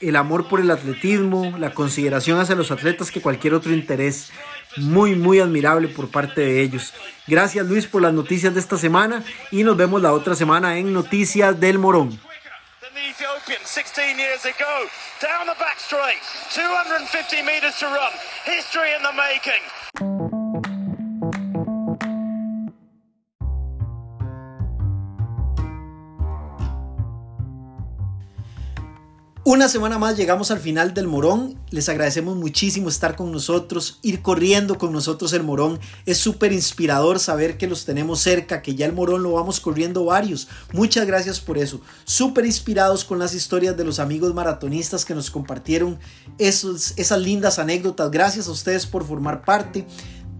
el 0.00 0.16
amor 0.16 0.48
por 0.48 0.60
el 0.60 0.70
atletismo, 0.70 1.56
la 1.58 1.74
consideración 1.74 2.40
hacia 2.40 2.54
los 2.54 2.70
atletas 2.70 3.10
que 3.10 3.20
cualquier 3.20 3.54
otro 3.54 3.72
interés. 3.72 4.30
Muy, 4.76 5.14
muy 5.14 5.38
admirable 5.38 5.88
por 5.88 6.10
parte 6.10 6.40
de 6.40 6.62
ellos. 6.62 6.94
Gracias 7.26 7.66
Luis 7.66 7.86
por 7.86 8.02
las 8.02 8.12
noticias 8.12 8.54
de 8.54 8.60
esta 8.60 8.78
semana 8.78 9.22
y 9.50 9.64
nos 9.64 9.76
vemos 9.76 10.00
la 10.00 10.12
otra 10.12 10.34
semana 10.34 10.78
en 10.78 10.92
Noticias 10.92 11.58
del 11.60 11.78
Morón. 11.78 12.18
Una 29.44 29.68
semana 29.68 29.98
más 29.98 30.16
llegamos 30.16 30.52
al 30.52 30.60
final 30.60 30.94
del 30.94 31.08
Morón. 31.08 31.58
Les 31.70 31.88
agradecemos 31.88 32.36
muchísimo 32.36 32.88
estar 32.88 33.16
con 33.16 33.32
nosotros, 33.32 33.98
ir 34.00 34.22
corriendo 34.22 34.78
con 34.78 34.92
nosotros 34.92 35.32
el 35.32 35.42
Morón. 35.42 35.80
Es 36.06 36.18
súper 36.18 36.52
inspirador 36.52 37.18
saber 37.18 37.58
que 37.58 37.66
los 37.66 37.84
tenemos 37.84 38.20
cerca, 38.20 38.62
que 38.62 38.76
ya 38.76 38.86
el 38.86 38.92
Morón 38.92 39.24
lo 39.24 39.32
vamos 39.32 39.58
corriendo 39.58 40.04
varios. 40.04 40.46
Muchas 40.72 41.08
gracias 41.08 41.40
por 41.40 41.58
eso. 41.58 41.80
Súper 42.04 42.46
inspirados 42.46 43.04
con 43.04 43.18
las 43.18 43.34
historias 43.34 43.76
de 43.76 43.82
los 43.82 43.98
amigos 43.98 44.32
maratonistas 44.32 45.04
que 45.04 45.16
nos 45.16 45.28
compartieron 45.28 45.98
esas 46.38 47.18
lindas 47.18 47.58
anécdotas. 47.58 48.12
Gracias 48.12 48.46
a 48.46 48.52
ustedes 48.52 48.86
por 48.86 49.04
formar 49.04 49.44
parte 49.44 49.88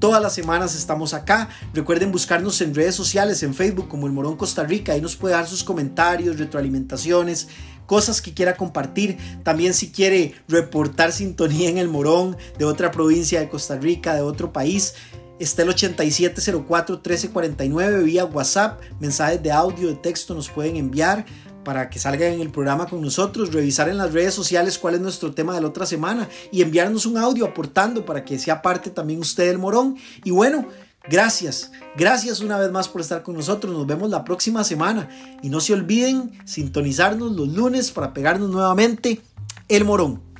Todas 0.03 0.21
las 0.21 0.35
semanas 0.35 0.75
estamos 0.75 1.15
acá. 1.15 1.49
Recuerden 1.73 2.11
buscarnos 2.11 2.61
en 2.61 2.75
redes 2.75 2.97
sociales, 2.97 3.45
en 3.45 3.55
Facebook 3.55 3.87
como 3.87 4.09
El 4.09 4.13
Morón 4.13 4.37
Costa 4.37 4.65
Rica. 4.65 4.95
Ahí 4.95 5.01
nos 5.01 5.15
puede 5.15 5.37
dar 5.37 5.47
sus 5.47 5.63
comentarios, 5.63 6.41
retroalimentaciones, 6.41 7.47
cosas 7.87 8.23
que 8.23 8.35
quiera 8.35 8.57
compartir. 8.57 9.17
También 9.43 9.75
si 9.75 9.91
quiere 9.91 10.35
reportar 10.49 11.11
sintonía 11.13 11.69
en 11.69 11.79
El 11.79 11.89
Morón 11.89 12.37
de 12.59 12.65
otra 12.65 12.91
provincia 12.91 13.41
de 13.41 13.49
Costa 13.49 13.77
Rica, 13.77 14.15
de 14.15 14.23
otro 14.23 14.53
país. 14.53 14.95
Está 15.39 15.63
el 15.63 15.69
8704-1349 15.71 18.05
vía 18.05 18.25
WhatsApp. 18.25 18.81
Mensajes 19.01 19.43
de 19.43 19.51
audio, 19.51 19.89
de 19.89 19.97
texto 19.97 20.35
nos 20.35 20.49
pueden 20.49 20.77
enviar 20.77 21.27
para 21.65 21.91
que 21.91 21.99
salgan 21.99 22.33
en 22.33 22.41
el 22.41 22.51
programa 22.51 22.87
con 22.87 23.01
nosotros, 23.01 23.53
revisar 23.53 23.89
en 23.89 23.99
las 23.99 24.13
redes 24.13 24.35
sociales 24.35 24.79
cuál 24.79 24.95
es 24.95 25.01
nuestro 25.01 25.33
tema 25.33 25.55
de 25.55 25.61
la 25.61 25.69
otra 25.69 25.87
semana 25.87 26.29
y 26.51 26.63
enviarnos 26.63 27.07
un 27.07 27.17
audio 27.17 27.47
aportando 27.47 28.05
para 28.05 28.25
que 28.25 28.39
sea 28.39 28.63
parte 28.63 28.91
también 28.91 29.21
usted 29.21 29.47
del 29.47 29.59
morón. 29.59 29.97
Y 30.25 30.31
bueno, 30.31 30.67
gracias, 31.09 31.73
gracias 31.97 32.41
una 32.41 32.59
vez 32.59 32.71
más 32.71 32.89
por 32.89 33.01
estar 33.01 33.23
con 33.23 33.37
nosotros. 33.37 33.73
Nos 33.73 33.87
vemos 33.87 34.11
la 34.11 34.25
próxima 34.25 34.65
semana 34.65 35.09
y 35.43 35.49
no 35.49 35.61
se 35.61 35.73
olviden 35.73 36.33
sintonizarnos 36.45 37.33
los 37.33 37.49
lunes 37.49 37.91
para 37.91 38.13
pegarnos 38.13 38.51
nuevamente 38.51 39.21
el 39.69 39.85
morón. 39.85 40.32